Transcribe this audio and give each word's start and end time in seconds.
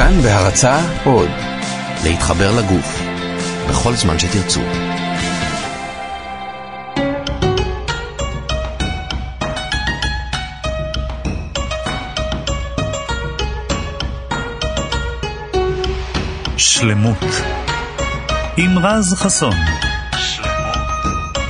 כאן 0.00 0.22
בהרצה 0.22 0.78
עוד, 1.04 1.28
להתחבר 2.04 2.50
לגוף, 2.58 3.02
בכל 3.68 3.94
זמן 3.94 4.18
שתרצו. 4.18 4.60
שלמות 16.56 17.24
עם 18.56 18.78
רז 18.78 19.14
חסון 19.14 19.54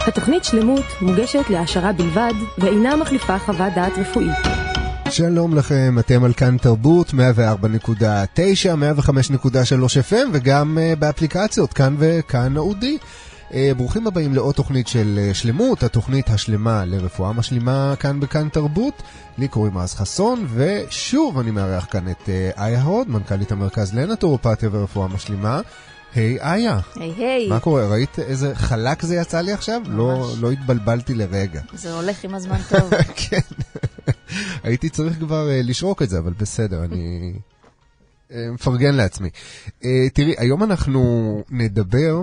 התוכנית 0.06 0.44
שלמות 0.44 0.84
מוגשת 1.00 1.50
להעשרה 1.50 1.92
בלבד 1.92 2.34
ואינה 2.58 2.96
מחליפה 2.96 3.38
חוות 3.38 3.72
דעת 3.74 3.92
רפואית. 3.98 4.59
שלום 5.10 5.54
לכם, 5.54 5.96
אתם 5.98 6.24
על 6.24 6.32
כאן 6.32 6.56
תרבות 6.58 7.10
104.9, 7.10 7.14
105.3 7.14 9.12
FM 10.10 10.28
וגם 10.32 10.78
uh, 10.78 10.98
באפליקציות 10.98 11.72
כאן 11.72 11.96
וכאן 11.98 12.56
אודי. 12.56 12.98
Uh, 13.50 13.54
ברוכים 13.76 14.06
הבאים 14.06 14.34
לעוד 14.34 14.54
תוכנית 14.54 14.88
של 14.88 15.18
uh, 15.30 15.34
שלמות, 15.34 15.82
התוכנית 15.82 16.30
השלמה 16.30 16.84
לרפואה 16.84 17.32
משלימה 17.32 17.94
כאן 17.98 18.20
בכאן 18.20 18.48
תרבות. 18.48 19.02
לי 19.38 19.48
קוראים 19.48 19.78
רז 19.78 19.94
חסון, 19.94 20.46
ושוב 20.54 21.38
אני 21.38 21.50
מארח 21.50 21.86
כאן 21.90 22.08
את 22.10 22.22
uh, 22.26 22.60
איה 22.60 22.82
הוד, 22.82 23.08
מנכ"לית 23.08 23.52
המרכז 23.52 23.94
לנטורופתיה 23.94 24.68
ורפואה 24.72 25.08
משלימה. 25.08 25.60
היי 26.14 26.38
hey, 26.40 26.44
איה. 26.44 26.78
היי 26.96 27.12
hey, 27.16 27.20
היי. 27.20 27.46
Hey. 27.46 27.50
מה 27.50 27.60
קורה? 27.60 27.88
ראית 27.88 28.18
איזה 28.18 28.54
חלק 28.54 29.02
זה 29.02 29.16
יצא 29.16 29.40
לי 29.40 29.52
עכשיו? 29.52 29.82
לא, 29.86 30.32
לא 30.40 30.50
התבלבלתי 30.50 31.14
לרגע. 31.14 31.60
זה 31.74 31.92
הולך 31.92 32.24
עם 32.24 32.34
הזמן 32.34 32.58
טוב. 32.68 32.90
כן. 33.28 33.38
הייתי 34.62 34.88
צריך 34.88 35.18
כבר 35.18 35.48
uh, 35.48 35.66
לשרוק 35.66 36.02
את 36.02 36.10
זה, 36.10 36.18
אבל 36.18 36.32
בסדר, 36.32 36.84
אני 36.84 37.32
uh, 38.28 38.34
מפרגן 38.52 38.94
לעצמי. 38.94 39.28
Uh, 39.80 39.84
תראי, 40.14 40.34
היום 40.38 40.62
אנחנו 40.62 41.42
נדבר 41.50 42.22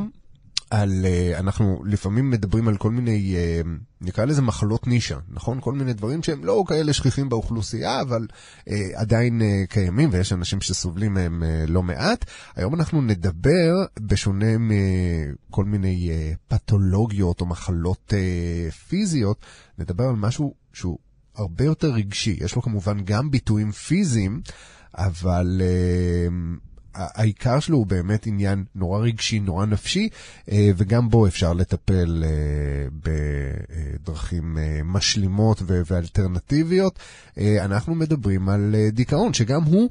על, 0.69 1.05
uh, 1.05 1.39
אנחנו 1.39 1.83
לפעמים 1.85 2.29
מדברים 2.29 2.67
על 2.67 2.77
כל 2.77 2.91
מיני, 2.91 3.35
uh, 3.35 3.67
נקרא 4.01 4.25
לזה 4.25 4.41
מחלות 4.41 4.87
נישה, 4.87 5.17
נכון? 5.29 5.57
כל 5.61 5.73
מיני 5.73 5.93
דברים 5.93 6.23
שהם 6.23 6.45
לא 6.45 6.63
כאלה 6.67 6.93
שכיחים 6.93 7.29
באוכלוסייה, 7.29 8.01
אבל 8.01 8.27
uh, 8.59 8.71
עדיין 8.95 9.41
uh, 9.41 9.67
קיימים 9.73 10.09
ויש 10.11 10.33
אנשים 10.33 10.61
שסובלים 10.61 11.13
מהם 11.13 11.43
uh, 11.43 11.71
לא 11.71 11.83
מעט. 11.83 12.25
היום 12.55 12.75
אנחנו 12.75 13.01
נדבר, 13.01 13.85
בשונה 13.99 14.57
מכל 14.59 15.65
מיני 15.65 16.09
uh, 16.09 16.37
פתולוגיות 16.47 17.41
או 17.41 17.45
מחלות 17.45 18.13
uh, 18.13 18.71
פיזיות, 18.73 19.45
נדבר 19.79 20.03
על 20.03 20.15
משהו 20.15 20.53
שהוא 20.73 20.97
הרבה 21.37 21.63
יותר 21.63 21.91
רגשי. 21.91 22.37
יש 22.39 22.55
לו 22.55 22.61
כמובן 22.61 23.03
גם 23.03 23.31
ביטויים 23.31 23.71
פיזיים, 23.71 24.41
אבל 24.95 25.61
uh, 25.61 26.33
העיקר 26.93 27.59
שלו 27.59 27.77
הוא 27.77 27.87
באמת 27.87 28.27
עניין 28.27 28.63
נורא 28.75 28.99
רגשי, 28.99 29.39
נורא 29.39 29.65
נפשי, 29.65 30.09
uh, 30.45 30.53
וגם 30.77 31.09
בו 31.09 31.27
אפשר 31.27 31.53
לטפל 31.53 32.23
uh, 32.23 32.93
בדרכים 34.03 34.57
uh, 34.57 34.83
משלימות 34.83 35.61
ואלטרנטיביות. 35.65 36.99
Uh, 37.35 37.41
אנחנו 37.59 37.95
מדברים 37.95 38.49
על 38.49 38.75
uh, 38.75 38.95
דיכאון, 38.95 39.33
שגם 39.33 39.63
הוא 39.63 39.89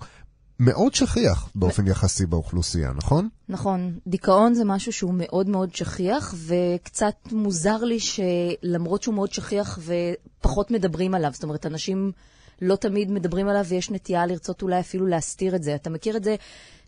מאוד 0.61 0.95
שכיח 0.95 1.49
באופן 1.55 1.87
יחסי 1.87 2.27
באוכלוסייה, 2.27 2.93
נכון? 2.97 3.29
נכון. 3.49 3.99
דיכאון 4.07 4.55
זה 4.55 4.65
משהו 4.65 4.93
שהוא 4.93 5.15
מאוד 5.17 5.49
מאוד 5.49 5.75
שכיח, 5.75 6.35
וקצת 6.47 7.15
מוזר 7.33 7.85
לי 7.85 7.99
שלמרות 8.01 9.03
שהוא 9.03 9.15
מאוד 9.15 9.33
שכיח 9.33 9.79
ופחות 9.83 10.71
מדברים 10.71 11.15
עליו, 11.15 11.31
זאת 11.33 11.43
אומרת, 11.43 11.67
אנשים 11.67 12.13
לא 12.63 12.77
תמיד 12.77 13.11
מדברים 13.11 13.49
עליו 13.49 13.65
ויש 13.65 13.91
נטייה 13.91 14.27
לרצות 14.27 14.63
אולי 14.63 14.81
אפילו 14.81 15.07
להסתיר 15.07 15.57
את 15.57 15.63
זה. 15.63 15.75
אתה 15.75 15.91
מכיר 15.91 16.17
את 16.17 16.25
זה 16.25 16.37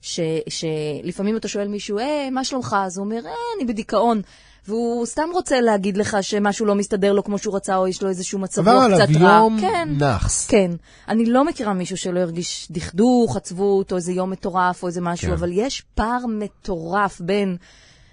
ש, 0.03 0.21
שלפעמים 0.49 1.37
אתה 1.37 1.49
שואל 1.49 1.69
מישהו, 1.69 1.99
אה, 1.99 2.29
מה 2.31 2.45
שלומך? 2.45 2.77
אז 2.79 2.99
הוא 2.99 3.05
אומר, 3.05 3.27
אה, 3.27 3.33
אני 3.57 3.73
בדיכאון. 3.73 4.23
והוא 4.67 5.07
סתם 5.07 5.29
רוצה 5.33 5.61
להגיד 5.61 5.97
לך 5.97 6.17
שמשהו 6.21 6.67
לא 6.67 6.75
מסתדר 6.75 7.13
לו 7.13 7.25
כמו 7.25 7.39
שהוא 7.39 7.57
רצה, 7.57 7.77
או 7.77 7.89
יש 7.89 8.03
לו 8.03 8.09
איזשהו 8.09 8.39
מצב 8.39 8.69
רוח 8.69 8.85
קצת 8.85 8.99
רע. 8.99 9.03
עבר 9.03 9.17
עליו 9.17 9.43
יום 9.43 9.61
כן, 9.61 9.89
נאחס. 9.99 10.47
כן. 10.47 10.71
אני 11.09 11.27
לא 11.27 11.45
מכירה 11.45 11.73
מישהו 11.73 11.97
שלא 11.97 12.21
הרגיש 12.21 12.69
דכדוך, 12.71 13.37
עצבות, 13.37 13.93
או 13.93 13.97
איזה 13.97 14.13
יום 14.13 14.31
מטורף, 14.31 14.83
או 14.83 14.89
איזה 14.89 15.01
משהו, 15.01 15.29
כן. 15.29 15.33
אבל 15.33 15.51
יש 15.53 15.83
פער 15.95 16.27
מטורף 16.29 17.21
בין... 17.21 17.57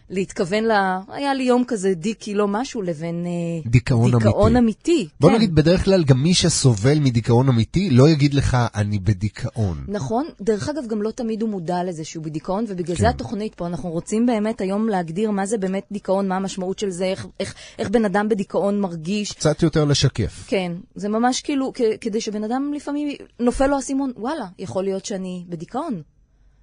להתכוון 0.10 0.64
ל... 0.64 0.72
היה 1.08 1.34
לי 1.34 1.44
יום 1.44 1.64
כזה 1.68 1.94
דיקי, 1.94 2.34
לא 2.34 2.48
משהו, 2.48 2.82
לבין 2.82 3.26
אה, 3.26 3.70
דיכאון, 3.72 4.12
דיכאון 4.12 4.56
אמיתי. 4.56 4.92
אמיתי. 4.92 5.08
בוא 5.20 5.30
כן. 5.30 5.36
נגיד, 5.36 5.56
בדרך 5.56 5.86
כלל 5.86 6.04
גם 6.04 6.24
מי 6.24 6.34
שסובל 6.34 7.00
מדיכאון 7.00 7.50
אמיתי 7.50 7.90
לא 7.90 8.10
יגיד 8.10 8.34
לך, 8.34 8.58
אני 8.76 9.00
בדיכאון. 9.00 9.86
נכון. 9.88 10.26
דרך 10.42 10.70
אגב, 10.70 10.88
גם 10.88 11.02
לא 11.02 11.12
תמיד 11.12 11.42
הוא 11.42 11.50
מודע 11.50 11.84
לזה 11.84 12.04
שהוא 12.04 12.24
בדיכאון, 12.24 12.66
ובגלל 12.68 12.96
כן. 12.96 13.02
זה 13.02 13.10
התוכנית 13.10 13.56
פה, 13.56 13.68
אנחנו 13.68 13.90
רוצים 13.90 14.26
באמת 14.26 14.62
היום 14.62 14.90
להגדיר 14.90 15.32
מה 15.32 15.46
זה 15.46 15.58
באמת 15.58 15.86
דיכאון, 15.92 16.28
מה 16.28 16.36
המשמעות 16.36 16.80
של 16.80 16.90
זה, 16.90 17.06
איך, 17.06 17.28
איך, 17.40 17.56
איך 17.80 17.90
בן 17.90 18.06
אדם 18.06 18.30
בדיכאון 18.30 18.80
מרגיש. 18.80 19.32
קצת 19.32 19.64
יותר 19.64 19.86
לשקף. 19.86 20.44
כן. 20.48 20.72
זה 20.96 21.10
ממש 21.10 21.42
כאילו, 21.42 21.72
כדי 22.02 22.22
שבן 22.22 22.44
אדם 22.44 22.74
לפעמים 22.76 23.18
נופל 23.40 23.68
לו 23.68 23.76
האסימון, 23.76 24.12
וואלה, 24.18 24.46
יכול 24.60 24.84
להיות 24.84 25.06
שאני 25.06 25.46
בדיכאון. 25.50 26.02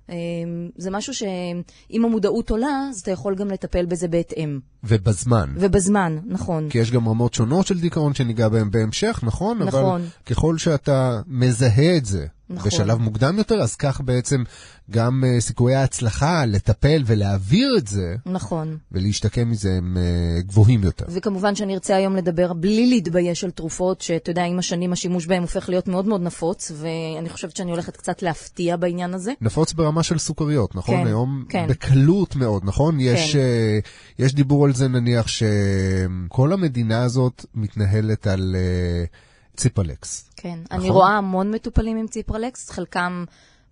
אמ, 0.08 0.14
זה 0.76 0.90
משהו 0.90 1.14
שאם 1.14 2.04
המודעות 2.04 2.50
עולה, 2.50 2.86
אז 2.90 3.00
אתה 3.00 3.10
יכול 3.10 3.34
גם 3.34 3.48
לטפל 3.48 3.86
בזה 3.86 4.08
בהתאם. 4.08 4.60
ובזמן. 4.84 5.54
ובזמן, 5.56 6.18
נכון. 6.26 6.68
כי 6.70 6.78
יש 6.78 6.90
גם 6.90 7.08
רמות 7.08 7.34
שונות 7.34 7.66
של 7.66 7.80
דיכאון 7.80 8.14
שניגע 8.14 8.48
בהן 8.48 8.70
בהמשך, 8.70 9.20
נכון? 9.22 9.58
נכון. 9.62 10.00
אבל 10.00 10.02
ככל 10.26 10.58
שאתה 10.58 11.20
מזהה 11.26 11.96
את 11.96 12.04
זה 12.04 12.26
נכון. 12.54 12.70
בשלב 12.70 12.98
מוקדם 12.98 13.38
יותר, 13.38 13.54
אז 13.54 13.76
כך 13.76 14.00
בעצם 14.00 14.42
גם 14.90 15.24
uh, 15.24 15.40
סיכויי 15.40 15.74
ההצלחה 15.74 16.46
לטפל 16.46 17.02
ולהעביר 17.06 17.74
את 17.78 17.86
זה, 17.86 18.14
נכון. 18.26 18.78
ולהשתקם 18.92 19.50
מזה 19.50 19.70
הם 19.72 19.96
uh, 19.96 20.42
גבוהים 20.46 20.82
יותר. 20.82 21.04
וכמובן 21.08 21.54
שאני 21.54 21.74
ארצה 21.74 21.96
היום 21.96 22.16
לדבר 22.16 22.52
בלי 22.52 22.86
להתבייש 22.86 23.44
על 23.44 23.50
תרופות, 23.50 24.00
שאתה 24.00 24.30
יודע, 24.30 24.44
עם 24.44 24.58
השנים 24.58 24.92
השימוש 24.92 25.26
בהן 25.26 25.42
הופך 25.42 25.68
להיות 25.68 25.88
מאוד 25.88 26.06
מאוד 26.06 26.22
נפוץ, 26.22 26.72
ואני 26.74 27.28
חושבת 27.28 27.56
שאני 27.56 27.70
הולכת 27.70 27.96
קצת 27.96 28.22
להפתיע 28.22 28.76
בעניין 28.76 29.14
הזה. 29.14 29.32
נפוץ 29.40 29.72
ברמה 29.72 30.02
של 30.02 30.18
סוכריות, 30.18 30.74
נכון? 30.74 30.96
כן, 30.96 31.06
היום 31.06 31.44
כן. 31.48 31.66
בקלות 31.68 32.36
מאוד, 32.36 32.62
נכון? 32.64 32.94
כן. 32.94 33.00
יש, 33.00 33.34
uh, 33.34 33.38
יש 34.18 34.34
דיבור 34.34 34.64
על 34.64 34.74
זה 34.74 34.88
נניח 34.88 35.26
שכל 35.28 36.52
המדינה 36.52 37.02
הזאת 37.02 37.46
מתנהלת 37.54 38.26
על... 38.26 38.56
Uh, 39.08 39.31
ציפרלקס. 39.56 40.30
כן, 40.36 40.58
נכון? 40.64 40.80
אני 40.80 40.90
רואה 40.90 41.10
המון 41.10 41.50
מטופלים 41.50 41.96
עם 41.96 42.06
ציפרלקס, 42.06 42.70
חלקם 42.70 43.24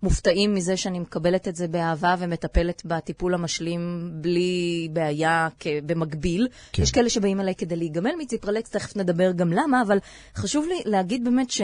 מופתעים 0.03 0.55
מזה 0.55 0.77
שאני 0.77 0.99
מקבלת 0.99 1.47
את 1.47 1.55
זה 1.55 1.67
באהבה 1.67 2.15
ומטפלת 2.19 2.81
בטיפול 2.85 3.33
המשלים 3.33 4.11
בלי 4.13 4.89
בעיה 4.93 5.47
במקביל. 5.85 6.47
כן. 6.71 6.83
יש 6.83 6.91
כאלה 6.91 7.09
שבאים 7.09 7.39
אליי 7.39 7.55
כדי 7.55 7.75
להיגמל 7.75 8.11
מציפרלקס, 8.19 8.69
תכף 8.69 8.97
נדבר 8.97 9.31
גם 9.31 9.53
למה, 9.53 9.81
אבל 9.81 9.97
חשוב 10.35 10.65
לי 10.67 10.81
להגיד 10.85 11.23
באמת 11.23 11.51
ש... 11.51 11.61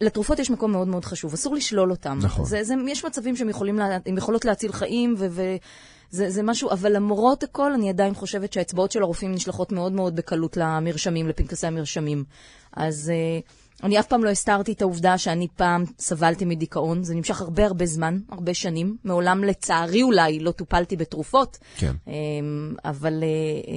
לתרופות 0.00 0.38
יש 0.38 0.50
מקום 0.50 0.72
מאוד 0.72 0.88
מאוד 0.88 1.04
חשוב, 1.04 1.32
אסור 1.32 1.54
לשלול 1.54 1.90
אותם. 1.90 2.18
נכון. 2.22 2.44
זה, 2.44 2.64
זה, 2.64 2.74
יש 2.88 3.04
מצבים 3.04 3.36
שהן 3.36 3.50
יכולות 4.16 4.44
להציל 4.44 4.72
חיים, 4.72 5.14
ו, 5.18 5.26
ו, 5.30 5.42
זה, 6.10 6.30
זה 6.30 6.42
משהו, 6.42 6.70
אבל 6.70 6.96
למרות 6.96 7.42
הכל, 7.42 7.72
אני 7.72 7.88
עדיין 7.88 8.14
חושבת 8.14 8.52
שהאצבעות 8.52 8.92
של 8.92 9.02
הרופאים 9.02 9.32
נשלחות 9.32 9.72
מאוד 9.72 9.92
מאוד 9.92 10.16
בקלות 10.16 10.56
למרשמים, 10.56 11.28
לפנקסי 11.28 11.66
המרשמים. 11.66 12.24
אז 12.72 13.12
uh, 13.12 13.50
אני 13.82 14.00
אף 14.00 14.06
פעם 14.06 14.24
לא 14.24 14.30
הסתרתי 14.30 14.72
את 14.72 14.82
העובדה 14.82 15.18
שאני 15.18 15.48
פעם 15.56 15.84
סבלתי 15.98 16.44
מדיכאון. 16.44 17.02
זה 17.02 17.14
נמשך 17.14 17.40
הרבה 17.40 17.66
הרבה 17.66 17.86
זמן, 17.86 18.18
הרבה 18.28 18.54
שנים. 18.54 18.96
מעולם, 19.04 19.44
לצערי 19.44 20.02
אולי, 20.02 20.40
לא 20.40 20.50
טופלתי 20.50 20.96
בתרופות. 20.96 21.58
כן. 21.76 21.92
Um, 22.06 22.10
אבל 22.84 23.22
uh, 23.22 23.66
uh, 23.66 23.70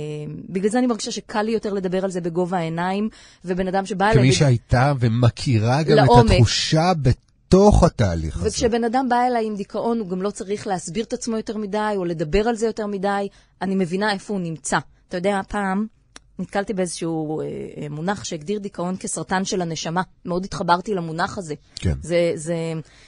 בגלל 0.50 0.70
זה 0.70 0.80
אני 0.80 0.88
מרגישה 0.88 1.12
שקל 1.12 1.42
לי 1.42 1.52
יותר 1.52 1.74
לדבר 1.74 2.04
על 2.04 2.12
זה 2.12 2.22
בגובה 2.22 2.58
העיניים, 2.58 3.10
ובן 3.46 3.68
אדם 3.68 3.86
שבא 3.86 4.06
אליי... 4.06 4.18
כמי 4.18 4.32
שהייתה 4.34 4.94
ומכירה 5.00 5.84
גם 5.84 5.96
לעומק. 5.96 6.26
את 6.26 6.32
התחושה 6.32 6.92
בתוך 7.02 7.84
התהליך 7.84 8.38
הזה. 8.38 8.48
וכשבן 8.48 8.84
אדם 8.84 9.10
בא 9.10 9.28
אליי 9.28 9.46
עם 9.46 9.56
דיכאון, 9.56 10.00
הוא 10.00 10.10
גם 10.10 10.22
לא 10.22 10.30
צריך 10.30 10.68
להסביר 10.68 11.04
את 11.04 11.14
עצמו 11.14 11.38
יותר 11.38 11.58
מדי, 11.58 11.94
או 11.96 12.06
לדבר 12.06 12.48
על 12.48 12.56
זה 12.56 12.66
יותר 12.66 12.88
מדי. 12.88 13.28
אני 13.62 13.76
מבינה 13.76 14.14
איפה 14.14 14.34
הוא 14.34 14.42
נמצא. 14.42 14.78
אתה 15.08 15.18
יודע, 15.18 15.42
פעם... 15.48 16.01
נתקלתי 16.42 16.74
באיזשהו 16.74 17.42
אה, 17.42 17.46
אה, 17.46 17.90
מונח 17.90 18.24
שהגדיר 18.24 18.60
דיכאון 18.60 18.96
כסרטן 19.00 19.46
של 19.46 19.62
הנשמה. 19.62 20.02
מאוד 20.26 20.46
התחברתי 20.46 20.94
למונח 20.94 21.38
הזה. 21.38 21.56
כן. 21.76 21.96
זה, 22.02 22.32
זה... 22.36 22.56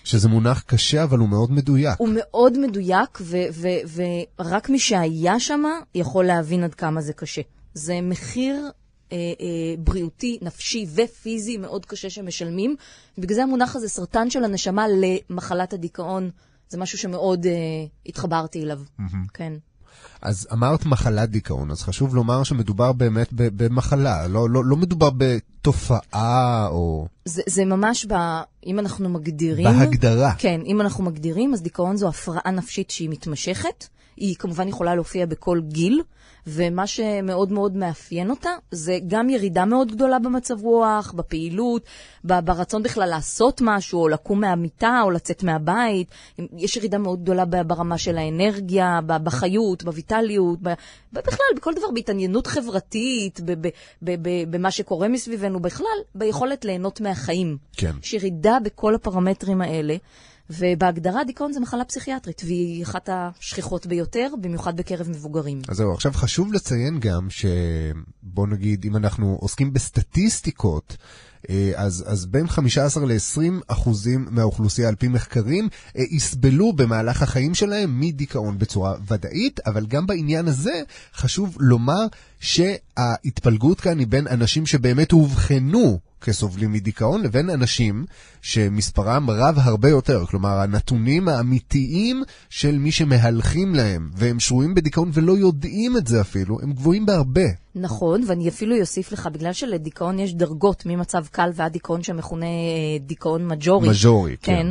שזה 0.04 0.30
מונח 0.30 0.62
קשה, 0.62 1.04
אבל 1.04 1.20
הוא 1.20 1.30
מאוד 1.30 1.52
מדויק. 1.52 1.96
הוא 1.98 2.10
מאוד 2.14 2.60
מדויק, 2.60 3.22
ורק 4.40 4.70
מי 4.70 4.80
שהיה 4.80 5.40
שם 5.40 5.64
יכול 5.96 6.26
להבין 6.26 6.64
עד 6.64 6.74
כמה 6.74 7.02
זה 7.02 7.14
קשה. 7.14 7.42
זה 7.74 8.02
מחיר 8.02 8.70
אה, 9.14 9.18
אה, 9.18 9.76
בריאותי, 9.84 10.40
נפשי 10.42 10.86
ופיזי 10.96 11.58
מאוד 11.58 11.86
קשה 11.86 12.10
שמשלמים. 12.10 12.76
בגלל 13.18 13.36
זה 13.36 13.44
המונח 13.44 13.76
הזה, 13.76 13.90
סרטן 13.90 14.30
של 14.30 14.44
הנשמה 14.44 14.86
למחלת 14.88 15.74
הדיכאון, 15.74 16.30
זה 16.70 16.78
משהו 16.78 16.98
שמאוד 16.98 17.46
אה, 17.46 17.52
התחברתי 18.06 18.64
אליו. 18.64 18.82
Mm-hmm. 19.00 19.32
כן. 19.34 19.54
אז 20.24 20.48
אמרת 20.54 20.86
מחלת 20.86 21.30
דיכאון, 21.30 21.72
אז 21.72 21.82
חשוב 21.82 22.16
לומר 22.16 22.44
שמדובר 22.44 22.92
באמת 22.92 23.28
במחלה, 23.32 24.28
לא, 24.28 24.50
לא, 24.50 24.66
לא 24.66 24.76
מדובר 24.76 25.10
בתופעה 25.18 26.68
או... 26.68 27.08
זה, 27.26 27.42
זה 27.48 27.66
ממש, 27.66 28.06
ב, 28.06 28.14
אם 28.66 28.80
אנחנו 28.80 29.10
מגדירים... 29.10 29.66
בהגדרה. 29.66 30.34
כן, 30.38 30.62
אם 30.66 30.82
אנחנו 30.82 31.04
מגדירים, 31.04 31.54
אז 31.54 31.62
דיכאון 31.62 31.98
זו 31.98 32.08
הפרעה 32.08 32.52
נפשית 32.52 32.90
שהיא 32.90 33.10
מתמשכת. 33.10 33.88
היא 34.18 34.36
כמובן 34.36 34.68
יכולה 34.68 34.96
להופיע 34.96 35.26
בכל 35.26 35.62
גיל, 35.68 36.02
ומה 36.48 36.88
שמאוד 36.88 37.52
מאוד 37.52 37.76
מאפיין 37.76 38.30
אותה, 38.30 38.50
זה 38.72 39.00
גם 39.08 39.30
ירידה 39.30 39.66
מאוד 39.66 39.92
גדולה 39.92 40.20
במצב 40.20 40.62
רוח, 40.62 41.12
בפעילות, 41.12 41.86
ברצון 42.24 42.84
בכלל 42.84 43.10
לעשות 43.10 43.62
משהו, 43.64 44.02
או 44.02 44.08
לקום 44.08 44.42
מהמיטה, 44.42 45.00
או 45.04 45.12
לצאת 45.12 45.44
מהבית. 45.44 46.08
יש 46.58 46.78
ירידה 46.78 46.98
מאוד 46.98 47.22
גדולה 47.22 47.46
ברמה 47.46 47.98
של 47.98 48.18
האנרגיה, 48.18 49.00
בחיות, 49.06 49.84
בויטליות, 49.84 50.60
בכלל, 51.14 51.46
בכל 51.56 51.74
דבר, 51.74 51.92
בהתעניינות 51.94 52.48
חברתית, 52.48 53.40
במה 54.50 54.72
שקורה 54.72 55.08
מסביבנו, 55.08 55.60
בכלל, 55.60 55.98
ביכולת 56.16 56.66
ליהנות 56.66 57.02
מהחיים. 57.02 57.58
כן. 57.78 57.92
יש 58.04 58.14
ירידה 58.14 58.58
בכל 58.64 58.96
הפרמטרים 58.96 59.62
האלה. 59.62 59.96
ובהגדרה 60.50 61.24
דיכאון 61.24 61.54
זה 61.54 61.60
מחלה 61.60 61.86
פסיכיאטרית, 61.86 62.42
והיא 62.46 62.84
אחת 62.84 63.10
השכיחות 63.12 63.86
ביותר, 63.86 64.28
במיוחד 64.42 64.78
בקרב 64.78 65.10
מבוגרים. 65.10 65.62
אז 65.68 65.78
זהו, 65.78 65.94
עכשיו 65.94 66.12
חשוב 66.14 66.54
לציין 66.54 67.00
גם 67.00 67.28
שבוא 67.30 68.48
נגיד, 68.48 68.86
אם 68.86 68.96
אנחנו 68.96 69.38
עוסקים 69.42 69.74
בסטטיסטיקות, 69.74 70.98
אה, 71.50 71.72
אז, 71.76 72.04
אז 72.08 72.26
בין 72.26 72.48
15 72.48 73.06
ל-20 73.06 73.64
אחוזים 73.68 74.28
מהאוכלוסייה, 74.32 74.90
על 74.90 74.96
פי 74.96 75.08
מחקרים, 75.08 75.70
אה, 75.98 76.04
יסבלו 76.12 76.74
במהלך 76.74 77.22
החיים 77.22 77.56
שלהם 77.56 78.00
מדיכאון 78.00 78.60
בצורה 78.60 78.94
ודאית, 79.08 79.60
אבל 79.66 79.86
גם 79.86 80.06
בעניין 80.06 80.48
הזה 80.48 80.82
חשוב 81.16 81.58
לומר 81.60 82.06
שההתפלגות 82.40 83.82
כאן 83.82 84.00
היא 84.00 84.08
בין 84.08 84.28
אנשים 84.28 84.66
שבאמת 84.66 85.12
אובחנו 85.12 86.00
כסובלים 86.24 86.72
מדיכאון, 86.72 87.24
לבין 87.24 87.50
אנשים 87.50 88.06
שמספרם 88.42 89.30
רב 89.30 89.56
הרבה 89.58 89.90
יותר. 89.90 90.26
כלומר, 90.26 90.60
הנתונים 90.60 91.28
האמיתיים 91.28 92.24
של 92.50 92.78
מי 92.78 92.92
שמהלכים 92.92 93.76
להם, 93.76 94.10
והם 94.16 94.40
שרויים 94.40 94.74
בדיכאון 94.74 95.10
ולא 95.14 95.38
יודעים 95.38 95.98
את 95.98 96.08
זה 96.08 96.22
אפילו, 96.22 96.60
הם 96.62 96.74
גבוהים 96.74 97.06
בהרבה. 97.06 97.64
נכון, 97.76 98.24
ואני 98.28 98.50
אפילו 98.50 98.80
אוסיף 98.80 99.12
לך, 99.12 99.30
בגלל 99.34 99.54
שלדיכאון 99.54 100.20
יש 100.20 100.34
דרגות 100.34 100.86
ממצב 100.86 101.26
קל 101.32 101.50
ועד 101.54 101.72
דיכאון 101.72 102.04
שמכונה 102.04 102.46
אה, 102.46 102.98
דיכאון 103.00 103.48
מג'ורי. 103.48 103.90
מז'ורי, 103.90 104.36
כן. 104.42 104.54
כן. 104.56 104.68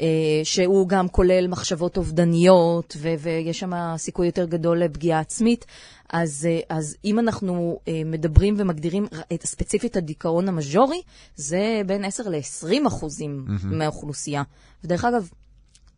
אה, 0.00 0.40
שהוא 0.44 0.88
גם 0.88 1.08
כולל 1.08 1.46
מחשבות 1.48 1.96
אובדניות, 1.96 2.96
ו- 3.00 3.14
ויש 3.18 3.58
שם 3.60 3.72
סיכוי 3.96 4.26
יותר 4.26 4.44
גדול 4.44 4.78
לפגיעה 4.78 5.20
עצמית. 5.20 5.64
אז, 6.12 6.48
אה, 6.50 6.76
אז 6.76 6.96
אם 7.04 7.18
אנחנו 7.18 7.78
אה, 7.88 8.02
מדברים 8.06 8.54
ומגדירים 8.58 9.06
את, 9.34 9.46
ספציפית 9.46 9.96
הדיכאון 9.96 10.48
המז'ורי, 10.48 11.02
זה 11.36 11.82
בין 11.86 12.04
10 12.04 12.28
ל-20 12.28 12.86
אחוזים 12.88 13.44
מהאוכלוסייה. 13.64 14.42
ודרך 14.84 15.04
אגב, 15.04 15.28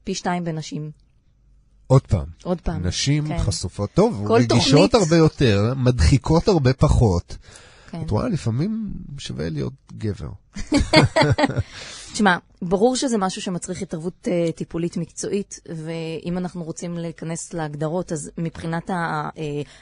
פי 0.04 0.14
שתיים 0.14 0.44
בנשים. 0.44 0.90
עוד 1.86 2.02
פעם, 2.06 2.24
עוד 2.44 2.60
פעם. 2.60 2.86
נשים 2.86 3.28
כן. 3.28 3.38
חשופות 3.38 3.90
טוב, 3.94 4.30
רגישות 4.32 4.48
תוכנית- 4.90 4.94
הרבה 4.94 5.16
יותר, 5.16 5.72
מדחיקות 5.76 6.48
הרבה 6.48 6.72
פחות. 6.72 7.36
כן. 7.94 8.02
את 8.02 8.10
רואה, 8.10 8.28
לפעמים 8.28 8.92
שווה 9.18 9.48
להיות 9.48 9.72
גבר. 9.92 10.28
תשמע, 12.12 12.36
ברור 12.62 12.96
שזה 12.96 13.18
משהו 13.18 13.42
שמצריך 13.42 13.82
התערבות 13.82 14.28
uh, 14.28 14.52
טיפולית 14.52 14.96
מקצועית, 14.96 15.60
ואם 15.68 16.38
אנחנו 16.38 16.64
רוצים 16.64 16.98
להיכנס 16.98 17.52
להגדרות, 17.52 18.12
אז 18.12 18.30
מבחינת 18.38 18.90
אה, 18.90 19.28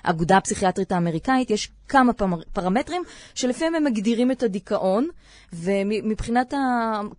האגודה 0.04 0.36
הפסיכיאטרית 0.36 0.92
האמריקאית, 0.92 1.50
יש 1.50 1.70
כמה 1.88 2.12
פרמטרים 2.52 3.02
שלפיהם 3.34 3.74
הם 3.74 3.84
מגדירים 3.84 4.30
את 4.30 4.42
הדיכאון, 4.42 5.08
ומבחינת 5.52 6.54
ה, 6.54 6.56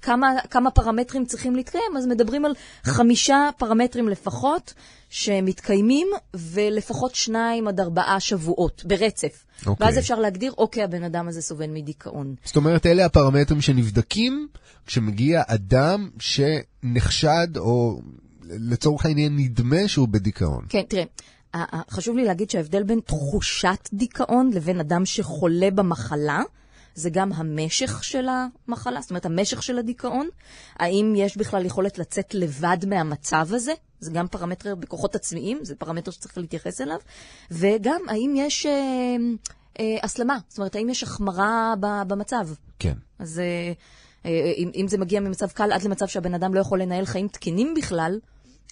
כמה, 0.01 0.27
כמה 0.49 0.71
פרמטרים 0.71 1.25
צריכים 1.25 1.55
להתקיים, 1.55 1.97
אז 1.97 2.07
מדברים 2.07 2.45
על 2.45 2.53
חמישה 2.83 3.49
פרמטרים 3.57 4.09
לפחות 4.09 4.73
שמתקיימים, 5.09 6.07
ולפחות 6.33 7.15
שניים 7.15 7.67
עד 7.67 7.79
ארבעה 7.79 8.19
שבועות 8.19 8.83
ברצף. 8.85 9.42
אוקיי. 9.65 9.87
ואז 9.87 9.97
אפשר 9.97 10.19
להגדיר, 10.19 10.53
אוקיי, 10.57 10.83
הבן 10.83 11.03
אדם 11.03 11.27
הזה 11.27 11.41
סובל 11.41 11.67
מדיכאון. 11.67 12.35
זאת 12.45 12.55
אומרת, 12.55 12.85
אלה 12.85 13.05
הפרמטרים 13.05 13.61
שנבדקים 13.61 14.47
כשמגיע 14.85 15.41
אדם 15.47 16.09
שנחשד, 16.19 17.47
או 17.57 18.01
לצורך 18.43 19.05
העניין 19.05 19.37
נדמה 19.37 19.87
שהוא 19.87 20.07
בדיכאון. 20.07 20.65
כן, 20.69 20.81
תראה, 20.87 21.03
חשוב 21.89 22.17
לי 22.17 22.25
להגיד 22.25 22.49
שההבדל 22.49 22.83
בין 22.83 22.99
תחושת 23.05 23.89
דיכאון 23.93 24.49
לבין 24.53 24.79
אדם 24.79 25.05
שחולה 25.05 25.71
במחלה, 25.71 26.41
זה 26.95 27.09
גם 27.09 27.33
המשך 27.33 28.03
של 28.03 28.27
המחלה, 28.67 29.01
זאת 29.01 29.09
אומרת, 29.09 29.25
המשך 29.25 29.63
של 29.63 29.79
הדיכאון. 29.79 30.27
האם 30.75 31.13
יש 31.17 31.37
בכלל 31.37 31.65
יכולת 31.65 31.97
לצאת 31.97 32.33
לבד 32.33 32.77
מהמצב 32.87 33.47
הזה? 33.51 33.73
זה 34.03 34.11
גם 34.11 34.27
פרמטר 34.27 34.75
בכוחות 34.75 35.15
עצמיים, 35.15 35.59
זה 35.61 35.75
פרמטר 35.75 36.11
שצריך 36.11 36.37
להתייחס 36.37 36.81
אליו. 36.81 36.97
וגם, 37.51 38.01
האם 38.07 38.33
יש 38.37 38.65
אה, 38.65 39.15
אה, 39.79 39.97
הסלמה? 40.03 40.37
זאת 40.47 40.57
אומרת, 40.57 40.75
האם 40.75 40.89
יש 40.89 41.03
החמרה 41.03 41.73
במצב? 42.07 42.47
כן. 42.79 42.93
אז 43.19 43.39
אה, 43.39 43.73
אה, 44.25 44.53
אם, 44.57 44.71
אם 44.75 44.87
זה 44.87 44.97
מגיע 44.97 45.19
ממצב 45.19 45.47
קל 45.47 45.71
עד 45.71 45.83
למצב 45.83 46.07
שהבן 46.07 46.33
אדם 46.33 46.53
לא 46.53 46.59
יכול 46.59 46.81
לנהל 46.81 47.05
חיים 47.05 47.27
תקינים 47.27 47.73
בכלל, 47.73 48.19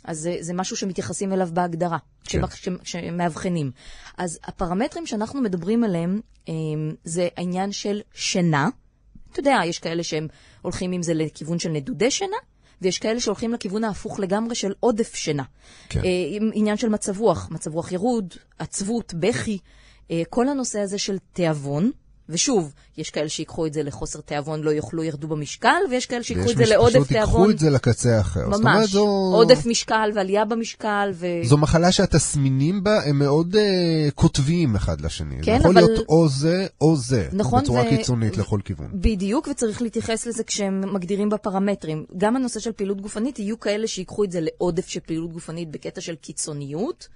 אז 0.04 0.20
זה, 0.20 0.38
זה 0.40 0.54
משהו 0.54 0.78
שמתייחסים 0.78 1.34
אליו 1.34 1.50
בהגדרה, 1.54 1.98
כן. 2.24 2.42
כן. 2.48 2.74
שמאבחנים. 2.84 3.72
אז 4.18 4.40
הפרמטרים 4.44 5.08
שאנחנו 5.08 5.42
מדברים 5.42 5.84
עליהם, 5.84 6.22
אה, 6.50 6.54
זה 7.04 7.28
העניין 7.38 7.72
של 7.72 8.02
שינה. 8.14 8.70
אתה 9.32 9.40
יודע, 9.40 9.60
יש 9.66 9.80
כאלה 9.80 10.04
שהם 10.04 10.28
הולכים 10.62 10.92
עם 10.92 11.04
זה 11.04 11.14
לכיוון 11.14 11.60
של 11.60 11.70
נדודי 11.70 12.12
שינה, 12.12 12.38
ויש 12.82 13.00
כאלה 13.00 13.20
שהולכים 13.20 13.54
לכיוון 13.54 13.84
ההפוך 13.84 14.20
לגמרי 14.20 14.56
של 14.56 14.74
עודף 14.80 15.16
שינה. 15.16 15.44
כן. 15.90 16.00
אה, 16.00 16.10
עניין 16.54 16.78
של 16.78 16.90
מצב 16.90 17.20
רוח, 17.20 17.48
מצב 17.52 17.74
רוח 17.74 17.92
ירוד, 17.92 18.34
עצבות, 18.60 19.14
בכי, 19.14 19.58
אה, 20.12 20.22
כל 20.30 20.50
הנושא 20.50 20.80
הזה 20.80 20.98
של 20.98 21.18
תיאבון. 21.34 21.92
ושוב, 22.32 22.74
יש 22.98 23.10
כאלה 23.10 23.30
שיקחו 23.30 23.66
את 23.66 23.74
זה 23.74 23.84
לחוסר 23.84 24.22
תיאבון, 24.22 24.62
לא 24.62 24.72
יאכלו, 24.72 25.04
ירדו 25.04 25.28
במשקל, 25.28 25.82
ויש 25.90 26.06
כאלה 26.06 26.24
שיקחו 26.24 26.44
ויש 26.44 26.52
את 26.52 26.58
זה 26.58 26.66
לעודף 26.66 27.08
תיאבון. 27.08 27.42
ייקחו 27.42 27.50
את 27.50 27.60
זה 27.60 27.70
לקצה 27.70 28.18
האחר. 28.18 28.52
זאת 28.52 28.60
אומרת, 28.60 28.76
ממש, 28.76 28.90
זו... 28.90 29.06
עודף 29.34 29.66
משקל 29.66 30.10
ועלייה 30.16 30.46
במשקל, 30.46 31.12
ו... 31.14 31.28
זו 31.44 31.58
מחלה 31.58 31.92
שהתסמינים 31.92 32.84
בה 32.84 33.04
הם 33.06 33.20
מאוד 33.20 33.56
uh, 33.56 34.12
קוטביים 34.16 34.76
אחד 34.76 35.02
לשני. 35.02 35.36
כן, 35.42 35.44
זה 35.44 35.52
יכול 35.52 35.78
אבל- 35.78 35.88
להיות 35.88 36.06
או 36.10 36.30
זה 36.30 36.68
או 36.82 36.96
זה, 36.96 37.28
נכון, 37.34 37.64
בצורה 37.64 37.82
ו- 37.82 37.90
קיצונית 37.90 38.38
לכל 38.38 38.60
כיוון. 38.66 38.88
בדיוק, 38.94 39.48
וצריך 39.48 39.82
להתייחס 39.82 40.26
לזה 40.26 40.44
כשהם 40.44 40.94
מגדירים 40.94 41.30
בפרמטרים. 41.30 42.06
גם 42.18 42.36
הנושא 42.36 42.60
של 42.60 42.72
פעילות 42.72 43.02
גופנית, 43.02 43.40
יהיו 43.40 43.60
כאלה 43.60 43.88
שיקחו 43.88 44.24
את 44.24 44.32
זה 44.32 44.40
לעודף 44.42 44.88
של 44.88 45.00
פעילות 45.00 45.34
גופנית 45.34 45.72
בקטע 45.72 46.02
של 46.02 46.16
קיצוניות, 46.16 47.08
אה, 47.08 47.16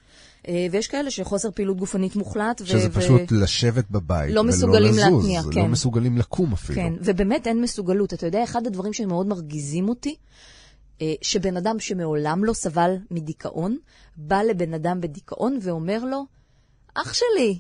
ויש 0.72 0.88
כאלה 0.88 1.12
שחוסר 1.12 1.52
פעילות 1.52 1.78
גופנית 1.78 2.16
מוחלט. 2.16 2.62
ו- 2.62 2.66
שזה 2.66 2.88
ו- 2.90 2.94
פשוט 2.94 3.32
לשבת 3.32 3.86
בבית 3.92 4.34
לא 4.34 4.40
ולא 4.40 4.50
מסוגלים 4.50 4.94
לזוז, 4.94 5.26
להתניע, 5.26 5.42
לא 5.46 5.52
כן. 5.52 5.72
מסוגלים 5.72 6.18
לקום 6.18 6.54
אפילו. 6.54 6.82
כן, 6.82 6.94
ובאמת 7.02 7.48
אין 7.48 7.62
מסוגלות. 7.62 8.14
אתה 8.14 8.26
יודע, 8.26 8.44
אחד 8.44 8.68
הדברים 8.68 8.94
שמאוד 8.94 9.28
מרגיזים 9.28 9.90
אותי, 9.90 10.16
אה, 11.02 11.14
שבן 11.22 11.58
אדם 11.58 11.80
שמעולם 11.80 12.46
לא 12.46 12.54
סבל 12.54 12.96
מדיכאון, 13.12 13.78
בא 14.18 14.42
לבן 14.42 14.74
אדם 14.74 15.02
בדיכאון 15.02 15.58
ואומר 15.62 16.06
לו, 16.06 16.26
אח 16.96 17.14
שלי, 17.14 17.60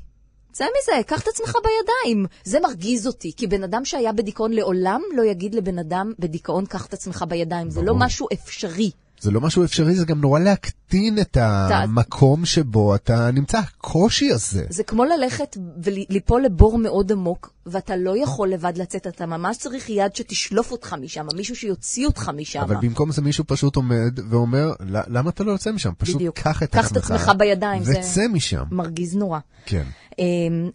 צא 0.51 0.65
מזה, 0.65 1.03
קח 1.03 1.21
את 1.21 1.27
עצמך 1.27 1.55
בידיים. 1.55 2.25
זה 2.43 2.59
מרגיז 2.59 3.07
אותי, 3.07 3.31
כי 3.37 3.47
בן 3.47 3.63
אדם 3.63 3.85
שהיה 3.85 4.11
בדיכאון 4.11 4.53
לעולם 4.53 5.01
לא 5.15 5.23
יגיד 5.25 5.55
לבן 5.55 5.79
אדם 5.79 6.11
בדיכאון, 6.19 6.65
קח 6.65 6.85
את 6.85 6.93
עצמך 6.93 7.25
בידיים. 7.29 7.69
זה 7.69 7.81
לא 7.81 7.93
ברור. 7.93 8.05
משהו 8.05 8.27
אפשרי. 8.33 8.91
זה 9.25 9.31
לא 9.31 9.41
משהו 9.41 9.63
אפשרי, 9.63 9.95
זה 9.95 10.05
גם 10.05 10.21
נורא 10.21 10.39
להקטין 10.39 11.19
את 11.19 11.37
המקום 11.41 12.45
שבו 12.45 12.95
אתה 12.95 13.31
נמצא, 13.31 13.57
הקושי 13.59 14.31
הזה. 14.31 14.65
זה 14.69 14.83
כמו 14.83 15.03
ללכת 15.05 15.57
וליפול 15.83 16.43
לבור 16.43 16.77
מאוד 16.77 17.11
עמוק, 17.11 17.53
ואתה 17.65 17.95
לא 17.97 18.17
יכול 18.23 18.49
לבד 18.49 18.73
לצאת, 18.77 19.07
אתה 19.07 19.25
ממש 19.25 19.57
צריך 19.57 19.89
יד 19.89 20.15
שתשלוף 20.15 20.71
אותך 20.71 20.95
משם, 21.01 21.25
מישהו 21.35 21.55
שיוציא 21.55 22.05
אותך 22.05 22.31
משם. 22.35 22.59
אבל 22.61 22.75
במקום 22.75 23.11
זה 23.11 23.21
מישהו 23.21 23.43
פשוט 23.47 23.75
עומד 23.75 24.19
ואומר, 24.29 24.71
"ל- 24.79 25.17
למה 25.17 25.29
אתה 25.29 25.43
לא 25.43 25.51
יוצא 25.51 25.71
משם? 25.71 25.91
פשוט 25.97 26.15
בדיוק. 26.15 26.39
קח 26.39 26.63
את 26.63 26.71
קח 26.71 26.91
את 26.91 26.97
עצמך. 26.97 27.11
עצמך 27.11 27.31
בידיים, 27.37 27.83
זה- 27.83 27.93
וצא 27.99 28.27
משם. 28.27 28.63
מרגיז 28.71 29.15
נורא. 29.15 29.39
כן. 29.65 29.83
אמ, 30.19 30.25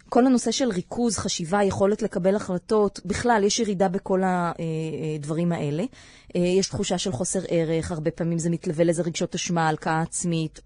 כל 0.09 0.27
הנושא 0.27 0.51
של 0.51 0.69
ריכוז, 0.69 1.19
חשיבה, 1.19 1.63
יכולת 1.65 2.03
לקבל 2.03 2.37
החלטות, 2.37 3.01
בכלל, 3.05 3.43
יש 3.47 3.59
ירידה 3.59 3.89
בכל 3.89 4.23
הדברים 4.25 5.53
האלה. 5.53 5.85
אה, 6.37 6.41
יש 6.41 6.69
תחושה 6.69 6.99
של 6.99 7.13
חוסר 7.13 7.41
ערך, 7.49 7.93
הרבה 7.93 8.11
פעמים 8.11 8.39
זה 8.41 8.51
מתלווה 8.51 8.85
לזה 8.85 9.03
רגשות 9.03 9.35
אשמה, 9.35 9.69
הלקאה 9.69 10.03
עצמית, 10.03 10.61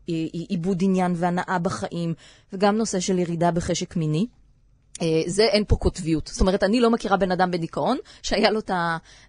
עיבוד 0.49 0.79
עניין 0.83 1.13
והנאה 1.17 1.59
בחיים, 1.63 2.15
וגם 2.53 2.77
נושא 2.77 3.01
של 3.01 3.19
ירידה 3.19 3.51
בחשק 3.51 3.97
מיני. 3.97 4.27
אה, 5.03 5.23
זה 5.27 5.43
אין 5.43 5.65
פה 5.69 5.77
קוטביות. 5.77 6.31
זאת 6.33 6.41
אומרת, 6.41 6.63
אני 6.63 6.81
לא 6.81 6.91
מכירה 6.91 7.17
בן 7.17 7.33
אדם 7.33 7.51
בדיכאון 7.51 7.99
שהיה 8.23 8.51
לו 8.51 8.59
את 8.59 8.71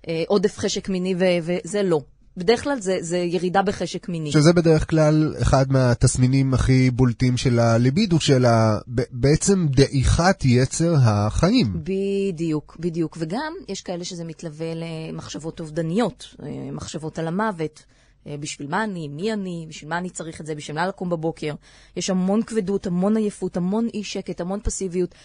העודף 0.07 0.57
חשק 0.57 0.89
מיני 0.89 1.15
ו- 1.15 1.37
וזה 1.63 1.83
לא. 1.83 2.01
בדרך 2.37 2.63
כלל 2.63 2.79
זה, 2.79 2.97
זה 3.01 3.17
ירידה 3.17 3.61
בחשק 3.61 4.09
מיני. 4.09 4.31
שזה 4.31 4.53
בדרך 4.53 4.89
כלל 4.89 5.35
אחד 5.41 5.71
מהתסמינים 5.71 6.53
הכי 6.53 6.91
בולטים 6.91 7.37
של 7.37 7.59
הליבידו, 7.59 8.19
של 8.19 8.45
ה... 8.45 8.77
בעצם 9.11 9.67
דעיכת 9.69 10.45
יצר 10.45 10.95
החיים. 11.01 11.83
בדיוק, 11.83 12.77
בדיוק. 12.79 13.17
וגם 13.19 13.53
יש 13.67 13.81
כאלה 13.81 14.03
שזה 14.03 14.23
מתלווה 14.23 14.67
למחשבות 14.75 15.59
אובדניות, 15.59 16.35
אה, 16.43 16.71
מחשבות 16.71 17.19
על 17.19 17.27
המוות. 17.27 17.83
אה, 18.27 18.37
בשביל 18.37 18.67
מה 18.67 18.83
אני, 18.83 19.07
מי 19.07 19.33
אני, 19.33 19.65
בשביל 19.69 19.89
מה 19.89 19.97
אני 19.97 20.09
צריך 20.09 20.41
את 20.41 20.45
זה, 20.45 20.55
בשביל 20.55 20.75
מה 20.77 20.87
לקום 20.87 21.09
בבוקר. 21.09 21.53
יש 21.95 22.09
המון 22.09 22.43
כבדות, 22.43 22.87
המון 22.87 23.17
עייפות, 23.17 23.57
המון 23.57 23.87
אי 23.93 24.03
שקט, 24.03 24.41
המון 24.41 24.59
פסיביות. 24.63 25.15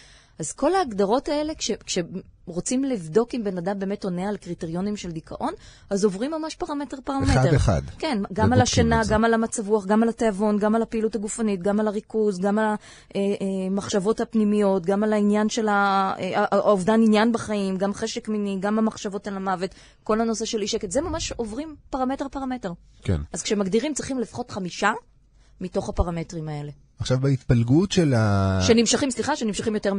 אז 0.41 0.51
כל 0.51 0.75
ההגדרות 0.75 1.29
האלה, 1.29 1.55
כש, 1.55 1.71
כשרוצים 1.71 2.83
לבדוק 2.83 3.35
אם 3.35 3.43
בן 3.43 3.57
אדם 3.57 3.79
באמת 3.79 4.03
עונה 4.03 4.29
על 4.29 4.37
קריטריונים 4.37 4.97
של 4.97 5.11
דיכאון, 5.11 5.53
אז 5.89 6.03
עוברים 6.03 6.31
ממש 6.31 6.55
פרמטר 6.55 6.97
פרמטר. 7.03 7.31
אחד-אחד. 7.33 7.81
כן, 7.99 8.17
גם 8.33 8.53
על 8.53 8.61
השינה. 8.61 9.01
גם 9.09 9.25
על 9.25 9.33
המצב 9.33 9.69
רוח, 9.69 9.85
גם 9.85 10.03
על 10.03 10.09
התיאבון, 10.09 10.59
גם 10.59 10.75
על 10.75 10.81
הפעילות 10.81 11.15
הגופנית, 11.15 11.61
גם 11.61 11.79
על 11.79 11.87
הריכוז, 11.87 12.39
גם 12.39 12.59
על 12.59 12.65
המחשבות 13.69 14.19
הפנימיות, 14.19 14.85
גם 14.85 15.03
על 15.03 15.13
העניין 15.13 15.49
של 15.49 15.69
אה, 15.69 16.13
האובדן 16.35 17.01
עניין 17.03 17.31
בחיים, 17.31 17.77
גם 17.77 17.93
חשק 17.93 18.29
מיני, 18.29 18.57
גם 18.59 18.77
המחשבות 18.77 19.27
על 19.27 19.35
המוות, 19.35 19.75
כל 20.03 20.21
הנושא 20.21 20.45
של 20.45 20.61
אי 20.61 20.67
שקט, 20.67 20.91
זה 20.91 21.01
ממש 21.01 21.31
עוברים 21.31 21.75
פרמטר 21.89 22.25
פרמטר. 22.31 22.71
כן. 23.01 23.21
אז 23.33 23.41
כשמגדירים 23.41 23.93
צריכים 23.93 24.19
לפחות 24.19 24.51
חמישה 24.51 24.91
מתוך 25.61 25.89
הפרמטרים 25.89 26.49
האלה. 26.49 26.71
עכשיו 26.99 27.19
בהתפלגות 27.19 27.91
של 27.91 28.13
ה... 28.13 28.59
שנמשכים, 28.67 29.11
סליחה, 29.11 29.35
שנמשכים 29.35 29.75
יותר 29.75 29.93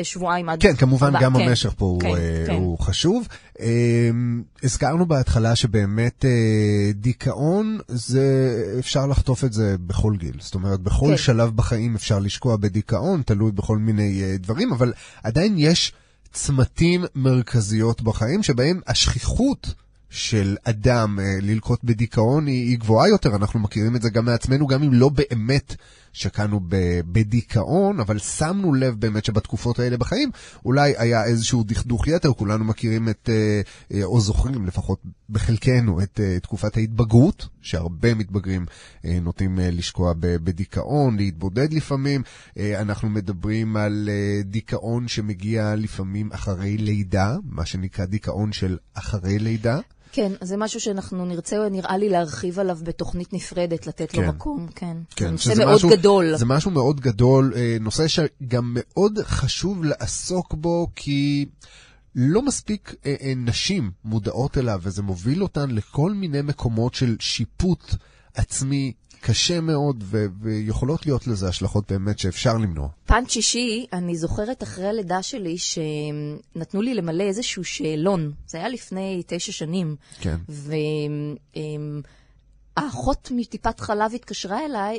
משבועיים 0.00 0.48
עד... 0.48 0.62
כן, 0.62 0.76
כמובן 0.76 1.06
ארבעה. 1.06 1.22
גם 1.22 1.36
כן, 1.36 1.48
המשך 1.48 1.74
פה 1.78 1.84
הוא, 1.84 2.00
כן, 2.00 2.08
אה, 2.08 2.44
כן. 2.46 2.54
הוא 2.54 2.78
חשוב. 2.78 3.28
אה, 3.60 4.10
הזכרנו 4.62 5.06
בהתחלה 5.06 5.56
שבאמת 5.56 6.24
אה, 6.24 6.92
דיכאון, 6.94 7.78
זה, 7.88 8.56
אפשר 8.78 9.06
לחטוף 9.06 9.44
את 9.44 9.52
זה 9.52 9.76
בכל 9.86 10.16
גיל. 10.16 10.36
זאת 10.40 10.54
אומרת, 10.54 10.80
בכל 10.80 11.10
כן. 11.10 11.16
שלב 11.16 11.56
בחיים 11.56 11.94
אפשר 11.94 12.18
לשקוע 12.18 12.56
בדיכאון, 12.56 13.22
תלוי 13.22 13.52
בכל 13.52 13.78
מיני 13.78 14.22
אה, 14.22 14.36
דברים, 14.38 14.72
אבל 14.72 14.92
עדיין 15.22 15.54
יש 15.58 15.92
צמתים 16.32 17.04
מרכזיות 17.14 18.02
בחיים 18.02 18.42
שבהם 18.42 18.80
השכיחות... 18.86 19.74
של 20.14 20.56
אדם 20.64 21.18
אה, 21.20 21.36
ללקות 21.40 21.84
בדיכאון 21.84 22.46
היא, 22.46 22.68
היא 22.68 22.78
גבוהה 22.78 23.08
יותר, 23.08 23.36
אנחנו 23.36 23.60
מכירים 23.60 23.96
את 23.96 24.02
זה 24.02 24.10
גם 24.10 24.24
מעצמנו, 24.24 24.66
גם 24.66 24.82
אם 24.82 24.92
לא 24.92 25.08
באמת 25.08 25.74
שקענו 26.12 26.60
בדיכאון, 27.12 28.00
אבל 28.00 28.18
שמנו 28.18 28.74
לב 28.74 29.00
באמת 29.00 29.24
שבתקופות 29.24 29.78
האלה 29.78 29.96
בחיים 29.96 30.30
אולי 30.64 30.94
היה 30.98 31.24
איזשהו 31.24 31.62
דכדוך 31.64 32.08
יתר, 32.08 32.32
כולנו 32.32 32.64
מכירים 32.64 33.08
את, 33.08 33.30
אה, 33.32 33.60
אה, 33.92 34.04
או 34.04 34.20
זוכרים 34.20 34.66
לפחות 34.66 35.02
בחלקנו, 35.30 36.02
את 36.02 36.20
תקופת 36.42 36.76
ההתבגרות, 36.76 37.48
שהרבה 37.62 38.14
מתבגרים 38.14 38.66
נוטים 39.04 39.58
לשקוע 39.62 40.12
בדיכאון, 40.18 41.16
להתבודד 41.16 41.72
לפעמים. 41.72 42.22
אנחנו 42.60 43.10
מדברים 43.10 43.76
על 43.76 44.08
דיכאון 44.44 45.08
שמגיע 45.08 45.74
לפעמים 45.76 46.32
אחרי 46.32 46.76
לידה, 46.76 47.36
מה 47.44 47.66
שנקרא 47.66 48.04
דיכאון 48.04 48.52
של 48.52 48.78
אחרי 48.94 49.38
לידה. 49.38 49.78
כן, 50.14 50.32
זה 50.40 50.56
משהו 50.56 50.80
שאנחנו 50.80 51.26
נרצה, 51.26 51.68
נראה 51.70 51.96
לי, 51.96 52.08
להרחיב 52.08 52.58
עליו 52.58 52.78
בתוכנית 52.82 53.32
נפרדת, 53.32 53.86
לתת 53.86 54.10
כן. 54.10 54.22
לו 54.22 54.28
מקום, 54.28 54.66
כן. 54.74 54.96
זה 55.10 55.16
כן, 55.16 55.30
נושא 55.30 55.44
שזה 55.44 55.64
מאוד 55.64 55.74
משהו, 55.74 55.90
גדול. 55.90 56.36
זה 56.36 56.44
משהו 56.44 56.70
מאוד 56.70 57.00
גדול, 57.00 57.52
אה, 57.56 57.76
נושא 57.80 58.08
שגם 58.08 58.76
מאוד 58.76 59.18
חשוב 59.22 59.84
לעסוק 59.84 60.54
בו, 60.54 60.86
כי 60.96 61.46
לא 62.14 62.42
מספיק 62.42 62.94
אה, 63.06 63.14
אה, 63.20 63.32
נשים 63.36 63.90
מודעות 64.04 64.58
אליו, 64.58 64.80
וזה 64.82 65.02
מוביל 65.02 65.42
אותן 65.42 65.70
לכל 65.70 66.12
מיני 66.12 66.42
מקומות 66.42 66.94
של 66.94 67.16
שיפוט 67.20 67.94
עצמי 68.34 68.92
קשה 69.26 69.60
מאוד, 69.60 70.04
ו- 70.06 70.26
ויכולות 70.40 71.06
להיות 71.06 71.26
לזה 71.26 71.48
השלכות 71.48 71.92
באמת 71.92 72.18
שאפשר 72.18 72.56
למנוע. 72.56 72.88
פן 73.06 73.28
שישי, 73.28 73.86
אני 73.92 74.16
זוכרת 74.16 74.62
אחרי 74.62 74.86
הלידה 74.88 75.22
שלי 75.22 75.56
שנתנו 75.58 76.82
לי 76.82 76.94
למלא 76.94 77.22
איזשהו 77.22 77.64
שאלון. 77.64 78.32
זה 78.46 78.58
היה 78.58 78.68
לפני 78.68 79.22
תשע 79.26 79.52
שנים. 79.52 79.96
כן. 80.20 80.36
והאחות 82.76 83.30
מטיפת 83.34 83.80
חלב 83.80 84.14
התקשרה 84.14 84.64
אליי 84.64 84.98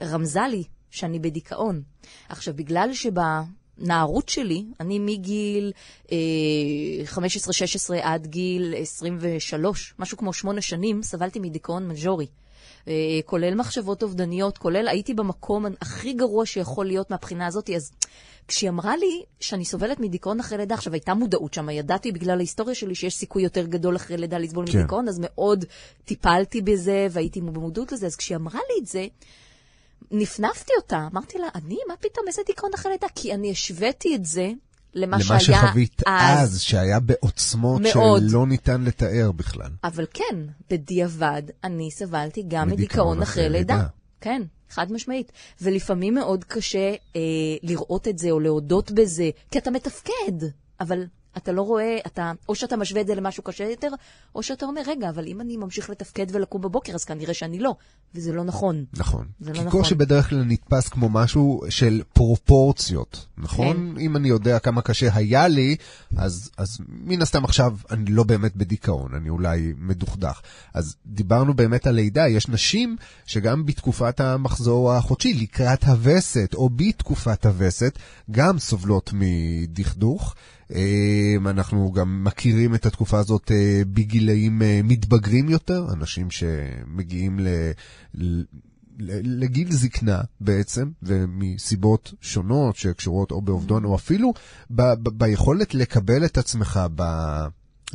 ורמזה 0.00 0.40
לי 0.50 0.64
שאני 0.90 1.18
בדיכאון. 1.18 1.82
עכשיו, 2.28 2.54
בגלל 2.54 2.90
שבנערות 2.92 4.28
שלי, 4.28 4.64
אני 4.80 4.98
מגיל 4.98 5.72
אה, 6.12 6.16
15-16 7.14 7.18
עד 8.02 8.26
גיל 8.26 8.74
23, 8.78 9.94
משהו 9.98 10.18
כמו 10.18 10.32
שמונה 10.32 10.60
שנים, 10.60 11.02
סבלתי 11.02 11.38
מדיכאון 11.38 11.88
מז'ורי. 11.88 12.26
אה, 12.88 12.92
כולל 13.24 13.54
מחשבות 13.54 14.02
אובדניות, 14.02 14.58
כולל 14.58 14.88
הייתי 14.88 15.14
במקום 15.14 15.66
הכי 15.80 16.12
גרוע 16.12 16.46
שיכול 16.46 16.86
להיות 16.86 17.10
מהבחינה 17.10 17.46
הזאת, 17.46 17.70
אז 17.70 17.92
כשהיא 18.48 18.70
אמרה 18.70 18.96
לי 18.96 19.22
שאני 19.40 19.64
סובלת 19.64 20.00
מדיכאון 20.00 20.40
אחרי 20.40 20.58
לידה, 20.58 20.74
עכשיו 20.74 20.92
הייתה 20.92 21.14
מודעות 21.14 21.54
שם, 21.54 21.70
ידעתי 21.70 22.12
בגלל 22.12 22.38
ההיסטוריה 22.38 22.74
שלי 22.74 22.94
שיש 22.94 23.14
סיכוי 23.14 23.42
יותר 23.42 23.66
גדול 23.66 23.96
אחרי 23.96 24.16
לידה 24.16 24.38
לסבול 24.38 24.66
כן. 24.66 24.78
מדיכאון, 24.78 25.08
אז 25.08 25.18
מאוד 25.22 25.64
טיפלתי 26.04 26.62
בזה 26.62 27.06
והייתי 27.10 27.40
במודעות 27.40 27.92
לזה, 27.92 28.06
אז 28.06 28.16
כשהיא 28.16 28.36
אמרה 28.36 28.60
לי 28.70 28.82
את 28.82 28.86
זה, 28.86 29.06
נפנפתי 30.10 30.72
אותה, 30.76 31.08
אמרתי 31.12 31.38
לה, 31.38 31.48
אני? 31.54 31.78
מה 31.88 31.96
פתאום, 31.96 32.28
איזה 32.28 32.42
דיכאון 32.46 32.70
אחרי 32.74 32.92
לידה? 32.92 33.06
כי 33.14 33.34
אני 33.34 33.50
השוויתי 33.50 34.14
את 34.14 34.24
זה 34.24 34.52
למה, 34.96 35.16
למה 35.16 35.40
שהיה 35.40 35.58
שחווית 35.58 36.02
אז, 36.06 36.60
שהיה 36.60 37.00
בעוצמות 37.00 37.82
מאוד. 37.82 38.22
שלא 38.28 38.46
ניתן 38.46 38.82
לתאר 38.84 39.32
בכלל. 39.32 39.70
אבל 39.84 40.06
כן, 40.14 40.36
בדיעבד, 40.70 41.42
אני 41.64 41.90
סבלתי 41.90 42.44
גם 42.48 42.68
מדיכאון 42.68 43.22
אחרי. 43.22 43.48
לידה. 43.48 43.86
כן, 44.20 44.42
חד 44.70 44.92
משמעית. 44.92 45.32
ולפעמים 45.60 46.14
מאוד 46.14 46.44
קשה 46.44 46.94
אה, 47.16 47.20
לראות 47.62 48.08
את 48.08 48.18
זה 48.18 48.30
או 48.30 48.40
להודות 48.40 48.90
בזה, 48.90 49.30
כי 49.50 49.58
אתה 49.58 49.70
מתפקד, 49.70 50.46
אבל 50.80 51.04
אתה 51.36 51.52
לא 51.52 51.62
רואה, 51.62 51.98
אתה, 52.06 52.32
או 52.48 52.54
שאתה 52.54 52.76
משווה 52.76 53.00
את 53.00 53.06
זה 53.06 53.14
למשהו 53.14 53.42
קשה 53.42 53.64
יותר, 53.64 53.88
או 54.34 54.42
שאתה 54.42 54.66
אומר, 54.66 54.80
רגע, 54.86 55.08
אבל 55.08 55.26
אם 55.26 55.40
אני 55.40 55.56
ממשיך 55.56 55.90
לתפקד 55.90 56.26
ולקום 56.32 56.62
בבוקר, 56.62 56.94
אז 56.94 57.04
כנראה 57.04 57.34
שאני 57.34 57.58
לא. 57.58 57.74
וזה 58.14 58.32
לא 58.32 58.44
נכון. 58.44 58.84
נכון. 58.92 59.26
זה 59.40 59.50
לא 59.52 59.58
כי 59.58 59.64
נכון. 59.64 59.80
קושי 59.80 59.94
בדרך 59.94 60.28
כלל 60.28 60.44
נתפס 60.44 60.88
כמו 60.88 61.08
משהו 61.08 61.62
של 61.68 62.02
פרופורציות, 62.12 63.26
נכון? 63.38 63.94
כן. 63.94 64.00
אם 64.00 64.16
אני 64.16 64.28
יודע 64.28 64.58
כמה 64.58 64.82
קשה 64.82 65.08
היה 65.14 65.48
לי, 65.48 65.76
אז, 66.16 66.50
אז 66.56 66.78
מן 66.88 67.22
הסתם 67.22 67.44
עכשיו 67.44 67.76
אני 67.90 68.10
לא 68.10 68.22
באמת 68.22 68.56
בדיכאון, 68.56 69.14
אני 69.14 69.28
אולי 69.28 69.72
מדוכדך. 69.78 70.40
אז 70.74 70.96
דיברנו 71.06 71.54
באמת 71.54 71.86
על 71.86 71.94
לידה, 71.94 72.28
יש 72.28 72.48
נשים 72.48 72.96
שגם 73.26 73.66
בתקופת 73.66 74.20
המחזור 74.20 74.92
החודשי, 74.92 75.34
לקראת 75.34 75.84
הווסת, 75.84 76.54
או 76.54 76.68
בתקופת 76.68 77.46
הווסת, 77.46 77.98
גם 78.30 78.58
סובלות 78.58 79.10
מדכדוך. 79.14 80.34
אה, 80.74 81.34
אנחנו 81.50 81.92
גם 81.92 82.24
מכירים 82.24 82.74
את 82.74 82.86
התקופה 82.86 83.18
הזאת 83.18 83.50
אה, 83.50 83.82
בגילאים 83.92 84.62
אה, 84.62 84.80
מתבגרים 84.84 85.48
יותר, 85.48 85.86
אנשים 85.92 86.30
שמגיעים 86.30 87.38
ל- 87.40 87.70
לגיל 89.22 89.72
זקנה 89.72 90.20
בעצם, 90.40 90.90
ומסיבות 91.02 92.14
שונות 92.20 92.76
שקשורות 92.76 93.30
או 93.30 93.42
באובדון 93.42 93.84
או 93.84 93.94
אפילו 93.94 94.32
ב- 94.70 94.82
ב- 95.02 95.08
ביכולת 95.18 95.74
לקבל 95.74 96.24
את 96.24 96.38
עצמך 96.38 96.80
ב... 96.94 97.02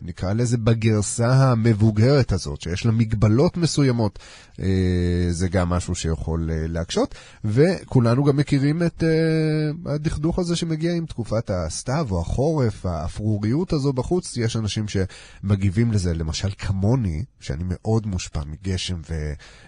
נקרא 0.01 0.33
לזה 0.33 0.57
בגרסה 0.57 1.33
המבוגרת 1.33 2.31
הזאת, 2.31 2.61
שיש 2.61 2.85
לה 2.85 2.91
מגבלות 2.91 3.57
מסוימות, 3.57 4.19
אה, 4.59 5.27
זה 5.29 5.49
גם 5.49 5.69
משהו 5.69 5.95
שיכול 5.95 6.49
אה, 6.51 6.67
להקשות, 6.67 7.15
וכולנו 7.45 8.23
גם 8.23 8.37
מכירים 8.37 8.83
את 8.83 9.03
אה, 9.03 9.93
הדכדוך 9.93 10.39
הזה 10.39 10.55
שמגיע 10.55 10.93
עם 10.93 11.05
תקופת 11.05 11.49
הסתיו 11.49 12.07
או 12.11 12.21
החורף, 12.21 12.85
האפרוריות 12.85 13.73
הזו 13.73 13.93
בחוץ, 13.93 14.37
יש 14.37 14.55
אנשים 14.55 14.85
שמגיבים 14.87 15.91
לזה, 15.91 16.13
למשל 16.13 16.49
כמוני, 16.57 17.23
שאני 17.39 17.63
מאוד 17.67 18.07
מושפע 18.07 18.41
מגשם 18.45 19.01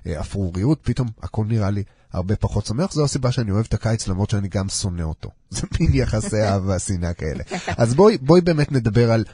ואפרוריות, 0.05 0.79
פתאום 0.83 1.07
הכל 1.23 1.45
נראה 1.45 1.69
לי 1.69 1.83
הרבה 2.13 2.35
פחות 2.35 2.65
שמח, 2.65 2.91
זו 2.91 3.03
הסיבה 3.03 3.31
שאני 3.31 3.51
אוהב 3.51 3.65
את 3.67 3.73
הקיץ 3.73 4.07
למרות 4.07 4.29
שאני 4.29 4.47
גם 4.47 4.69
שונא 4.69 5.01
אותו. 5.01 5.29
זה 5.49 5.67
מין 5.79 5.89
יחסי 5.93 6.41
אהבה 6.41 6.79
שנאה 6.79 7.13
כאלה. 7.13 7.43
אז 7.77 7.93
בואי, 7.93 8.17
בואי 8.17 8.41
באמת 8.41 8.71
נדבר 8.71 9.11
על 9.11 9.25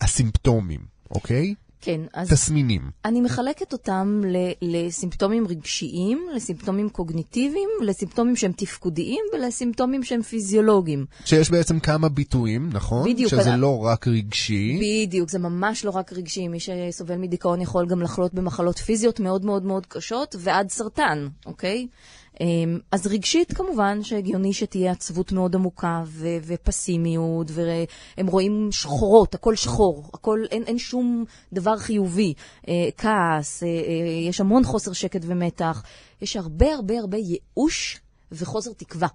הסימפטומים, 0.00 0.80
אוקיי? 1.10 1.54
כן, 1.82 2.00
אז 2.14 2.28
תסמינים. 2.30 2.90
אני 3.04 3.20
מחלקת 3.20 3.72
אותם 3.72 4.22
ל- 4.26 4.52
לסימפטומים 4.86 5.46
רגשיים, 5.46 6.26
לסימפטומים 6.34 6.88
קוגניטיביים, 6.88 7.68
לסימפטומים 7.82 8.36
שהם 8.36 8.52
תפקודיים 8.52 9.20
ולסימפטומים 9.32 10.02
שהם 10.02 10.22
פיזיולוגיים. 10.22 11.06
שיש 11.24 11.50
בעצם 11.50 11.80
כמה 11.80 12.08
ביטויים, 12.08 12.70
נכון? 12.72 13.12
בדיוק, 13.12 13.30
שזה 13.30 13.50
אבל- 13.50 13.58
לא 13.58 13.78
רק 13.84 14.08
רגשי. 14.08 14.78
בדיוק, 15.06 15.28
זה 15.30 15.38
ממש 15.38 15.84
לא 15.84 15.90
רק 15.90 16.12
רגשי. 16.12 16.48
מי 16.48 16.58
שסובל 16.60 17.16
מדיכאון 17.16 17.60
יכול 17.60 17.86
גם 17.86 18.02
לחלות 18.02 18.34
במחלות 18.34 18.78
פיזיות 18.78 19.20
מאוד 19.20 19.44
מאוד 19.44 19.64
מאוד 19.64 19.86
קשות 19.86 20.36
ועד 20.38 20.70
סרטן, 20.70 21.28
אוקיי? 21.46 21.86
אמ, 22.40 22.78
אז 22.92 23.06
רגשית, 23.06 23.52
כמובן, 23.52 24.02
שהגיוני 24.02 24.52
שתהיה 24.52 24.92
עצבות 24.92 25.32
מאוד 25.32 25.54
עמוקה 25.54 26.02
ו- 26.06 26.36
ופסימיות, 26.46 27.50
והם 27.50 28.26
רואים 28.26 28.68
שחורות, 28.70 29.34
הכל 29.34 29.56
שחור, 29.56 30.10
הכל, 30.14 30.44
אין, 30.50 30.62
אין 30.62 30.78
שום 30.78 31.24
דבר 31.52 31.76
חיובי. 31.76 32.34
אה, 32.68 32.74
כעס, 32.96 33.62
אה, 33.62 33.68
אה, 33.68 34.28
יש 34.28 34.40
המון 34.40 34.64
חוסר 34.64 34.92
שקט 34.92 35.20
ומתח, 35.26 35.82
יש 36.22 36.36
הרבה 36.36 36.74
הרבה 36.74 36.98
הרבה 36.98 37.18
ייאוש 37.18 38.00
וחוסר 38.32 38.72
תקווה. 38.72 39.08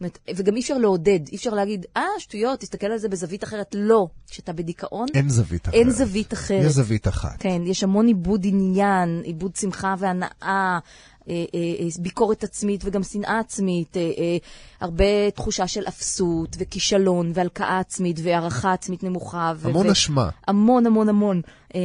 אומרת, 0.00 0.18
וגם 0.36 0.56
אי 0.56 0.60
אפשר 0.60 0.78
לעודד, 0.78 1.20
אי 1.32 1.36
אפשר 1.36 1.50
להגיד, 1.50 1.86
אה, 1.96 2.02
שטויות, 2.18 2.60
תסתכל 2.60 2.86
על 2.86 2.98
זה 2.98 3.08
בזווית 3.08 3.44
אחרת. 3.44 3.74
לא. 3.78 4.06
כשאתה 4.28 4.52
בדיכאון, 4.52 5.06
אין 5.14 5.28
זווית 5.28 5.68
אחרת. 5.68 5.74
אין 5.74 5.90
זווית 5.90 6.32
אחרת. 6.32 6.64
יש 6.64 6.72
זווית 6.72 7.08
אחת. 7.08 7.36
כן, 7.38 7.62
יש 7.66 7.84
המון 7.84 8.06
עיבוד 8.06 8.40
עניין, 8.44 9.20
עיבוד 9.24 9.56
שמחה 9.56 9.94
והנאה, 9.98 10.28
אה, 10.42 10.48
אה, 10.48 10.48
אה, 10.48 10.78
ביקורת 11.98 12.44
עצמית 12.44 12.80
וגם 12.84 13.02
שנאה 13.02 13.38
עצמית, 13.38 13.96
אה, 13.96 14.02
אה, 14.02 14.36
הרבה 14.80 15.30
תחושה 15.30 15.66
של 15.66 15.84
אפסות 15.88 16.56
וכישלון 16.58 17.32
והלקאה 17.34 17.78
עצמית 17.78 18.20
והערכה 18.22 18.72
עצמית 18.72 19.02
נמוכה. 19.02 19.52
המון 19.64 19.90
אשמה. 19.90 20.28
המון 20.48 20.86
המון 20.86 21.08
המון. 21.08 21.40
אה, 21.74 21.80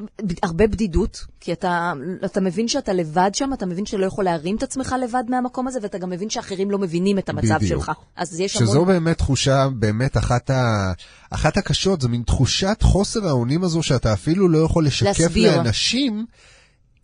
ב- 0.00 0.38
הרבה 0.42 0.66
בדידות, 0.66 1.26
כי 1.40 1.52
אתה, 1.52 1.92
אתה 2.24 2.40
מבין 2.40 2.68
שאתה 2.68 2.92
לבד 2.92 3.30
שם, 3.34 3.50
אתה 3.52 3.66
מבין 3.66 3.86
שלא 3.86 4.06
יכול 4.06 4.24
להרים 4.24 4.56
את 4.56 4.62
עצמך 4.62 4.94
לבד 5.02 5.24
מהמקום 5.28 5.68
הזה, 5.68 5.78
ואתה 5.82 5.98
גם 5.98 6.10
מבין 6.10 6.30
שאחרים 6.30 6.70
לא 6.70 6.78
מבינים 6.78 7.18
את 7.18 7.28
המצב 7.28 7.56
בדיוק. 7.56 7.84
שלך. 7.84 7.92
אז 8.16 8.40
יש 8.40 8.52
שזו 8.52 8.72
המון... 8.72 8.88
באמת 8.88 9.18
תחושה, 9.18 9.68
באמת 9.68 10.16
אחת, 10.16 10.50
ה... 10.50 10.92
אחת 11.30 11.56
הקשות, 11.56 12.00
זו 12.00 12.08
מין 12.08 12.22
תחושת 12.22 12.78
חוסר 12.82 13.28
האונים 13.28 13.64
הזו 13.64 13.82
שאתה 13.82 14.12
אפילו 14.12 14.48
לא 14.48 14.58
יכול 14.58 14.86
לשקף 14.86 15.20
להסביר. 15.20 15.56
לאנשים 15.56 16.26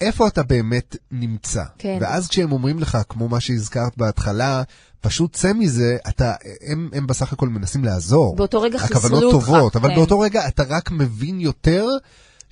איפה 0.01 0.29
אתה 0.29 0.43
באמת 0.43 0.97
נמצא. 1.11 1.65
כן. 1.79 1.99
ואז 2.01 2.29
כשהם 2.29 2.53
אומרים 2.53 2.79
לך, 2.79 2.99
כמו 3.09 3.29
מה 3.29 3.41
שהזכרת 3.41 3.97
בהתחלה, 3.97 4.63
פשוט 5.01 5.33
צא 5.33 5.53
מזה, 5.53 5.97
אתה, 6.09 6.35
הם, 6.67 6.91
הם 6.93 7.07
בסך 7.07 7.33
הכל 7.33 7.49
מנסים 7.49 7.85
לעזור. 7.85 8.37
באותו 8.37 8.61
רגע 8.61 8.79
חיסלו 8.79 8.97
אותך. 8.97 9.07
הכוונות 9.07 9.31
טובות, 9.33 9.77
אבל 9.77 9.89
כן. 9.89 9.95
באותו 9.95 10.21
רגע 10.21 10.49
אתה 10.49 10.63
רק 10.69 10.91
מבין 10.91 11.41
יותר. 11.41 11.87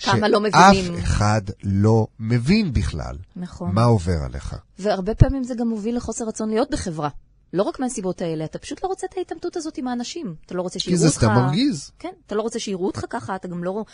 כמה 0.02 0.28
לא 0.28 0.40
שאף 0.50 0.74
מבינים. 0.74 0.94
אחד 1.02 1.42
לא 1.64 2.06
מבין 2.20 2.72
בכלל 2.72 3.16
נכון. 3.36 3.70
מה 3.74 3.84
עובר 3.84 4.18
עליך. 4.24 4.56
והרבה 4.78 5.14
פעמים 5.14 5.44
זה 5.44 5.54
גם 5.54 5.68
מוביל 5.68 5.96
לחוסר 5.96 6.24
רצון 6.24 6.48
להיות 6.48 6.70
בחברה. 6.70 7.08
לא 7.52 7.62
רק 7.62 7.80
מהסיבות 7.80 8.22
האלה, 8.22 8.44
אתה 8.44 8.58
פשוט 8.58 8.84
לא 8.84 8.88
רוצה 8.88 9.06
את 9.10 9.18
ההתעמתות 9.18 9.56
הזאת 9.56 9.78
עם 9.78 9.88
האנשים. 9.88 10.34
אתה 10.46 10.54
לא 10.54 10.62
רוצה 10.62 10.78
כי 10.78 10.84
שיראו 10.84 10.96
זה 10.96 11.06
אותך... 11.06 11.18
סתם 11.18 11.34
מרגיז. 11.34 11.90
כן, 11.98 12.12
אתה 12.26 12.34
לא 12.34 12.42
רוצה 12.42 12.58
שיראו 12.58 12.86
אותך 12.86 13.04
ככה, 13.10 13.36
אתה 13.36 13.48
גם 13.48 13.64
לא... 13.64 13.84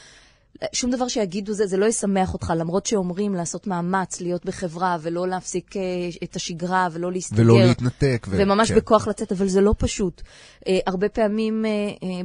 שום 0.72 0.90
דבר 0.90 1.08
שיגידו 1.08 1.52
זה, 1.52 1.66
זה 1.66 1.76
לא 1.76 1.86
ישמח 1.86 2.32
אותך, 2.32 2.52
למרות 2.56 2.86
שאומרים 2.86 3.34
לעשות 3.34 3.66
מאמץ, 3.66 4.20
להיות 4.20 4.46
בחברה, 4.46 4.96
ולא 5.02 5.28
להפסיק 5.28 5.76
אה, 5.76 5.82
את 6.24 6.36
השגרה, 6.36 6.88
ולא 6.92 7.12
להסתגר. 7.12 7.42
ולא 7.42 7.60
להתנתק. 7.60 8.26
ו- 8.30 8.36
וממש 8.40 8.68
כן. 8.72 8.76
בכוח 8.76 9.08
לצאת, 9.08 9.32
אבל 9.32 9.48
זה 9.48 9.60
לא 9.60 9.74
פשוט. 9.78 10.22
אה, 10.68 10.78
הרבה 10.86 11.08
פעמים 11.08 11.64
אה, 11.66 11.70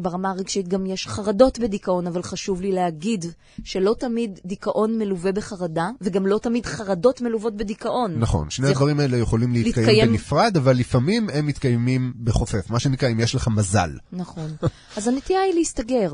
ברמה 0.01 0.29
הרגשית 0.31 0.67
גם 0.67 0.85
יש 0.85 1.07
חרדות 1.07 1.59
בדיכאון, 1.59 2.07
אבל 2.07 2.23
חשוב 2.23 2.61
לי 2.61 2.71
להגיד 2.71 3.25
שלא 3.63 3.95
תמיד 3.99 4.39
דיכאון 4.45 4.97
מלווה 4.97 5.31
בחרדה, 5.31 5.89
וגם 6.01 6.27
לא 6.27 6.37
תמיד 6.37 6.65
חרדות 6.65 7.21
מלוות 7.21 7.57
בדיכאון. 7.57 8.19
נכון, 8.19 8.49
שני 8.49 8.67
הדברים 8.67 8.99
האלה 8.99 9.17
יכולים 9.17 9.53
להתקיים 9.53 9.85
להתקיים- 9.87 10.09
בנפרד, 10.11 10.57
אבל 10.57 10.77
לפעמים 10.77 11.29
הם 11.33 11.45
מתקיימים 11.45 12.13
בחופף. 12.23 12.69
מה 12.69 12.79
שנקרא, 12.79 13.09
אם 13.09 13.19
יש 13.19 13.35
לך 13.35 13.47
מזל. 13.47 13.89
נכון. 14.11 14.51
אז 14.97 15.07
הנטייה 15.07 15.41
היא 15.41 15.53
להסתגר. 15.53 16.11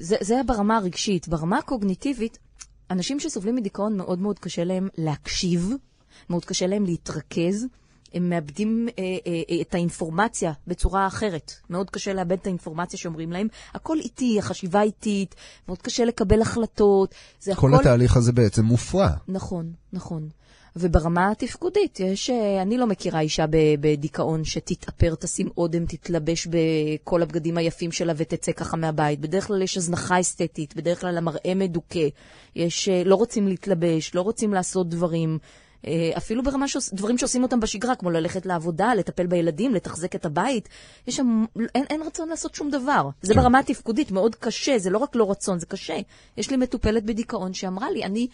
זה, 0.00 0.16
זה 0.20 0.40
ברמה 0.46 0.76
הרגשית. 0.76 1.28
ברמה 1.42 1.58
הקוגניטיבית, 1.58 2.38
אנשים 2.90 3.20
שסובלים 3.20 3.56
מדיכאון 3.56 3.96
מאוד 3.96 4.18
מאוד 4.18 4.38
קשה 4.38 4.64
להם 4.64 4.88
להקשיב, 4.98 5.72
מאוד 6.30 6.44
קשה 6.44 6.66
להם 6.66 6.84
להתרכז. 6.84 7.66
הם 8.14 8.30
מאבדים 8.30 8.88
אה, 8.98 9.04
אה, 9.26 9.42
אה, 9.50 9.60
את 9.60 9.74
האינפורמציה 9.74 10.52
בצורה 10.66 11.06
אחרת. 11.06 11.52
מאוד 11.70 11.90
קשה 11.90 12.12
לאבד 12.12 12.32
את 12.32 12.46
האינפורמציה 12.46 12.98
שאומרים 12.98 13.32
להם. 13.32 13.48
הכל 13.74 13.98
איטי, 13.98 14.38
החשיבה 14.38 14.82
איטית, 14.82 15.34
מאוד 15.68 15.82
קשה 15.82 16.04
לקבל 16.04 16.42
החלטות. 16.42 17.14
זה 17.40 17.54
כל 17.54 17.74
הכל... 17.74 17.80
התהליך 17.80 18.16
הזה 18.16 18.32
בעצם 18.32 18.64
מופרע. 18.64 19.08
נכון, 19.28 19.72
נכון. 19.92 20.28
וברמה 20.76 21.30
התפקודית, 21.30 22.00
יש, 22.00 22.30
אה, 22.30 22.62
אני 22.62 22.78
לא 22.78 22.86
מכירה 22.86 23.20
אישה 23.20 23.44
בדיכאון 23.80 24.44
שתתאפר, 24.44 25.14
תשים 25.14 25.48
אודם, 25.56 25.86
תתלבש 25.86 26.46
בכל 26.46 27.22
הבגדים 27.22 27.58
היפים 27.58 27.92
שלה 27.92 28.12
ותצא 28.16 28.52
ככה 28.52 28.76
מהבית. 28.76 29.20
בדרך 29.20 29.46
כלל 29.46 29.62
יש 29.62 29.76
הזנחה 29.76 30.20
אסתטית, 30.20 30.76
בדרך 30.76 31.00
כלל 31.00 31.18
המראה 31.18 31.54
מדוכא. 31.54 32.08
יש, 32.56 32.88
אה, 32.88 33.02
לא 33.04 33.14
רוצים 33.14 33.48
להתלבש, 33.48 34.14
לא 34.14 34.20
רוצים 34.20 34.54
לעשות 34.54 34.88
דברים. 34.88 35.38
אה, 35.86 36.10
אפילו 36.16 36.42
ברמה 36.42 36.68
של 36.68 36.78
דברים 36.92 37.18
שעושים 37.18 37.42
אותם 37.42 37.60
בשגרה, 37.60 37.94
כמו 37.94 38.10
ללכת 38.10 38.46
לעבודה, 38.46 38.94
לטפל 38.94 39.26
בילדים, 39.26 39.74
לתחזק 39.74 40.14
את 40.14 40.26
הבית. 40.26 40.68
יש 41.06 41.16
שם, 41.16 41.44
אין, 41.74 41.84
אין 41.90 42.02
רצון 42.02 42.28
לעשות 42.28 42.54
שום 42.54 42.70
דבר. 42.70 43.08
זה 43.22 43.34
כן. 43.34 43.40
ברמה 43.40 43.58
התפקודית, 43.58 44.10
מאוד 44.10 44.34
קשה, 44.34 44.78
זה 44.78 44.90
לא 44.90 44.98
רק 44.98 45.16
לא 45.16 45.30
רצון, 45.30 45.58
זה 45.58 45.66
קשה. 45.66 45.96
יש 46.36 46.50
לי 46.50 46.56
מטופלת 46.56 47.04
בדיכאון 47.04 47.54
שאמרה 47.54 47.90
לי, 47.90 48.04
אני 48.04 48.28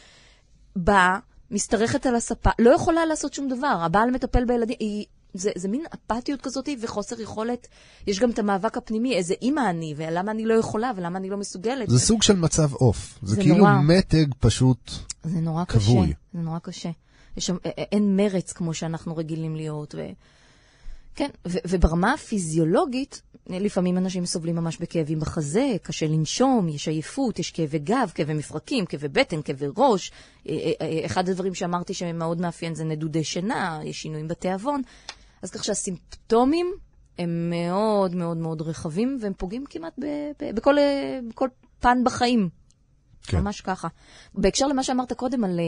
באה, 0.76 1.18
משתרכת 1.50 2.06
על 2.06 2.14
הספה, 2.14 2.50
לא 2.58 2.70
יכולה 2.70 3.06
לעשות 3.06 3.34
שום 3.34 3.48
דבר. 3.48 3.78
הבעל 3.80 4.10
מטפל 4.10 4.44
בילדים, 4.44 4.76
היא... 4.80 5.06
זה, 5.34 5.50
זה 5.56 5.68
מין 5.68 5.84
אפתיות 5.94 6.40
כזאת 6.40 6.68
וחוסר 6.80 7.20
יכולת. 7.20 7.68
יש 8.06 8.18
גם 8.18 8.30
את 8.30 8.38
המאבק 8.38 8.76
הפנימי, 8.76 9.14
איזה 9.14 9.34
אימא 9.42 9.70
אני, 9.70 9.94
ולמה 9.96 10.30
אני 10.30 10.46
לא 10.46 10.54
יכולה, 10.54 10.90
ולמה 10.96 11.18
אני 11.18 11.30
לא 11.30 11.36
מסוגלת. 11.36 11.90
זה 11.90 11.98
סוג 11.98 12.22
של 12.22 12.36
מצב 12.36 12.74
עוף. 12.74 13.18
זה 13.22 13.34
זה 13.34 13.40
כאילו 13.40 13.56
נורא. 13.56 13.72
מתג 13.82 14.26
פשוט... 14.38 14.90
זה 15.24 15.40
נורא 15.40 15.64
כבוי. 15.64 16.06
קשה. 16.06 16.16
זה 16.34 16.40
נורא 16.40 16.58
קשה. 16.58 16.90
יש 17.36 17.46
שם, 17.46 17.56
אין 17.64 18.16
מרץ 18.16 18.52
כמו 18.52 18.74
שאנחנו 18.74 19.16
רגילים 19.16 19.56
להיות. 19.56 19.94
ו... 19.94 20.06
כן, 21.14 21.28
ו- 21.48 21.58
וברמה 21.68 22.12
הפיזיולוגית, 22.12 23.22
לפעמים 23.48 23.98
אנשים 23.98 24.26
סובלים 24.26 24.56
ממש 24.56 24.76
בכאבים 24.76 25.20
בחזה, 25.20 25.76
קשה 25.82 26.06
לנשום, 26.06 26.68
יש 26.68 26.88
עייפות, 26.88 27.38
יש 27.38 27.50
כאבי 27.50 27.78
גב, 27.78 28.12
כאבי 28.14 28.34
מפרקים, 28.34 28.86
כאבי 28.86 29.08
בטן, 29.08 29.42
כאבי 29.42 29.66
ראש. 29.76 30.12
אה, 30.48 30.54
אה, 30.54 30.72
אה, 30.80 31.06
אחד 31.06 31.28
הדברים 31.28 31.54
שאמרתי 31.54 31.94
שמאוד 31.94 32.40
מאפיין 32.40 32.74
זה 32.74 32.84
נדודי 32.84 33.24
שינה, 33.24 33.80
יש 33.84 34.02
שינויים 34.02 34.28
בתיאבון. 34.28 34.82
אז 35.42 35.50
כך 35.50 35.64
שהסימפטומים 35.64 36.74
הם 37.18 37.50
מאוד 37.50 38.14
מאוד 38.14 38.36
מאוד 38.36 38.62
רחבים, 38.62 39.18
והם 39.20 39.32
פוגעים 39.36 39.64
כמעט 39.70 39.98
ב- 39.98 40.30
ב- 40.42 40.54
בכל, 40.54 40.76
בכל 41.28 41.48
פן 41.80 41.98
בחיים. 42.04 42.48
כן. 43.26 43.40
ממש 43.40 43.60
ככה. 43.60 43.88
בהקשר 44.34 44.66
למה 44.66 44.82
שאמרת 44.82 45.12
קודם 45.12 45.44
על 45.44 45.60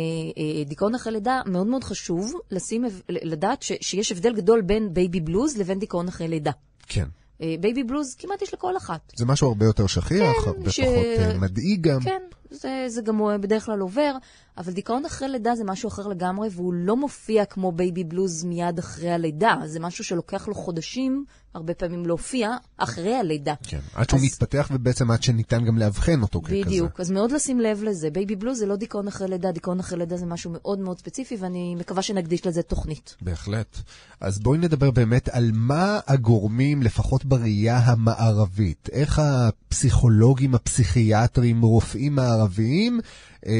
דיכאון 0.67 0.95
אחרי 0.95 1.13
לידה, 1.13 1.41
מאוד 1.47 1.67
מאוד 1.67 1.85
חשוב 1.85 2.35
לשים, 2.51 2.85
לדעת 3.09 3.63
ש, 3.63 3.73
שיש 3.81 4.13
הבדל 4.13 4.35
גדול 4.35 4.61
בין 4.61 4.95
baby 4.95 5.21
blues 5.21 5.57
לבין 5.57 5.79
דיכאון 5.79 6.09
אחרי 6.09 6.29
לידה. 6.29 6.53
כן. 6.87 7.05
אה, 7.43 7.55
baby 7.61 7.85
blues 7.85 8.15
כמעט 8.19 8.43
יש 8.43 8.55
לכל 8.55 8.77
אחת. 8.77 9.13
זה 9.17 9.27
משהו 9.27 9.49
הרבה 9.49 9.67
יותר 9.67 9.87
שכיח, 9.87 10.09
כן, 10.45 10.49
הרבה 10.51 10.71
ש- 10.71 10.81
פחות 10.81 10.95
אה, 11.19 11.39
מדאיג 11.39 11.89
גם. 11.89 12.01
כן, 12.01 12.23
זה, 12.51 12.85
זה 12.89 13.03
גם 13.03 13.23
אה, 13.23 13.39
בדרך 13.39 13.65
כלל 13.67 13.81
עובר, 13.81 14.13
אבל 14.61 14.73
דיכאון 14.73 15.05
אחרי 15.05 15.29
לידה 15.29 15.55
זה 15.57 15.65
משהו 15.65 15.89
אחר 15.89 16.07
לגמרי, 16.09 16.49
והוא 16.53 16.75
לא 16.75 16.97
מופיע 16.97 17.45
כמו 17.45 17.73
baby 17.73 18.05
blues 18.05 18.45
מיד 18.45 18.79
אחרי 18.79 19.11
הלידה. 19.11 19.55
זה 19.67 19.81
משהו 19.81 20.05
שלוקח 20.05 20.49
לו 20.49 20.55
חודשים, 20.55 21.25
הרבה 21.55 21.75
פעמים 21.75 22.07
להופיע, 22.07 22.51
אחרי 22.77 23.15
הלידה. 23.15 23.55
כן. 23.63 23.79
עד 23.95 24.11
שהוא 24.11 24.19
אז- 24.21 24.25
מתפתח 24.25 24.69
ובעצם 24.73 25.11
עד 25.11 25.23
שניתן 25.23 25.65
גם 25.65 25.79
לאבחן 25.79 26.23
אותו 26.23 26.41
ככזה. 26.43 26.55
בדיוק, 26.67 27.01
אז 27.01 27.11
מאוד 27.11 27.33
לשים 27.33 27.61
לב 27.61 27.83
לזה. 27.83 28.11
baby 28.11 28.37
blues 28.37 28.59
זה 28.59 28.67
לא 28.67 28.77
דיכאון 28.77 29.09
אחרי 29.09 29.29
לידה, 29.29 29.53
דיכאון 29.53 29.81
אחרי 29.81 29.99
לידה 29.99 30.17
זה 30.17 30.27
משהו 30.27 30.51
מאוד 30.55 30.79
מאוד 30.79 30.99
ספציפי, 30.99 31.37
ואני 31.41 31.75
מקווה 31.75 32.03
שנקדיש 32.03 32.47
לזה 32.47 32.63
תוכנית. 32.63 33.17
בהחלט. 33.23 33.77
אז 34.21 34.39
בואי 34.39 34.59
נדבר 34.59 34.91
באמת 34.91 35.29
על 35.29 35.51
מה 35.55 36.01
הגורמים, 36.07 36.83
לפחות 36.83 37.25
בראייה 37.25 37.79
המערבית. 37.79 38.89
איך 38.93 39.19
הפסיכולוגים, 39.19 40.55
הפסיכיאטרים, 40.55 41.63
רופאים 41.63 42.15
מערביים, 42.15 43.01
אה, 43.47 43.53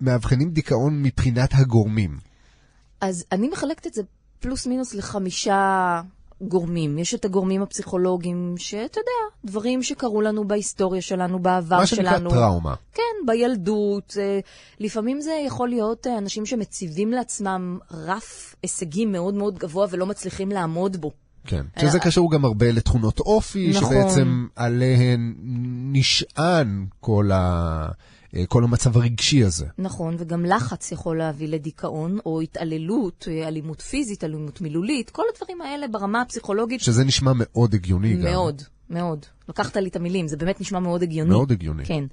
מאבחנים 0.00 0.50
דיכאון 0.50 1.02
מבחינת 1.02 1.50
הגורמים. 1.52 2.18
אז 3.00 3.24
אני 3.32 3.48
מחלקת 3.48 3.86
את 3.86 3.94
זה 3.94 4.02
פלוס 4.40 4.66
מינוס 4.66 4.94
לחמישה 4.94 6.00
גורמים. 6.40 6.98
יש 6.98 7.14
את 7.14 7.24
הגורמים 7.24 7.62
הפסיכולוגיים, 7.62 8.54
שאתה 8.58 9.00
יודע, 9.00 9.50
דברים 9.52 9.82
שקרו 9.82 10.20
לנו 10.22 10.48
בהיסטוריה 10.48 11.02
שלנו, 11.02 11.38
בעבר 11.38 11.76
מה 11.76 11.86
שנקרא 11.86 12.10
שלנו. 12.10 12.30
טראומה. 12.30 12.74
כן, 12.94 13.26
בילדות. 13.26 14.16
אה, 14.20 14.40
לפעמים 14.80 15.20
זה 15.20 15.32
יכול 15.46 15.68
להיות 15.68 16.06
אה, 16.06 16.18
אנשים 16.18 16.46
שמציבים 16.46 17.10
לעצמם 17.10 17.78
רף 17.90 18.54
הישגים 18.62 19.12
מאוד 19.12 19.34
מאוד 19.34 19.58
גבוה 19.58 19.86
ולא 19.90 20.06
מצליחים 20.06 20.50
לעמוד 20.50 20.96
בו. 20.96 21.10
כן. 21.46 21.64
שזה 21.80 21.98
קשור 21.98 22.32
גם 22.32 22.44
הרבה 22.44 22.72
לתכונות 22.72 23.20
אופי, 23.20 23.72
נכון. 23.74 23.90
שבעצם 23.90 24.46
עליהן 24.56 25.34
נשען 25.92 26.86
כל, 27.00 27.30
ה... 27.32 27.88
אה, 28.36 28.46
כל 28.46 28.64
המצב 28.64 28.96
הרגשי 28.96 29.44
הזה. 29.44 29.66
נכון, 29.78 30.16
וגם 30.18 30.44
לחץ 30.44 30.92
יכול 30.92 31.18
להביא 31.18 31.48
לדיכאון, 31.48 32.18
או 32.26 32.40
התעללות, 32.40 33.28
אה, 33.30 33.48
אלימות 33.48 33.80
פיזית, 33.80 34.24
אלימות 34.24 34.60
מילולית, 34.60 35.10
כל 35.10 35.22
הדברים 35.34 35.60
האלה 35.60 35.88
ברמה 35.88 36.20
הפסיכולוגית 36.20 36.80
שזה 36.80 37.04
נשמע 37.04 37.32
מאוד 37.34 37.74
הגיוני 37.74 38.14
גם. 38.14 38.22
מאוד, 38.22 38.62
מאוד. 38.90 39.26
לקחת 39.48 39.76
לי 39.76 39.88
את 39.88 39.96
המילים, 39.96 40.28
זה 40.28 40.36
באמת 40.36 40.60
נשמע 40.60 40.78
מאוד 40.78 41.02
הגיוני. 41.02 41.30
מאוד 41.30 41.52
הגיוני. 41.52 41.84
כן. 41.84 42.04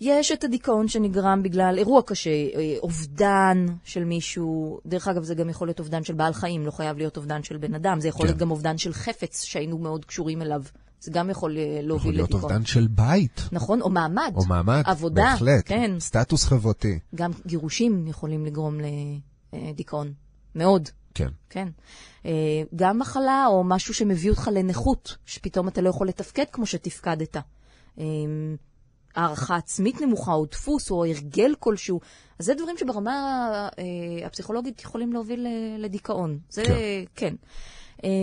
יש 0.00 0.32
את 0.32 0.44
הדיכאון 0.44 0.88
שנגרם 0.88 1.42
בגלל 1.42 1.74
אירוע 1.78 2.02
קשה, 2.02 2.30
אה, 2.30 2.76
אובדן 2.82 3.66
של 3.84 4.04
מישהו, 4.04 4.80
דרך 4.86 5.08
אגב 5.08 5.22
זה 5.22 5.34
גם 5.34 5.48
יכול 5.48 5.68
להיות 5.68 5.78
אובדן 5.78 6.04
של 6.04 6.14
בעל 6.14 6.32
חיים, 6.32 6.66
לא 6.66 6.70
חייב 6.70 6.98
להיות 6.98 7.16
אובדן 7.16 7.42
של 7.42 7.56
בן 7.56 7.74
אדם, 7.74 8.00
זה 8.00 8.08
יכול 8.08 8.26
כן. 8.26 8.26
להיות 8.26 8.38
גם 8.38 8.50
אובדן 8.50 8.78
של 8.78 8.92
חפץ 8.92 9.44
שהיינו 9.44 9.78
מאוד 9.78 10.04
קשורים 10.04 10.42
אליו, 10.42 10.62
זה 11.00 11.10
גם 11.10 11.30
יכול 11.30 11.56
אה, 11.56 11.62
יכול 11.62 11.88
להוביל 11.88 12.14
להיות 12.14 12.30
לדיכאון. 12.30 12.52
אובדן 12.52 12.66
של 12.66 12.86
בית, 12.86 13.40
נכון, 13.52 13.80
או 13.80 13.90
מעמד. 13.90 14.32
או 14.36 14.44
מעמד, 14.44 14.82
עבודה, 14.86 15.22
בהחלט, 15.22 15.62
כן. 15.64 16.00
סטטוס 16.00 16.44
חברתי, 16.44 16.98
גם 17.14 17.30
גירושים 17.46 18.06
יכולים 18.06 18.46
לגרום 18.46 18.78
לדיכאון, 19.52 20.12
מאוד. 20.54 20.88
כן. 21.14 21.28
כן. 21.50 21.68
אה, 22.26 22.62
גם 22.76 22.98
מחלה 22.98 23.46
או 23.46 23.64
משהו 23.64 23.94
שמביא 23.94 24.30
אותך 24.30 24.48
לנכות, 24.52 25.16
שפתאום 25.26 25.68
אתה 25.68 25.80
לא 25.80 25.88
יכול 25.88 26.08
לתפקד 26.08 26.44
כמו 26.52 26.66
שתפקדת. 26.66 27.36
אה, 27.98 28.04
הערכה 29.14 29.56
עצמית 29.56 30.00
נמוכה, 30.00 30.32
או 30.32 30.46
דפוס, 30.46 30.90
או 30.90 31.04
הרגל 31.04 31.54
כלשהו. 31.58 32.00
אז 32.38 32.46
זה 32.46 32.54
דברים 32.54 32.76
שברמה 32.78 33.12
אה, 33.78 34.26
הפסיכולוגית 34.26 34.82
יכולים 34.82 35.12
להוביל 35.12 35.46
לדיכאון. 35.78 36.38
זה, 36.48 36.62
כן. 37.14 37.34
כן. 38.02 38.14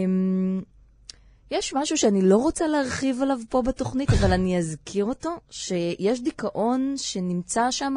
יש 1.51 1.73
משהו 1.73 1.97
שאני 1.97 2.21
לא 2.21 2.37
רוצה 2.37 2.67
להרחיב 2.67 3.21
עליו 3.21 3.39
פה 3.49 3.61
בתוכנית, 3.61 4.09
אבל 4.09 4.31
אני 4.33 4.57
אזכיר 4.57 5.05
אותו, 5.05 5.29
שיש 5.49 6.21
דיכאון 6.21 6.93
שנמצא 6.97 7.71
שם 7.71 7.95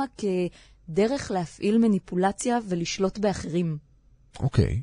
כדרך 0.89 1.31
להפעיל 1.31 1.79
מניפולציה 1.79 2.59
ולשלוט 2.69 3.19
באחרים. 3.19 3.79
אוקיי. 4.41 4.81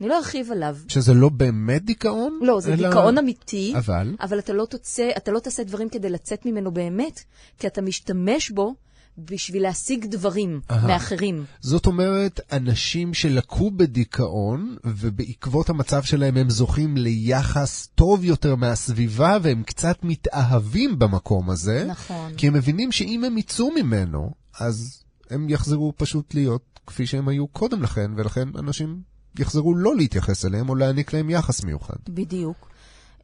אני 0.00 0.08
לא 0.08 0.16
ארחיב 0.18 0.52
עליו. 0.52 0.76
שזה 0.88 1.14
לא 1.14 1.28
באמת 1.28 1.84
דיכאון? 1.84 2.38
לא, 2.42 2.60
זה 2.60 2.72
אלא- 2.74 2.88
דיכאון 2.88 3.18
אמיתי, 3.18 3.72
אבל? 3.76 4.16
אבל 4.20 4.38
אתה 4.38 4.52
לא, 4.52 4.64
תוצא, 4.64 5.10
אתה 5.16 5.32
לא 5.32 5.38
תעשה 5.38 5.64
דברים 5.64 5.88
כדי 5.88 6.10
לצאת 6.10 6.46
ממנו 6.46 6.70
באמת, 6.70 7.20
כי 7.58 7.66
אתה 7.66 7.82
משתמש 7.82 8.50
בו 8.50 8.74
בשביל 9.18 9.62
להשיג 9.62 10.06
דברים 10.06 10.60
אהה. 10.70 10.86
מאחרים. 10.86 11.44
זאת 11.60 11.86
אומרת, 11.86 12.40
אנשים 12.52 13.14
שלקו 13.14 13.70
בדיכאון, 13.70 14.76
ובעקבות 14.84 15.70
המצב 15.70 16.02
שלהם 16.02 16.36
הם 16.36 16.50
זוכים 16.50 16.96
ליחס 16.96 17.88
טוב 17.94 18.24
יותר 18.24 18.54
מהסביבה, 18.54 19.38
והם 19.42 19.62
קצת 19.62 19.98
מתאהבים 20.02 20.98
במקום 20.98 21.50
הזה. 21.50 21.84
נכון. 21.88 22.32
כי 22.36 22.46
הם 22.48 22.54
מבינים 22.54 22.92
שאם 22.92 23.24
הם 23.24 23.38
יצאו 23.38 23.70
ממנו, 23.70 24.30
אז 24.60 25.02
הם 25.30 25.48
יחזרו 25.48 25.92
פשוט 25.96 26.34
להיות 26.34 26.80
כפי 26.86 27.06
שהם 27.06 27.28
היו 27.28 27.46
קודם 27.46 27.82
לכן, 27.82 28.10
ולכן 28.16 28.48
אנשים 28.58 29.00
יחזרו 29.38 29.74
לא 29.74 29.96
להתייחס 29.96 30.44
אליהם 30.44 30.68
או 30.68 30.74
להעניק 30.74 31.12
להם 31.12 31.30
יחס 31.30 31.64
מיוחד. 31.64 31.96
בדיוק. 32.08 32.70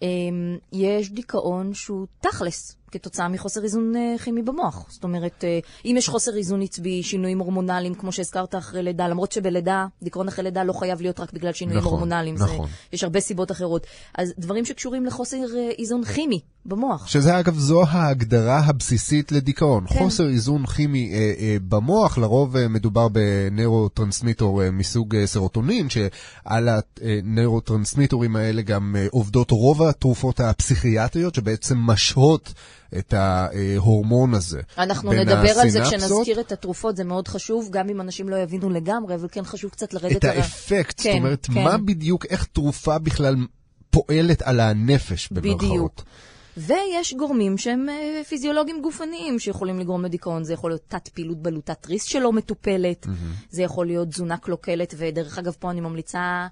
אמ, 0.02 0.56
יש 0.72 1.12
דיכאון 1.12 1.74
שהוא 1.74 2.06
תכלס, 2.20 2.76
כתוצאה 2.98 3.28
מחוסר 3.28 3.62
איזון 3.64 3.96
אה, 3.96 4.18
כימי 4.24 4.42
במוח. 4.42 4.86
זאת 4.88 5.04
אומרת, 5.04 5.44
אה, 5.44 5.58
אם 5.84 5.94
יש 5.98 6.08
חוסר 6.08 6.36
איזון 6.36 6.62
עצבי, 6.62 7.02
שינויים 7.02 7.38
הורמונליים, 7.38 7.94
כמו 7.94 8.12
שהזכרת 8.12 8.54
אחרי 8.54 8.82
לידה, 8.82 9.08
למרות 9.08 9.32
שבלידה, 9.32 9.86
דיכאון 10.02 10.28
אחרי 10.28 10.44
לידה 10.44 10.64
לא 10.64 10.72
חייב 10.72 11.00
להיות 11.00 11.20
רק 11.20 11.32
בגלל 11.32 11.52
שינויים 11.52 11.80
נכון, 11.80 11.92
הורמונליים. 11.92 12.34
נכון. 12.34 12.66
זה, 12.66 12.72
יש 12.92 13.04
הרבה 13.04 13.20
סיבות 13.20 13.50
אחרות. 13.50 13.86
אז 14.14 14.34
דברים 14.38 14.64
שקשורים 14.64 15.06
לחוסר 15.06 15.36
אה, 15.56 15.70
איזון 15.78 16.04
כימי 16.04 16.40
במוח. 16.66 17.06
שזה 17.06 17.40
אגב 17.40 17.58
זו 17.58 17.82
ההגדרה 17.88 18.58
הבסיסית 18.58 19.32
לדיכאון. 19.32 19.86
כן. 19.86 19.98
חוסר 19.98 20.28
איזון 20.28 20.66
כימי 20.66 21.12
אה, 21.12 21.32
אה, 21.38 21.56
במוח, 21.68 22.18
לרוב 22.18 22.56
אה, 22.56 22.68
מדובר 22.68 23.08
בנוירוטרנסמיטור 23.08 24.62
אה, 24.62 24.70
מסוג 24.70 25.16
אה, 25.16 25.26
סרוטונין, 25.26 25.88
שעל 25.90 26.68
הנוירוטרנסמיטורים 27.02 28.36
האלה 28.36 28.62
גם 28.62 28.96
אה, 28.98 29.06
עובדות 29.10 29.50
רוב 29.50 29.82
התרופות 29.82 30.40
הפסיכיאטריות, 30.40 31.34
שבעצם 31.34 31.78
משהות 31.78 32.52
את 32.98 33.14
ההורמון 33.14 34.34
הזה. 34.34 34.60
אנחנו 34.78 35.12
נדבר 35.12 35.58
על 35.60 35.70
זה 35.70 35.82
הסינפסות. 35.82 36.10
כשנזכיר 36.10 36.40
את 36.40 36.52
התרופות, 36.52 36.96
זה 36.96 37.04
מאוד 37.04 37.28
חשוב, 37.28 37.68
גם 37.70 37.88
אם 37.88 38.00
אנשים 38.00 38.28
לא 38.28 38.36
יבינו 38.36 38.70
לגמרי, 38.70 39.14
אבל 39.14 39.28
כן 39.32 39.44
חשוב 39.44 39.70
קצת 39.70 39.94
לרדת 39.94 40.16
את 40.16 40.24
האפקט, 40.24 40.98
זאת 40.98 41.06
כן, 41.06 41.18
אומרת, 41.18 41.46
כן. 41.54 41.64
מה 41.64 41.78
בדיוק, 41.78 42.26
איך 42.26 42.44
תרופה 42.44 42.98
בכלל 42.98 43.36
פועלת 43.90 44.42
על 44.42 44.60
הנפש, 44.60 45.28
במרכאות. 45.32 45.58
בדיוק. 45.58 46.02
ויש 46.56 47.14
גורמים 47.14 47.58
שהם 47.58 47.88
אה, 47.88 48.22
פיזיולוגיים 48.28 48.82
גופניים 48.82 49.38
שיכולים 49.38 49.78
לגרום 49.78 50.04
לדיכאון. 50.04 50.44
זה 50.44 50.52
יכול 50.52 50.70
להיות 50.70 50.82
תת 50.88 51.08
פעילות 51.08 51.42
בלוטת 51.42 51.86
תריס 51.86 52.04
שלא 52.04 52.32
מטופלת, 52.32 53.06
זה 53.50 53.62
יכול 53.62 53.86
להיות 53.86 54.08
תזונה 54.08 54.36
קלוקלת, 54.36 54.94
ודרך 54.96 55.38
אגב, 55.38 55.56
פה 55.58 55.70
אני 55.70 55.80
ממליצה 55.80 56.46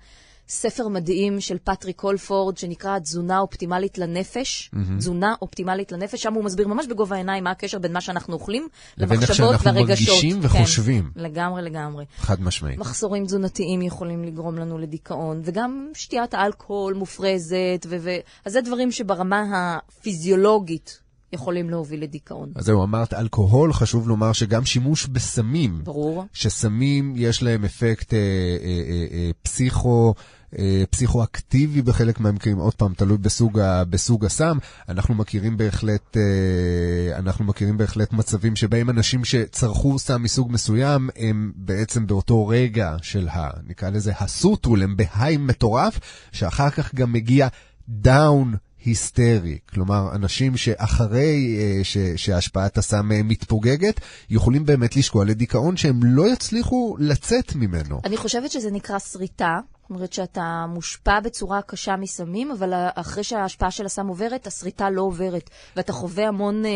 ספר 0.48 0.88
מדהים 0.88 1.40
של 1.40 1.56
פטריק 1.64 1.96
קולפורד, 1.96 2.56
שנקרא 2.58 2.98
תזונה 2.98 3.38
אופטימלית 3.38 3.98
לנפש. 3.98 4.70
תזונה 4.98 5.34
אופטימלית 5.42 5.92
לנפש, 5.92 6.22
שם 6.22 6.34
הוא 6.34 6.44
מסביר 6.44 6.68
ממש 6.68 6.86
בגובה 6.86 7.16
העיניים 7.16 7.44
מה 7.44 7.50
הקשר 7.50 7.78
בין 7.78 7.92
מה 7.92 8.00
שאנחנו 8.00 8.34
אוכלים 8.34 8.68
לבין 8.98 9.20
איך 9.20 9.30
למחשבות 9.30 9.50
שאנחנו. 9.50 9.80
מרגישים 9.80 10.40
כן, 10.40 10.46
וחושבים. 10.46 11.10
לגמרי, 11.16 11.62
לגמרי. 11.62 12.04
חד 12.18 12.42
משמעית. 12.42 12.78
מחסורים 12.78 13.26
תזונתיים 13.26 13.82
יכולים 13.82 14.24
לגרום 14.24 14.58
לנו 14.58 14.78
לדיכאון, 14.78 15.40
וגם 15.44 15.88
שתיית 15.94 16.34
האלכוהול 16.34 16.94
מופרזת, 16.94 17.86
ו- 17.88 17.96
ו- 18.00 18.18
אז 18.44 18.52
זה 18.52 18.60
דברים 18.60 18.92
שברמה 18.92 19.44
הפיזיולוגית 19.54 21.03
יכולים 21.34 21.70
להוביל 21.70 22.02
לדיכאון. 22.02 22.52
אז 22.54 22.64
זהו, 22.64 22.84
אמרת 22.84 23.14
אלכוהול, 23.14 23.72
חשוב 23.72 24.08
לומר 24.08 24.32
שגם 24.32 24.64
שימוש 24.64 25.06
בסמים. 25.06 25.80
ברור. 25.84 26.24
שסמים 26.32 27.14
יש 27.16 27.42
להם 27.42 27.64
אפקט 27.64 28.14
אה, 28.14 28.18
אה, 28.18 28.82
אה, 28.90 29.06
אה, 29.12 29.30
פסיכו... 29.42 30.14
אה, 30.58 30.84
פסיכואקטיבי 30.90 31.82
בחלק 31.82 32.20
מהמקרים, 32.20 32.58
עוד 32.58 32.74
פעם, 32.74 32.94
תלוי 32.94 33.18
בסוג, 33.18 33.58
ה, 33.58 33.84
בסוג 33.84 34.24
הסם. 34.24 34.58
אנחנו 34.88 35.14
מכירים 35.14 35.56
בהחלט, 35.56 36.16
אה, 36.16 37.18
אנחנו 37.18 37.44
מכירים 37.44 37.76
בהחלט 37.76 38.12
מצבים 38.12 38.56
שבהם 38.56 38.90
אנשים 38.90 39.24
שצרכו 39.24 39.98
סם 39.98 40.22
מסוג 40.22 40.52
מסוים, 40.52 41.08
הם 41.16 41.52
בעצם 41.56 42.06
באותו 42.06 42.46
רגע 42.46 42.96
של 43.02 43.28
ה... 43.28 43.50
נקרא 43.66 43.90
לזה 43.90 44.12
הסוטול, 44.18 44.82
הם 44.82 44.96
בהיי 44.96 45.36
מטורף, 45.36 46.00
שאחר 46.32 46.70
כך 46.70 46.94
גם 46.94 47.12
מגיע 47.12 47.48
דאון 47.88 48.54
היסטרי. 48.84 49.58
כלומר, 49.68 50.14
אנשים 50.14 50.56
שאחרי 50.56 51.56
אה, 51.58 51.84
ש, 51.84 51.98
שהשפעת 52.16 52.78
הסם 52.78 53.12
אה, 53.12 53.22
מתפוגגת, 53.22 54.00
יכולים 54.30 54.66
באמת 54.66 54.96
לשקוע 54.96 55.24
לדיכאון 55.24 55.76
שהם 55.76 56.00
לא 56.04 56.32
יצליחו 56.32 56.96
לצאת 56.98 57.54
ממנו. 57.54 58.00
אני 58.04 58.16
חושבת 58.16 58.50
שזה 58.50 58.70
נקרא 58.70 58.98
שריטה. 58.98 59.58
זאת 59.84 59.90
אומרת 59.90 60.12
שאתה 60.12 60.66
מושפע 60.68 61.20
בצורה 61.20 61.62
קשה 61.62 61.96
מסמים, 61.96 62.50
אבל 62.50 62.72
אחרי 62.94 63.24
שההשפעה 63.24 63.70
של 63.70 63.86
הסם 63.86 64.06
עוברת, 64.06 64.46
השריטה 64.46 64.90
לא 64.90 65.02
עוברת. 65.02 65.50
ואתה 65.76 65.92
חווה 65.92 66.28
המון 66.28 66.64
אה, 66.66 66.70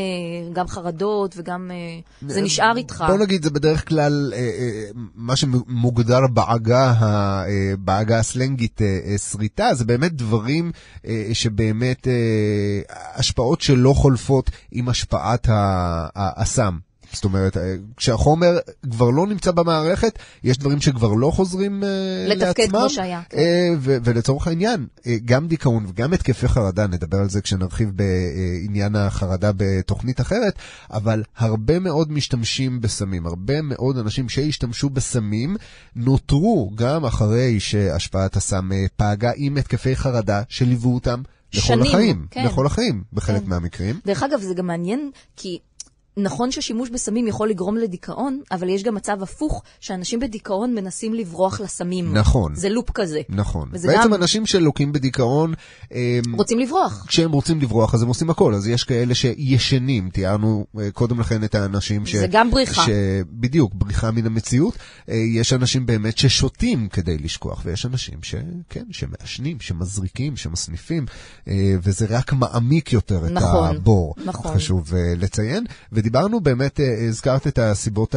גם 0.52 0.68
חרדות 0.68 1.34
וגם... 1.36 1.70
אה, 1.70 2.28
זה 2.28 2.40
נשאר 2.42 2.76
איתך. 2.76 3.04
בוא 3.08 3.18
נגיד, 3.18 3.42
זה 3.42 3.50
בדרך 3.50 3.88
כלל 3.88 4.32
אה, 4.34 4.38
אה, 4.38 4.90
מה 5.14 5.36
שמוגדר 5.36 6.26
בעגה, 6.26 6.92
אה, 7.02 7.46
בעגה 7.78 8.18
הסלנגית 8.18 8.82
אה, 8.82 8.98
אה, 9.06 9.18
שריטה, 9.18 9.74
זה 9.74 9.84
באמת 9.84 10.12
דברים 10.12 10.72
אה, 11.06 11.28
שבאמת, 11.32 12.08
אה, 12.08 12.80
השפעות 13.14 13.60
שלא 13.60 13.92
חולפות 13.92 14.50
עם 14.72 14.88
השפעת 14.88 15.46
הסם. 16.14 16.87
זאת 17.12 17.24
אומרת, 17.24 17.56
אה, 17.56 17.74
כשהחומר 17.96 18.58
כבר 18.90 19.10
לא 19.10 19.26
נמצא 19.26 19.50
במערכת, 19.50 20.18
יש 20.44 20.58
דברים 20.58 20.80
שכבר 20.80 21.12
לא 21.12 21.30
חוזרים 21.30 21.84
אה, 21.84 21.88
לתפקד 22.28 22.62
לעצמם. 22.62 22.78
כמו 22.78 22.90
שהיה, 22.90 23.22
כן. 23.28 23.38
אה, 23.38 23.70
ו- 23.78 23.96
ולצורך 24.04 24.46
העניין, 24.46 24.86
אה, 25.06 25.16
גם 25.24 25.46
דיכאון 25.48 25.86
וגם 25.88 26.12
התקפי 26.12 26.48
חרדה, 26.48 26.86
נדבר 26.86 27.18
על 27.18 27.28
זה 27.28 27.40
כשנרחיב 27.40 27.90
בעניין 27.94 28.96
החרדה 28.96 29.50
בתוכנית 29.56 30.20
אחרת, 30.20 30.54
אבל 30.90 31.22
הרבה 31.36 31.78
מאוד 31.78 32.12
משתמשים 32.12 32.80
בסמים, 32.80 33.26
הרבה 33.26 33.62
מאוד 33.62 33.98
אנשים 33.98 34.28
שהשתמשו 34.28 34.90
בסמים, 34.90 35.56
נותרו 35.96 36.70
גם 36.74 37.04
אחרי 37.04 37.60
שהשפעת 37.60 38.36
הסם 38.36 38.72
אה, 38.72 38.86
פגה 38.96 39.30
עם 39.36 39.56
התקפי 39.56 39.96
חרדה 39.96 40.42
שליוו 40.48 40.94
אותם 40.94 41.22
לכל 41.52 41.66
שנים, 41.66 41.82
החיים, 41.82 42.26
כן. 42.30 42.44
לכל 42.44 42.66
החיים 42.66 43.02
בחלק 43.12 43.42
כן. 43.42 43.48
מהמקרים. 43.50 44.00
דרך 44.06 44.22
אגב, 44.22 44.40
זה 44.40 44.54
גם 44.54 44.66
מעניין, 44.66 45.10
כי 45.36 45.58
נכון 46.16 46.50
ששימוש 46.50 46.90
בסמים 46.90 47.26
יכול 47.26 47.48
לגרום 47.50 47.76
לדיכאון, 47.76 48.40
אבל 48.52 48.68
יש 48.68 48.82
גם 48.82 48.94
מצב 48.94 49.22
הפוך, 49.22 49.62
שאנשים 49.80 50.20
בדיכאון 50.20 50.74
מנסים 50.74 51.14
לברוח 51.14 51.60
לסמים. 51.60 52.14
נכון. 52.16 52.54
זה 52.54 52.68
לופ 52.68 52.90
כזה. 52.90 53.20
נכון. 53.28 53.68
בעצם 53.72 53.88
גם- 54.02 54.14
אנשים 54.14 54.46
שלוקים 54.46 54.92
בדיכאון, 54.92 55.54
אה, 55.92 56.18
רוצים 56.36 56.58
לברוח. 56.58 57.04
כשהם 57.08 57.32
רוצים 57.32 57.60
לברוח 57.60 57.94
אז 57.94 58.02
הם 58.02 58.08
עושים 58.08 58.30
הכל, 58.30 58.54
אז 58.54 58.68
יש 58.68 58.84
כאלה 58.84 59.14
שישנים, 59.14 60.10
תיארנו 60.10 60.66
אה, 60.80 60.90
קודם 60.90 61.20
לכן 61.20 61.44
את 61.44 61.54
האנשים 61.54 62.06
ש... 62.06 62.16
זה 62.16 62.26
גם 62.30 62.50
בריחה. 62.50 62.82
ש... 62.86 62.88
בדיוק, 63.30 63.72
בריחה 63.74 64.10
מן 64.10 64.26
המציאות. 64.26 64.74
אה, 65.08 65.14
יש 65.16 65.52
אנשים 65.52 65.86
באמת 65.86 66.18
ששותים 66.18 66.88
כדי 66.88 67.18
לשכוח, 67.18 67.62
ויש 67.64 67.86
אנשים 67.86 68.18
שכן, 68.22 68.84
שמעשנים, 68.90 69.60
שמזריקים, 69.60 70.36
שמסניפים, 70.36 71.06
וזה 71.82 72.06
רק 72.10 72.32
מעמיק 72.32 72.92
יותר 72.92 73.26
את 73.26 73.30
נכון, 73.30 73.76
הבור. 73.76 74.14
נכון. 74.24 74.54
חשוב 74.54 74.90
לציין. 75.16 75.64
דיברנו 76.08 76.40
באמת, 76.40 76.80
אה, 76.80 77.06
הזכרת 77.08 77.46
את 77.46 77.58
הסיבות. 77.58 78.14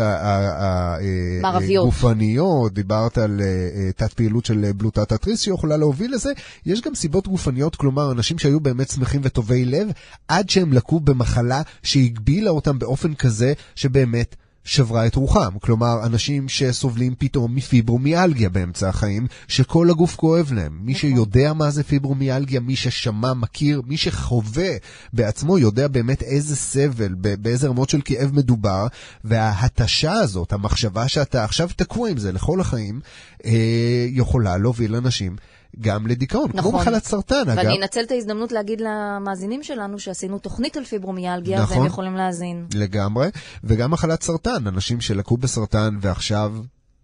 הגופניות, 1.82 2.74
דיברת 2.74 3.18
על 3.18 3.42
אה, 3.42 3.92
תת 3.96 4.14
פעילות 4.14 4.46
של 4.46 4.66
אה, 4.66 4.74
בלוטת 4.74 5.12
התריס 5.12 5.42
שיכולה 5.42 5.78
להוביל 5.78 6.14
לזה. 6.14 6.32
יש 6.66 6.82
גם 6.82 6.96
סיבות 6.96 7.28
גופניות, 7.28 7.76
כלומר, 7.76 8.12
אנשים 8.12 8.40
שהיו 8.40 8.60
באמת 8.60 8.90
שמחים 8.90 9.22
וטובי 9.24 9.66
לב, 9.66 9.88
עד 10.28 10.50
שהם 10.50 10.74
לקו 10.74 11.00
במחלה 11.00 11.62
שהגבילה 11.84 12.50
אותם 12.50 12.80
באופן 12.80 13.14
כזה 13.14 13.54
שבאמת 13.76 14.36
שברה 14.64 15.08
את 15.08 15.16
רוחם. 15.16 15.60
כלומר, 15.62 16.06
אנשים 16.06 16.50
שסובלים 16.50 17.16
פתאום 17.18 17.56
מפיברומיאלגיה 17.56 18.50
באמצע 18.50 18.90
החיים, 18.90 19.28
שכל 19.48 19.90
הגוף 19.90 20.16
כואב 20.16 20.52
להם. 20.54 20.80
מי 20.82 20.92
נכון. 20.92 21.10
שיודע 21.10 21.54
מה 21.54 21.70
זה 21.70 21.84
פיברומיאלגיה, 21.84 22.60
מי 22.60 22.76
ששמע, 22.76 23.34
מכיר, 23.34 23.82
מי 23.88 23.98
שחווה 23.98 24.72
בעצמו, 25.14 25.58
יודע 25.58 25.88
באמת 25.88 26.22
איזה 26.22 26.56
סבל, 26.56 27.14
באיזה 27.14 27.68
רמות 27.68 27.90
של 27.90 28.02
כאב 28.06 28.32
מדובר, 28.34 28.88
וההתשה 29.24 30.14
הזאת, 30.14 30.54
המחשבה 30.54 31.08
שאתה 31.08 31.44
עכשיו 31.44 31.70
תקוע 31.76 32.10
עם 32.10 32.18
זה 32.18 32.32
לכל 32.32 32.60
החיים, 32.62 33.00
אה, 33.46 34.06
יכולה 34.10 34.58
להוביל 34.58 34.96
אנשים. 34.96 35.36
גם 35.80 36.08
לדיכאון, 36.08 36.52
נכון. 36.54 36.72
כמו 36.72 36.80
מחלת 36.80 37.04
סרטן, 37.04 37.50
אגב. 37.50 37.58
ואני 37.58 37.78
אנצל 37.82 38.02
את 38.02 38.12
ההזדמנות 38.12 38.52
להגיד 38.52 38.82
למאזינים 38.82 39.64
שלנו 39.64 40.00
שעשינו 40.00 40.40
תוכנית 40.40 40.78
על 40.78 40.84
פיברומיאלגיה, 40.84 41.62
נכון. 41.62 41.78
והם 41.78 41.86
יכולים 41.86 42.16
להאזין. 42.16 42.66
לגמרי, 42.74 43.30
וגם 43.64 43.92
מחלת 43.92 44.24
סרטן, 44.24 44.68
אנשים 44.68 45.02
שלקו 45.02 45.38
בסרטן 45.38 45.98
ועכשיו 46.02 46.54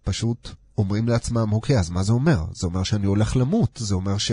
פשוט 0.04 0.48
אומרים 0.78 1.08
לעצמם, 1.08 1.52
אוקיי, 1.52 1.78
אז 1.78 1.90
מה 1.90 2.02
זה 2.02 2.12
אומר? 2.12 2.44
זה 2.52 2.66
אומר 2.66 2.82
שאני 2.82 3.06
הולך 3.06 3.36
למות, 3.36 3.78
זה 3.82 3.94
אומר 3.94 4.18
ש... 4.18 4.32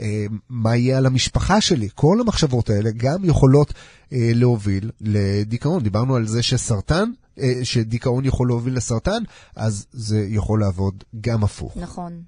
אה, 0.00 0.26
מה 0.48 0.76
יהיה 0.76 0.98
על 0.98 1.06
המשפחה 1.06 1.60
שלי? 1.60 1.88
כל 1.94 2.20
המחשבות 2.20 2.70
האלה 2.70 2.90
גם 2.96 3.24
יכולות 3.24 3.74
אה, 4.12 4.30
להוביל 4.34 4.90
לדיכאון. 5.00 5.82
דיברנו 5.82 6.16
על 6.16 6.26
זה 6.26 6.42
שסרטן, 6.42 7.10
אה, 7.38 7.52
שדיכאון 7.62 8.24
יכול 8.24 8.48
להוביל 8.48 8.76
לסרטן, 8.76 9.22
אז 9.56 9.86
זה 9.92 10.26
יכול 10.28 10.60
לעבוד 10.60 11.04
גם 11.20 11.44
הפוך. 11.44 11.76
נכון, 11.76 12.22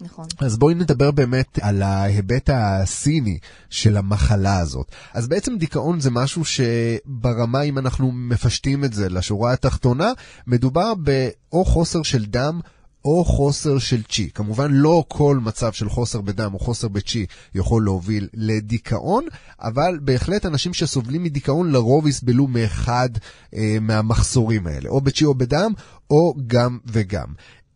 נכון. 0.00 0.26
אז 0.38 0.56
בואי 0.56 0.74
נדבר 0.74 1.10
באמת 1.10 1.58
על 1.62 1.82
ההיבט 1.82 2.50
הסיני 2.52 3.38
של 3.70 3.96
המחלה 3.96 4.58
הזאת. 4.58 4.86
אז 5.14 5.28
בעצם 5.28 5.56
דיכאון 5.58 6.00
זה 6.00 6.10
משהו 6.10 6.42
שברמה, 6.44 7.62
אם 7.62 7.78
אנחנו 7.78 8.12
מפשטים 8.12 8.84
את 8.84 8.92
זה 8.92 9.08
לשורה 9.08 9.52
התחתונה, 9.52 10.12
מדובר 10.46 10.94
באו 10.94 11.64
חוסר 11.64 12.02
של 12.02 12.24
דם 12.24 12.60
או 13.04 13.24
חוסר 13.24 13.78
של 13.78 14.02
צ'י. 14.02 14.30
כמובן 14.34 14.72
לא 14.72 15.04
כל 15.08 15.38
מצב 15.42 15.72
של 15.72 15.88
חוסר 15.88 16.20
בדם 16.20 16.54
או 16.54 16.58
חוסר 16.58 16.88
בצ'י 16.88 17.26
יכול 17.54 17.84
להוביל 17.84 18.28
לדיכאון, 18.34 19.24
אבל 19.60 19.98
בהחלט 20.02 20.46
אנשים 20.46 20.74
שסובלים 20.74 21.22
מדיכאון 21.22 21.72
לרוב 21.72 22.06
יסבלו 22.06 22.46
מאחד 22.46 23.08
אה, 23.54 23.76
מהמחסורים 23.80 24.66
האלה, 24.66 24.88
או 24.88 25.00
בצ'י 25.00 25.24
או 25.24 25.34
בדם, 25.34 25.72
או 26.10 26.34
גם 26.46 26.78
וגם. 26.86 27.26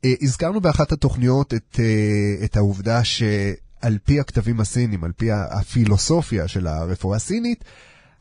אה, 0.04 0.12
הזכרנו 0.22 0.60
באחת 0.60 0.92
התוכניות 0.92 1.54
את, 1.54 1.80
אה, 1.80 2.44
את 2.44 2.56
העובדה 2.56 3.04
שעל 3.04 3.98
פי 4.04 4.20
הכתבים 4.20 4.60
הסינים, 4.60 5.04
על 5.04 5.12
פי 5.16 5.32
הפילוסופיה 5.32 6.48
של 6.48 6.66
הרפואה 6.66 7.16
הסינית, 7.16 7.64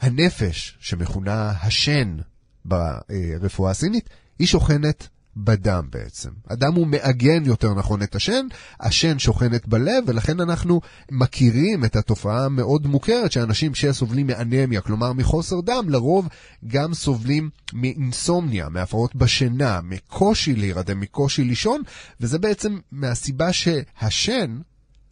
הנפש, 0.02 0.78
שמכונה 0.80 1.54
השן 1.62 2.18
ברפואה 2.66 3.72
הסינית, 3.72 4.10
היא 4.40 4.48
שוכנת 4.48 5.08
בדם 5.44 5.88
בעצם. 5.92 6.30
הדם 6.50 6.74
הוא 6.74 6.88
מעגן 6.88 7.46
יותר 7.46 7.74
נכון 7.74 8.04
את 8.04 8.16
השן, 8.16 8.48
השן 8.80 9.20
שוכנת 9.20 9.68
בלב, 9.68 10.04
ולכן 10.08 10.40
אנחנו 10.40 10.82
מכירים 11.12 11.86
את 11.86 11.96
התופעה 11.96 12.46
המאוד 12.46 12.88
מוכרת 12.88 13.32
שאנשים 13.32 13.76
שסובלים 13.76 14.28
מאנמיה, 14.28 14.82
כלומר 14.82 15.14
מחוסר 15.14 15.62
דם, 15.62 15.86
לרוב 15.90 16.28
גם 16.68 16.94
סובלים 16.94 17.50
מאינסומניה, 17.74 18.70
מהפרעות 18.70 19.16
בשינה, 19.16 19.80
מקושי 19.84 20.56
להירדם, 20.56 21.00
מקושי 21.00 21.44
לישון, 21.44 21.82
וזה 22.22 22.40
בעצם 22.40 22.78
מהסיבה 22.92 23.54
שהשן 23.54 24.60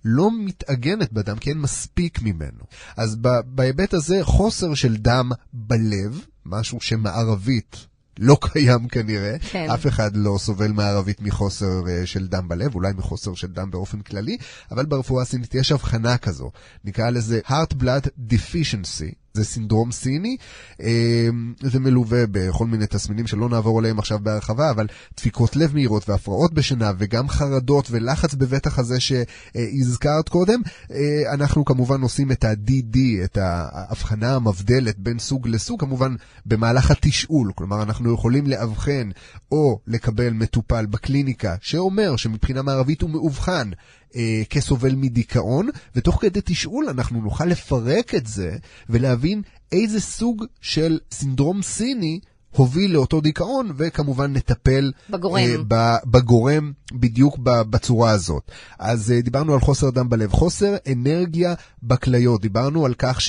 לא 0.05 0.29
מתעגנת 0.45 1.13
בדם 1.13 1.37
כי 1.37 1.49
אין 1.49 1.57
מספיק 1.57 2.21
ממנו. 2.21 2.63
אז 2.97 3.17
בהיבט 3.45 3.93
הזה 3.93 4.19
חוסר 4.23 4.73
של 4.73 4.97
דם 4.97 5.31
בלב, 5.53 6.25
משהו 6.45 6.81
שמערבית 6.81 7.87
לא 8.19 8.38
קיים 8.41 8.88
כנראה, 8.88 9.36
כן. 9.39 9.69
אף 9.69 9.88
אחד 9.88 10.15
לא 10.15 10.38
סובל 10.39 10.71
מערבית 10.71 11.21
מחוסר 11.21 11.84
uh, 11.84 12.06
של 12.06 12.27
דם 12.27 12.47
בלב, 12.47 12.75
אולי 12.75 12.93
מחוסר 12.97 13.34
של 13.34 13.47
דם 13.47 13.71
באופן 13.71 14.01
כללי, 14.01 14.38
אבל 14.71 14.86
ברפואה 14.86 15.21
הסינית 15.21 15.56
יש 15.56 15.71
הבחנה 15.71 16.17
כזו, 16.17 16.51
נקרא 16.86 17.10
לזה 17.10 17.39
heart 17.47 17.73
blood 17.73 18.08
deficiency. 18.30 19.26
זה 19.38 19.45
סינדרום 19.45 19.91
סיני, 19.91 20.38
אה, 20.82 21.28
זה 21.62 21.80
מלווה 21.80 22.23
בכל 22.32 22.65
מיני 22.65 22.88
תסמינים 22.88 23.28
שלא 23.28 23.50
נעבור 23.50 23.80
עליהם 23.80 24.00
עכשיו 24.00 24.19
בהרחבה, 24.19 24.71
אבל 24.71 24.88
דפיקות 25.17 25.56
לב 25.56 25.73
מהירות 25.73 26.10
והפרעות 26.10 26.54
בשינה 26.54 26.91
וגם 26.97 27.30
חרדות 27.30 27.88
ולחץ 27.91 28.34
בבית 28.34 28.67
החזה 28.67 28.97
שהזכרת 29.00 30.30
קודם. 30.30 30.62
אה, 30.91 31.34
אנחנו 31.34 31.65
כמובן 31.65 32.02
עושים 32.02 32.32
את 32.32 32.43
ה-DD, 32.43 32.97
את 33.23 33.38
ההבחנה 33.38 34.36
המבדלת 34.36 35.00
בין 35.00 35.19
סוג 35.19 35.47
לסוג, 35.47 35.80
כמובן 35.80 36.15
במהלך 36.45 36.91
התשאול, 36.91 37.52
כלומר 37.56 37.84
אנחנו 37.84 38.13
יכולים 38.13 38.47
לאבחן 38.47 39.10
או 39.52 39.80
לקבל 39.88 40.34
מטופל 40.34 40.86
בקליניקה 40.86 41.56
שאומר 41.62 42.15
שמבחינה 42.15 42.62
מערבית 42.62 43.02
הוא 43.02 43.10
מאובחן. 43.10 43.69
אה, 44.15 44.41
כסובל 44.50 44.96
מדיכאון, 44.96 45.70
ותוך 45.96 46.22
כדי 46.22 46.39
תשאול 46.46 46.89
אנחנו 46.89 47.22
נוכל 47.22 47.46
לפרק 47.46 48.15
את 48.15 48.28
זה 48.28 48.58
ולהבין 48.89 49.41
איזה 49.72 50.02
סוג 50.02 50.46
של 50.62 51.00
סינדרום 51.12 51.62
סיני 51.62 52.20
הוביל 52.52 52.93
לאותו 52.93 53.22
דיכאון, 53.22 53.72
וכמובן 53.78 54.34
נטפל 54.34 54.91
בגורם. 55.10 55.41
אה, 55.41 55.56
ב- 55.67 55.98
בגורם 56.06 56.72
בדיוק 56.93 57.38
ב- 57.43 57.62
בצורה 57.62 58.12
הזאת. 58.12 58.52
אז 58.80 59.12
אה, 59.12 59.22
דיברנו 59.22 59.54
על 59.54 59.60
חוסר 59.60 59.89
דם 59.89 60.10
בלב, 60.10 60.32
חוסר 60.32 60.76
אנרגיה 60.91 61.54
בכליות, 61.84 62.41
דיברנו 62.41 62.86
על 62.86 62.93
כך 62.93 63.22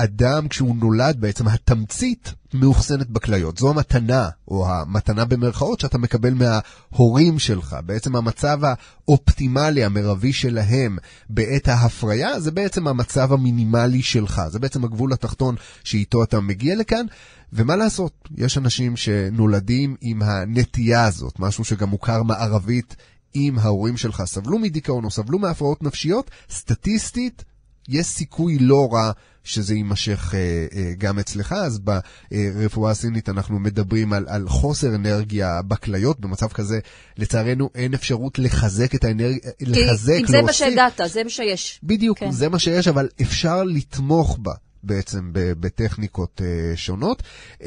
שאדם 0.00 0.48
כשהוא 0.48 0.76
נולד 0.76 1.16
בעצם 1.20 1.48
התמצית 1.48 2.34
מאוחסנת 2.54 3.10
בכליות. 3.10 3.58
זו 3.58 3.70
המתנה, 3.70 4.28
או 4.48 4.70
המתנה 4.70 5.24
במרכאות, 5.24 5.80
שאתה 5.80 5.98
מקבל 5.98 6.34
מההורים 6.34 7.38
שלך. 7.38 7.76
בעצם 7.86 8.16
המצב 8.16 8.58
האופטימלי, 8.62 9.84
המרבי 9.84 10.32
שלהם 10.32 10.98
בעת 11.30 11.68
ההפריה, 11.68 12.40
זה 12.40 12.50
בעצם 12.50 12.88
המצב 12.88 13.32
המינימלי 13.32 14.02
שלך. 14.02 14.42
זה 14.48 14.58
בעצם 14.58 14.84
הגבול 14.84 15.12
התחתון 15.12 15.54
שאיתו 15.84 16.22
אתה 16.22 16.40
מגיע 16.40 16.76
לכאן. 16.76 17.06
ומה 17.52 17.76
לעשות, 17.76 18.28
יש 18.36 18.58
אנשים 18.58 18.96
שנולדים 18.96 19.96
עם 20.00 20.22
הנטייה 20.22 21.04
הזאת, 21.04 21.38
משהו 21.38 21.64
שגם 21.64 21.88
מוכר 21.88 22.22
מערבית, 22.22 22.96
אם 23.34 23.56
ההורים 23.60 23.96
שלך 23.96 24.22
סבלו 24.26 24.58
מדיכאון 24.58 25.04
או 25.04 25.10
סבלו 25.10 25.38
מהפרעות 25.38 25.82
נפשיות, 25.82 26.30
סטטיסטית 26.50 27.44
יש 27.88 28.06
סיכוי 28.06 28.58
לא 28.58 28.88
רע 28.92 29.12
שזה 29.44 29.74
יימשך 29.74 30.34
אה, 30.34 30.66
אה, 30.76 30.92
גם 30.98 31.18
אצלך, 31.18 31.52
אז 31.52 31.80
ברפואה 32.28 32.90
הסינית 32.90 33.28
אנחנו 33.28 33.58
מדברים 33.58 34.12
על, 34.12 34.24
על 34.28 34.48
חוסר 34.48 34.94
אנרגיה 34.94 35.62
בכליות, 35.62 36.20
במצב 36.20 36.48
כזה 36.48 36.78
לצערנו 37.16 37.70
אין 37.74 37.94
אפשרות 37.94 38.38
לחזק 38.38 38.94
את 38.94 39.04
האנרגיה, 39.04 39.50
כי 39.58 39.64
לחזק, 39.66 40.12
אם 40.20 40.26
זה 40.26 40.32
מה 40.32 40.42
להוסיף. 40.42 40.56
שהגעת, 40.56 41.00
זה 41.06 41.24
מה 41.24 41.30
שיש. 41.30 41.80
בדיוק, 41.82 42.18
כן. 42.18 42.30
זה 42.30 42.48
מה 42.48 42.58
שיש, 42.58 42.88
אבל 42.88 43.08
אפשר 43.22 43.64
לתמוך 43.64 44.38
בה. 44.42 44.52
בעצם 44.86 45.30
בטכניקות 45.32 46.40
שונות. 46.74 47.22
Um, 47.60 47.64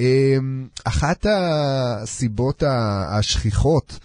אחת 0.83 1.25
הסיבות 1.29 2.63
השכיחות 3.09 3.99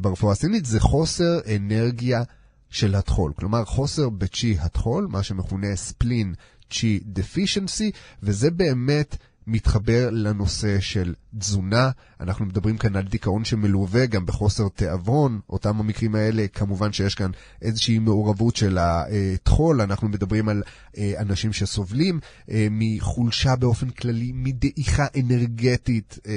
ברפואה 0.00 0.32
הסינית 0.32 0.66
זה 0.66 0.80
חוסר 0.80 1.38
אנרגיה 1.56 2.22
של 2.70 2.94
הטחול. 2.94 3.32
כלומר, 3.36 3.64
חוסר 3.64 4.08
בצ'י 4.08 4.56
הטחול, 4.60 5.06
מה 5.10 5.22
שמכונה 5.22 5.76
ספלין 5.76 6.34
צ'י 6.70 7.00
דפישנסי, 7.06 7.90
וזה 8.22 8.50
באמת 8.50 9.16
מתחבר 9.50 10.10
לנושא 10.10 10.80
של 10.80 11.14
תזונה. 11.38 11.90
אנחנו 12.20 12.44
מדברים 12.44 12.78
כאן 12.78 12.96
על 12.96 13.02
דיכאון 13.02 13.44
שמלווה 13.44 14.06
גם 14.06 14.26
בחוסר 14.26 14.68
תיאבון. 14.68 15.40
אותם 15.50 15.80
המקרים 15.80 16.14
האלה, 16.14 16.46
כמובן 16.48 16.92
שיש 16.92 17.14
כאן 17.14 17.30
איזושהי 17.62 17.98
מעורבות 17.98 18.56
של 18.56 18.78
הטחול. 18.80 19.80
אנחנו 19.80 20.08
מדברים 20.08 20.48
על 20.48 20.62
אה, 20.98 21.12
אנשים 21.18 21.52
שסובלים 21.52 22.20
אה, 22.50 22.66
מחולשה 22.70 23.56
באופן 23.56 23.90
כללי, 23.90 24.32
מדעיכה 24.34 25.06
אנרגטית, 25.20 26.18
אה, 26.26 26.32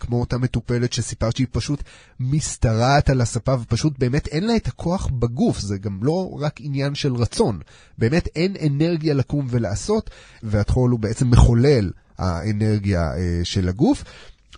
כמו 0.00 0.20
אותה 0.20 0.38
מטופלת 0.38 0.92
שסיפרת 0.92 1.36
שהיא 1.36 1.46
פשוט 1.52 1.82
משתרעת 2.20 3.10
על 3.10 3.20
הספה 3.20 3.54
ופשוט 3.54 3.98
באמת 3.98 4.26
אין 4.26 4.46
לה 4.46 4.56
את 4.56 4.66
הכוח 4.66 5.06
בגוף. 5.06 5.58
זה 5.58 5.78
גם 5.78 5.98
לא 6.02 6.38
רק 6.40 6.60
עניין 6.60 6.94
של 6.94 7.14
רצון. 7.14 7.60
באמת 7.98 8.28
אין 8.36 8.56
אנרגיה 8.66 9.14
לקום 9.14 9.46
ולעשות, 9.50 10.10
והטחול 10.42 10.90
הוא 10.90 11.00
בעצם 11.00 11.30
מחולל 11.30 11.90
האנרגיה 12.18 13.12
אה, 13.16 13.40
של 13.44 13.68
הגוף. 13.68 14.04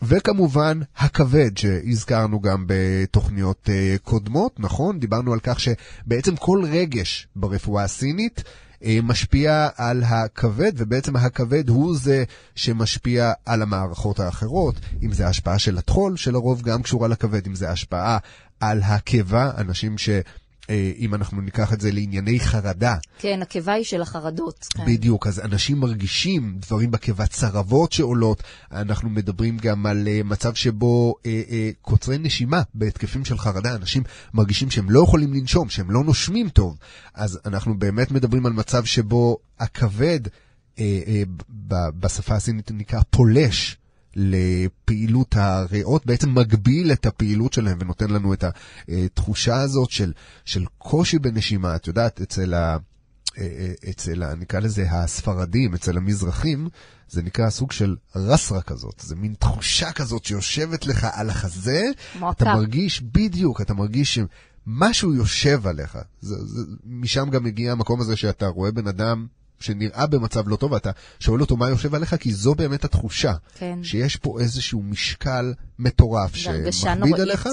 וכמובן, 0.03 0.81
הכבד 0.97 1.57
שהזכרנו 1.57 2.41
גם 2.41 2.65
בתוכניות 2.67 3.71
אה, 3.73 3.97
קודמות, 4.03 4.61
נכון? 4.61 5.01
דיברנו 5.01 5.33
על 5.33 5.41
כך 5.43 5.61
שבעצם 5.61 6.37
כל 6.37 6.63
רגש 6.65 7.29
ברפואה 7.37 7.85
הסינית, 7.85 8.43
אה, 8.85 8.99
משפיע 9.03 9.69
על 9.77 10.03
הכבד, 10.03 10.73
ובעצם 10.77 11.17
הכבד 11.17 11.69
הוא 11.69 11.97
זה 11.99 12.25
שמשפיע 12.55 13.33
על 13.47 13.63
המערכות 13.63 14.21
האחרות, 14.21 14.75
אם 15.03 15.13
זה 15.13 15.27
ההשפעה 15.27 15.59
של 15.59 15.79
הטחול, 15.79 16.17
שלרוב 16.17 16.63
גם 16.63 16.83
קשורה 16.83 17.09
לכבד, 17.09 17.47
אם 17.47 17.55
זה 17.55 17.71
השפעה 17.71 18.19
על 18.61 18.83
הקיבה, 18.83 19.51
אנשים 19.59 19.99
ש... 19.99 20.09
אה, 20.71 20.93
אם 20.99 21.15
אנחנו 21.15 21.41
ניקח 21.41 21.73
את 21.73 21.81
זה 21.81 21.93
לענייני 21.93 22.41
חרדה. 22.41 22.97
כן, 23.19 23.43
הקיבה 23.43 23.73
היא 23.73 23.85
של 23.85 24.03
החרדות. 24.03 24.67
כן. 24.75 24.87
בדיוק, 24.87 25.27
אז 25.27 25.41
אנשים 25.41 25.81
מרגישים 25.81 26.59
דברים 26.59 26.91
בקיבה, 26.91 27.27
צרבות 27.27 27.93
שעולות. 27.93 28.43
אנחנו 28.73 29.11
מדברים 29.11 29.57
גם 29.57 29.87
על 29.87 30.07
uh, 30.07 30.25
מצב 30.25 30.55
שבו 30.55 31.15
uh, 31.19 31.23
uh, 31.23 31.53
קוצרי 31.83 32.19
נשימה 32.19 32.63
בהתקפים 32.75 33.25
של 33.25 33.39
חרדה, 33.39 33.75
אנשים 33.75 34.03
מרגישים 34.35 34.71
שהם 34.71 34.91
לא 34.91 35.03
יכולים 35.03 35.35
לנשום, 35.35 35.69
שהם 35.69 35.91
לא 35.91 36.05
נושמים 36.05 36.49
טוב. 36.49 36.77
אז 37.15 37.39
אנחנו 37.45 37.79
באמת 37.79 38.11
מדברים 38.11 38.47
על 38.47 38.53
מצב 38.53 38.85
שבו 38.85 39.39
הכבד, 39.59 40.21
uh, 40.27 40.79
uh, 40.79 40.81
בשפה 41.71 42.35
הסינית 42.35 42.71
נקרא 42.71 43.01
פולש. 43.11 43.77
לפעילות 44.17 45.37
הריאות, 45.37 46.07
בעצם 46.07 46.35
מגביל 46.35 46.93
את 46.93 47.07
הפעילות 47.07 47.53
שלהם 47.53 47.79
ונותן 47.81 48.11
לנו 48.11 48.35
את 48.35 48.45
התחושה 48.89 49.61
הזאת 49.61 49.91
של, 49.91 50.13
של 50.45 50.65
קושי 50.79 51.19
בנשימה. 51.19 51.77
את 51.77 51.87
יודעת, 51.87 52.21
אצל 52.21 52.55
ה... 52.55 52.77
אצל, 53.91 54.23
ה, 54.23 54.35
נקרא 54.35 54.61
לזה 54.61 54.91
הספרדים, 54.91 55.75
אצל 55.75 55.97
המזרחים, 55.97 56.69
זה 57.09 57.23
נקרא 57.23 57.51
סוג 57.51 57.73
של 57.73 57.97
רסרה 58.15 58.63
כזאת. 58.63 59.03
זה 59.05 59.17
מין 59.17 59.35
תחושה 59.39 59.93
כזאת 59.93 60.25
שיושבת 60.25 60.87
לך 60.87 61.07
על 61.13 61.31
החזה. 61.31 61.91
מועקה. 62.19 62.45
אתה 62.45 62.55
מרגיש, 62.55 63.03
בדיוק, 63.03 63.61
אתה 63.61 63.75
מרגיש 63.75 64.19
שמשהו 64.19 65.15
יושב 65.15 65.67
עליך. 65.67 65.99
זה, 66.21 66.35
זה, 66.45 66.63
משם 66.85 67.31
גם 67.31 67.45
מגיע 67.45 67.73
המקום 67.73 68.01
הזה 68.01 68.17
שאתה 68.17 68.47
רואה 68.47 68.71
בן 68.71 68.87
אדם 68.87 69.27
שנראה 69.61 70.07
במצב 70.07 70.49
לא 70.49 70.57
טוב, 70.57 70.73
ואתה 70.73 70.91
שואל 71.21 71.41
אותו 71.41 71.57
מה 71.57 71.69
יושב 71.69 71.95
עליך, 71.95 72.15
כי 72.15 72.33
זו 72.33 72.55
באמת 72.55 72.85
התחושה. 72.85 73.35
כן. 73.55 73.79
שיש 73.83 74.17
פה 74.17 74.41
איזשהו 74.41 74.83
משקל 74.83 75.55
מטורף 75.79 76.35
שמכביד 76.35 77.21
עליך. 77.21 77.49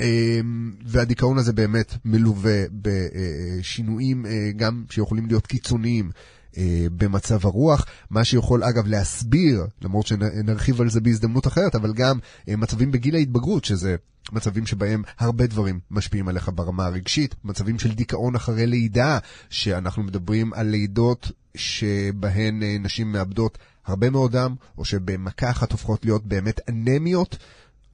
אמ, 0.00 0.72
והדיכאון 0.86 1.38
הזה 1.38 1.52
באמת 1.52 1.94
מלווה 2.04 2.64
בשינויים 2.72 4.26
אה, 4.26 4.50
גם 4.56 4.84
שיכולים 4.90 5.26
להיות 5.26 5.46
קיצוניים. 5.46 6.10
אה, 6.58 6.86
במצב 6.96 7.46
הרוח, 7.46 7.86
מה 8.10 8.24
שיכול 8.24 8.64
אגב 8.64 8.86
להסביר, 8.86 9.66
למרות 9.82 10.06
שנרחיב 10.06 10.80
על 10.80 10.90
זה 10.90 11.00
בהזדמנות 11.00 11.46
אחרת, 11.46 11.74
אבל 11.74 11.92
גם 11.92 12.18
אה, 12.48 12.56
מצבים 12.56 12.92
בגיל 12.92 13.14
ההתבגרות, 13.14 13.64
שזה 13.64 13.96
מצבים 14.32 14.66
שבהם 14.66 15.02
הרבה 15.18 15.46
דברים 15.46 15.80
משפיעים 15.90 16.28
עליך 16.28 16.50
ברמה 16.54 16.86
הרגשית, 16.86 17.34
מצבים 17.44 17.78
של 17.78 17.94
דיכאון 17.94 18.34
אחרי 18.34 18.66
לידה, 18.66 19.18
שאנחנו 19.50 20.02
מדברים 20.02 20.54
על 20.54 20.66
לידות 20.66 21.30
שבהן 21.54 22.62
אה, 22.62 22.76
נשים 22.80 23.12
מאבדות 23.12 23.58
הרבה 23.86 24.10
מאוד 24.10 24.32
דם, 24.32 24.54
או 24.78 24.84
שבמכה 24.84 25.50
אחת 25.50 25.72
הופכות 25.72 26.04
להיות 26.04 26.26
באמת 26.26 26.60
אנמיות. 26.68 27.36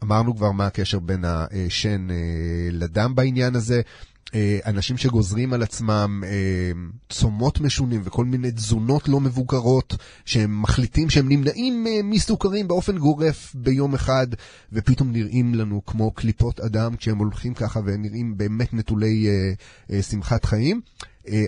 אמרנו 0.03 0.37
כבר 0.37 0.51
מה 0.51 0.67
הקשר 0.67 0.99
בין 0.99 1.25
השן 1.25 2.07
לדם 2.73 3.15
בעניין 3.15 3.55
הזה. 3.55 3.81
אה, 4.35 4.59
אנשים 4.67 4.97
שגוזרים 4.97 5.53
על 5.53 5.63
עצמם 5.63 6.23
אה, 6.27 6.31
צומות 7.09 7.61
משונים 7.61 8.01
וכל 8.05 8.25
מיני 8.25 8.51
תזונות 8.51 9.09
לא 9.09 9.21
מבוקרות, 9.21 9.97
שהם 10.25 10.63
מחליטים 10.63 11.11
שהם 11.11 11.29
נמנעים 11.29 11.87
אה, 11.87 12.01
מסוכרים 12.05 12.69
באופן 12.69 12.99
גורף 12.99 13.55
ביום 13.55 13.95
אחד, 13.95 14.27
ופתאום 14.73 15.13
נראים 15.13 15.55
לנו 15.55 15.83
כמו 15.87 16.11
קליפות 16.11 16.61
אדם 16.61 16.97
כשהם 16.97 17.19
הולכים 17.19 17.55
ככה 17.55 17.81
ונראים 17.85 18.37
באמת 18.37 18.75
נטולי 18.75 19.27
שמחת 20.11 20.45
חיים. 20.45 20.81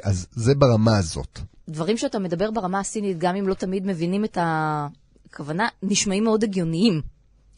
אז 0.03 0.27
זה 0.33 0.55
ברמה 0.55 0.99
הזאת. 0.99 1.38
דברים 1.68 1.97
שאתה 1.97 2.18
מדבר 2.18 2.51
ברמה 2.51 2.81
הסינית, 2.81 3.18
גם 3.18 3.37
אם 3.37 3.49
לא 3.49 3.55
תמיד 3.55 3.87
מבינים 3.87 4.25
את 4.25 4.38
הכוונה, 4.40 5.68
נשמעים 5.83 6.25
מאוד 6.25 6.45
הגיוניים. 6.45 7.01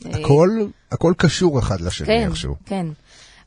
הכל, 0.05 0.49
הכל 0.93 1.13
קשור 1.17 1.59
אחד 1.59 1.81
לשני 1.81 2.07
כן, 2.07 2.27
איכשהו. 2.29 2.57
כן. 2.67 2.87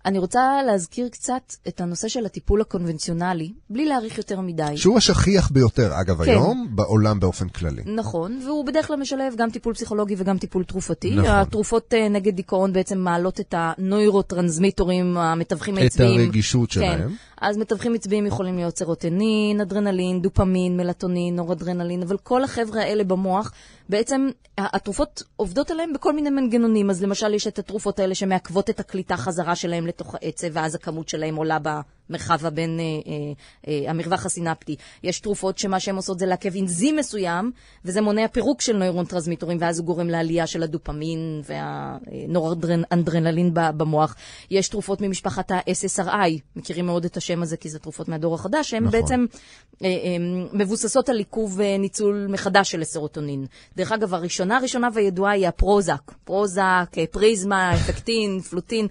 אני 0.07 0.19
רוצה 0.19 0.63
להזכיר 0.65 1.09
קצת 1.09 1.53
את 1.67 1.81
הנושא 1.81 2.07
של 2.07 2.25
הטיפול 2.25 2.61
הקונבנציונלי, 2.61 3.53
בלי 3.69 3.85
להאריך 3.85 4.17
יותר 4.17 4.41
מדי. 4.41 4.77
שהוא 4.77 4.97
השכיח 4.97 5.51
ביותר, 5.51 6.01
אגב, 6.01 6.23
כן. 6.23 6.31
היום, 6.31 6.67
בעולם 6.69 7.19
באופן 7.19 7.49
כללי. 7.49 7.81
נכון, 7.85 8.39
והוא 8.45 8.65
בדרך 8.65 8.87
כלל 8.87 8.95
משלב 8.95 9.33
גם 9.37 9.49
טיפול 9.49 9.73
פסיכולוגי 9.73 10.15
וגם 10.17 10.37
טיפול 10.37 10.63
תרופתי. 10.63 11.15
נכון. 11.15 11.29
התרופות 11.29 11.93
אה, 11.93 12.09
נגד 12.09 12.35
דיכאון 12.35 12.73
בעצם 12.73 12.97
מעלות 12.99 13.39
את 13.39 13.53
הנוירוטרנסמיטורים, 13.57 15.17
המתווכים 15.17 15.77
העצביים. 15.77 16.19
את 16.19 16.25
הרגישות 16.25 16.69
כן. 16.69 16.73
שלהם. 16.73 17.15
אז 17.41 17.57
מתווכים 17.57 17.93
עצביים 17.93 18.25
יכולים 18.25 18.55
להיות 18.55 18.77
סרוטונין, 18.77 19.61
אדרנלין, 19.61 20.21
דופמין, 20.21 20.77
מלטונין, 20.77 21.35
נורדרנלין, 21.35 22.03
אבל 22.03 22.17
כל 22.17 22.43
החבר'ה 22.43 22.81
האלה 22.81 23.03
במוח, 23.03 23.51
בעצם 23.89 24.29
התרופות 24.57 25.23
עובדות 25.35 25.71
עליהם 25.71 25.93
בכל 25.93 26.13
מיני 26.13 26.29
מנגנונים. 26.29 26.89
אז 26.89 27.03
למשל, 27.03 27.33
יש 27.33 27.47
את 27.47 27.59
התרופות 27.59 27.99
האלה 27.99 28.15
שמעכבות 28.15 28.69
את 28.69 28.79
הקליטה 28.79 29.17
חזרה 29.17 29.55
שלהם 29.55 29.87
לתוך 29.87 30.15
העצב, 30.15 30.47
ואז 30.51 30.75
הכמות 30.75 31.09
שלהם 31.09 31.35
עולה 31.35 31.59
במרחב 32.09 32.45
הבין, 32.45 32.79
אה, 32.79 32.83
אה, 32.83 33.31
אה, 33.67 33.91
המרווח 33.91 34.25
הסינפטי. 34.25 34.75
יש 35.03 35.19
תרופות 35.19 35.57
שמה 35.57 35.79
שהן 35.79 35.95
עושות 35.95 36.19
זה 36.19 36.25
לעכב 36.25 36.55
אנזים 36.55 36.95
מסוים, 36.95 37.51
וזה 37.85 38.01
מונע 38.01 38.27
פירוק 38.27 38.61
של 38.61 38.77
נוירוטרנסמיטורים, 38.77 39.57
ואז 39.61 39.79
הוא 39.79 39.85
גורם 39.85 40.09
לעלייה 40.09 40.47
של 40.47 40.63
הדופמין 40.63 41.41
והנורדרנלין 41.45 43.51
במוח. 43.53 44.15
יש 44.51 44.69
תרופות 44.69 45.01
ממשפחת 45.01 45.51
ה-SSRI, 45.51 46.39
מכירים 46.55 46.85
מאוד 46.85 47.05
את 47.05 47.17
השם 47.17 47.41
הזה 47.41 47.57
כי 47.57 47.69
זה 47.69 47.79
תרופות 47.79 48.07
מהדור 48.07 48.35
החדש, 48.35 48.69
שהן 48.69 48.83
נכון. 48.83 49.01
בעצם 49.01 49.25
אה, 49.83 49.87
אה, 49.87 50.17
מבוססות 50.53 51.09
על 51.09 51.17
עיכוב 51.17 51.61
אה, 51.61 51.77
ניצול 51.77 52.27
מחדש 52.29 52.71
של 52.71 52.81
הסרוטונין. 52.81 53.45
דרך 53.77 53.91
אגב, 53.91 54.13
הראשונה 54.13 54.57
הראשונה 54.57 54.87
והידועה 54.93 55.31
היא 55.31 55.47
הפרוזק. 55.47 56.11
פרוזק, 56.23 56.95
פריזמה, 57.11 57.75
אפקטין, 57.75 58.39
פלוטין. 58.39 58.87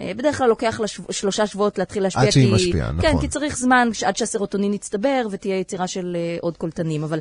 בדרך 0.00 0.38
כלל 0.38 0.48
לוקח 0.48 0.80
לש... 0.80 1.00
שלושה 1.10 1.46
שבועות 1.46 1.78
להתחיל 1.78 2.02
להשפיע. 2.02 2.22
עד 2.22 2.30
שהיא 2.30 2.54
משפיעה, 2.54 2.92
נכון. 2.92 3.10
כן, 3.10 3.20
כי 3.20 3.28
צריך 3.28 3.56
זמן 3.56 3.88
עד 4.06 4.16
שהסרוטונין 4.16 4.72
יצטבר 4.74 5.26
ותהיה 5.30 5.58
יצירה 5.58 5.86
של 5.86 6.16
עוד 6.40 6.56
קולטנים. 6.56 7.04
אבל 7.04 7.18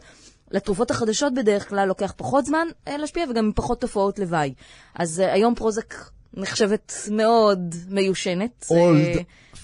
לתרופות 0.51 0.91
החדשות 0.91 1.33
בדרך 1.33 1.69
כלל 1.69 1.88
לוקח 1.88 2.13
פחות 2.17 2.45
זמן 2.45 2.67
להשפיע 2.88 3.25
וגם 3.29 3.45
עם 3.45 3.51
פחות 3.55 3.81
תופעות 3.81 4.19
לוואי. 4.19 4.53
אז 4.95 5.19
היום 5.19 5.55
פרוזק 5.55 5.93
נחשבת 6.33 6.93
מאוד 7.11 7.75
מיושנת. 7.89 8.65
אולד 8.69 9.17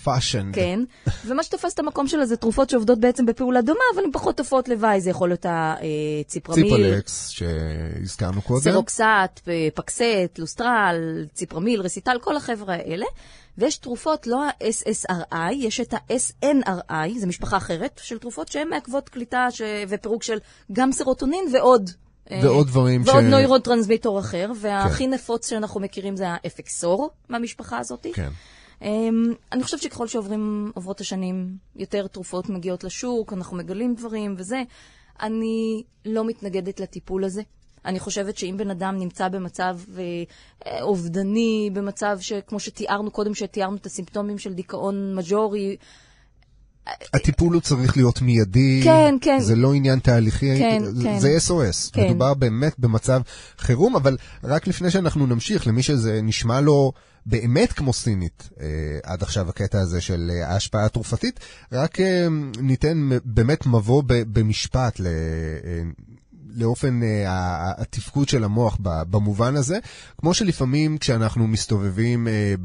fashioned. 0.05 0.55
כן, 0.55 0.79
ומה 1.25 1.43
שתופס 1.43 1.73
את 1.73 1.79
המקום 1.79 2.07
שלה 2.07 2.25
זה 2.25 2.37
תרופות 2.37 2.69
שעובדות 2.69 2.99
בעצם 2.99 3.25
בפעולה 3.25 3.61
דומה, 3.61 3.79
אבל 3.95 4.03
עם 4.03 4.11
פחות 4.11 4.37
תופעות 4.37 4.69
לוואי, 4.69 5.01
זה 5.01 5.09
יכול 5.09 5.29
להיות 5.29 5.45
הציפרמיל. 5.49 6.65
ציפרלקס, 6.65 7.29
שהזכרנו 7.29 8.41
קודם. 8.41 8.61
סרוקסט, 8.61 9.49
פקסט, 9.75 10.39
לוסטרל, 10.39 11.25
ציפרמיל, 11.33 11.81
רסיטל, 11.81 12.17
כל 12.21 12.37
החבר'ה 12.37 12.75
האלה. 12.75 13.05
ויש 13.57 13.77
תרופות, 13.77 14.27
לא 14.27 14.45
ה-SSRI, 14.45 15.53
יש 15.53 15.79
את 15.79 15.93
ה-SNRI, 15.93 17.19
זו 17.19 17.27
משפחה 17.27 17.57
אחרת 17.57 17.99
של 18.03 18.17
תרופות 18.17 18.47
שהן 18.47 18.69
מעכבות 18.69 19.09
קליטה 19.09 19.47
ש... 19.51 19.61
ופירוק 19.89 20.23
של 20.23 20.37
גם 20.71 20.91
סרוטונין 20.91 21.45
ועוד. 21.53 21.89
אה, 22.31 22.39
ועוד 22.43 22.67
דברים 22.67 23.01
ועוד 23.01 23.09
ש... 23.09 23.13
ועוד 23.13 23.25
נוירוטרנסמיטור 23.25 24.19
אחר, 24.19 24.51
והכי 24.61 25.03
כן. 25.03 25.13
נפוץ 25.13 25.49
שאנחנו 25.49 25.79
מכירים 25.79 26.15
זה 26.15 26.25
האפקסור 26.27 27.09
מהמשפחה 27.29 27.77
הזאת. 27.77 28.07
כן. 28.13 28.29
Um, 28.81 28.85
אני 29.51 29.63
חושבת 29.63 29.81
שככל 29.81 30.07
שעוברות 30.07 31.01
השנים, 31.01 31.57
יותר 31.75 32.07
תרופות 32.07 32.49
מגיעות 32.49 32.83
לשוק, 32.83 33.33
אנחנו 33.33 33.57
מגלים 33.57 33.95
דברים 33.95 34.35
וזה. 34.37 34.63
אני 35.21 35.83
לא 36.05 36.25
מתנגדת 36.25 36.79
לטיפול 36.79 37.23
הזה. 37.23 37.41
אני 37.85 37.99
חושבת 37.99 38.37
שאם 38.37 38.55
בן 38.57 38.69
אדם 38.69 38.95
נמצא 38.99 39.27
במצב 39.27 39.77
אה, 40.65 40.81
אובדני, 40.81 41.69
במצב 41.73 42.17
שכמו 42.19 42.59
שתיארנו 42.59 43.11
קודם, 43.11 43.33
שתיארנו 43.33 43.75
את 43.75 43.85
הסימפטומים 43.85 44.37
של 44.37 44.53
דיכאון 44.53 45.15
מז'ורי, 45.15 45.77
הטיפול 47.13 47.53
הוא 47.53 47.61
צריך 47.61 47.97
להיות 47.97 48.21
מיידי, 48.21 48.81
כן, 48.83 49.15
כן. 49.21 49.39
זה 49.39 49.55
לא 49.55 49.73
עניין 49.73 49.99
תהליכי, 49.99 50.59
כן, 50.59 50.83
זה, 50.83 51.03
כן. 51.03 51.19
זה 51.19 51.37
SOS. 51.47 51.91
כן. 51.93 52.05
מדובר 52.05 52.33
באמת 52.33 52.79
במצב 52.79 53.21
חירום, 53.57 53.95
אבל 53.95 54.17
רק 54.43 54.67
לפני 54.67 54.91
שאנחנו 54.91 55.25
נמשיך, 55.25 55.67
למי 55.67 55.83
שזה 55.83 56.19
נשמע 56.23 56.61
לו 56.61 56.91
באמת 57.25 57.71
כמו 57.71 57.93
סינית, 57.93 58.49
אה, 58.61 58.65
עד 59.03 59.23
עכשיו 59.23 59.49
הקטע 59.49 59.79
הזה 59.79 60.01
של 60.01 60.31
אה, 60.33 60.47
ההשפעה 60.47 60.85
התרופתית, 60.85 61.39
רק 61.71 61.99
אה, 61.99 62.27
ניתן 62.61 63.09
באמת 63.25 63.65
מבוא 63.65 64.03
ב, 64.05 64.13
במשפט 64.39 64.99
ל... 64.99 65.07
אה, 65.07 65.81
לאופן 66.55 67.01
uh, 67.01 67.05
התפקוד 67.81 68.29
של 68.29 68.43
המוח 68.43 68.77
במובן 68.81 69.55
הזה, 69.55 69.79
כמו 70.17 70.33
שלפעמים 70.33 70.97
כשאנחנו 70.97 71.47
מסתובבים 71.47 72.27
uh, 72.27 72.61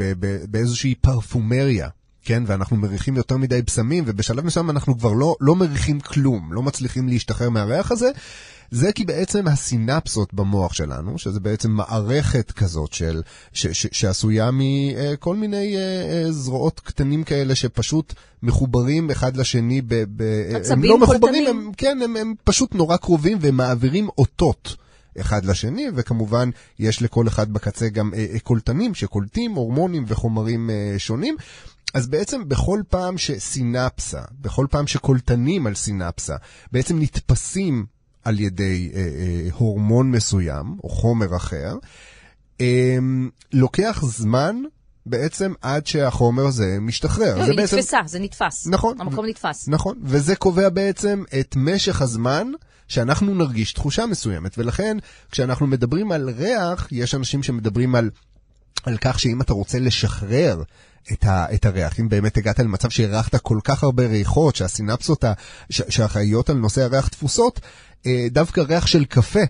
באיזושהי 0.51 0.95
פרפומריה, 0.95 1.89
כן, 2.23 2.43
ואנחנו 2.47 2.77
מריחים 2.77 3.17
יותר 3.17 3.37
מדי 3.37 3.63
בשמים, 3.63 4.05
ובשלב 4.07 4.45
מסוים 4.45 4.71
אנחנו 4.71 4.99
כבר 4.99 5.13
לא, 5.13 5.37
לא 5.41 5.57
מריחים 5.57 6.01
כלום, 6.01 6.53
לא 6.53 6.63
מצליחים 6.63 7.09
להשתחרר 7.09 7.51
מהריח 7.51 7.93
הזה. 7.93 8.11
זה 8.71 8.93
כי 8.93 9.05
בעצם 9.05 9.49
הסינפסות 9.49 10.35
במוח 10.35 10.73
שלנו, 10.73 11.19
שזה 11.19 11.41
בעצם 11.41 11.71
מערכת 11.71 12.53
כזאת 12.53 12.93
של, 12.93 13.23
ש, 13.53 13.67
ש, 13.67 13.87
שעשויה 13.93 14.51
מכל 14.53 15.37
מיני 15.37 15.77
uh, 15.77 16.29
uh, 16.29 16.33
זרועות 16.33 16.81
קטנים 16.81 17.25
כאלה 17.25 17.55
שפשוט 17.55 18.15
מחוברים 18.43 19.11
אחד 19.11 19.37
לשני, 19.37 19.83
ב, 19.83 20.05
ב, 20.17 20.23
הם 20.71 20.85
לא 20.85 20.99
מחוברים. 20.99 21.47
הם, 21.47 21.71
כן, 21.77 21.99
הם, 22.05 22.17
הם 22.17 22.35
פשוט 22.45 22.75
נורא 22.75 22.97
קרובים 22.97 23.39
והם 23.41 23.57
מעבירים 23.57 24.09
אותות. 24.19 24.77
אחד 25.21 25.45
לשני, 25.45 25.87
וכמובן 25.95 26.51
יש 26.79 27.03
לכל 27.03 27.29
אחד 27.29 27.53
בקצה 27.53 27.89
גם 27.89 28.15
אה, 28.15 28.27
אה, 28.33 28.39
קולטנים 28.39 28.95
שקולטים 28.95 29.55
הורמונים 29.55 30.05
וחומרים 30.09 30.71
אה, 30.71 30.95
שונים. 30.99 31.37
אז 31.95 32.07
בעצם 32.07 32.49
בכל 32.49 32.83
פעם 32.89 33.19
שסינפסה, 33.19 34.21
בכל 34.41 34.67
פעם 34.71 34.87
שקולטנים 34.87 35.67
על 35.67 35.75
סינפסה, 35.75 36.37
בעצם 36.73 36.99
נתפסים 37.01 37.87
על 38.27 38.41
ידי 38.41 38.91
אה, 38.95 39.01
אה, 39.01 39.49
הורמון 39.53 40.11
מסוים, 40.11 40.77
או 40.85 40.89
חומר 40.89 41.37
אחר, 41.37 41.75
אה, 42.61 42.99
לוקח 43.53 44.01
זמן 44.05 44.57
בעצם 45.07 45.53
עד 45.63 45.87
שהחומר 45.87 46.47
הזה 46.47 46.77
משתחרר. 46.81 47.39
לא, 47.39 47.45
זה 47.45 47.51
היא 47.51 47.57
בעצם... 47.57 47.77
נתפסה, 47.77 47.99
זה 48.07 48.19
נתפס. 48.19 48.67
נכון. 48.67 49.01
המקום 49.01 49.27
נתפס. 49.27 49.69
נכון, 49.69 49.99
וזה 50.03 50.37
קובע 50.37 50.69
בעצם 50.69 51.23
את 51.41 51.55
משך 51.57 52.03
הזמן 52.03 52.49
שאנחנו 52.89 53.35
נרגיש 53.35 53.73
תחושה 53.73 54.07
מסוימת, 54.07 54.59
ולכן 54.59 54.97
כשאנחנו 55.31 55.67
מדברים 55.67 56.13
על 56.13 56.31
ריח, 56.31 56.89
יש 56.93 57.15
אנשים 57.15 57.43
שמדברים 57.43 57.95
על, 57.95 58.11
על 58.85 58.97
כך 59.01 59.19
שאם 59.19 59.41
אתה 59.41 59.53
רוצה 59.53 59.79
לשחרר 59.79 60.63
את, 61.13 61.25
ה, 61.25 61.55
את 61.55 61.67
הריח, 61.67 62.01
אם 62.01 62.09
באמת 62.09 62.37
הגעת 62.37 62.59
למצב 62.59 62.91
שהרחת 62.91 63.37
כל 63.37 63.59
כך 63.65 63.85
הרבה 63.85 64.07
ריחות, 64.07 64.57
שהסינפסות 64.57 65.25
ה- 65.25 65.33
ש- 65.71 65.83
שהאחראיות 65.89 66.51
על 66.51 66.57
נושא 66.57 66.83
הריח 66.83 67.09
תפוסות, 67.09 67.61
אה, 68.07 68.27
דווקא 68.31 68.61
ריח 68.61 68.87
של 68.87 69.05
קפה 69.05 69.41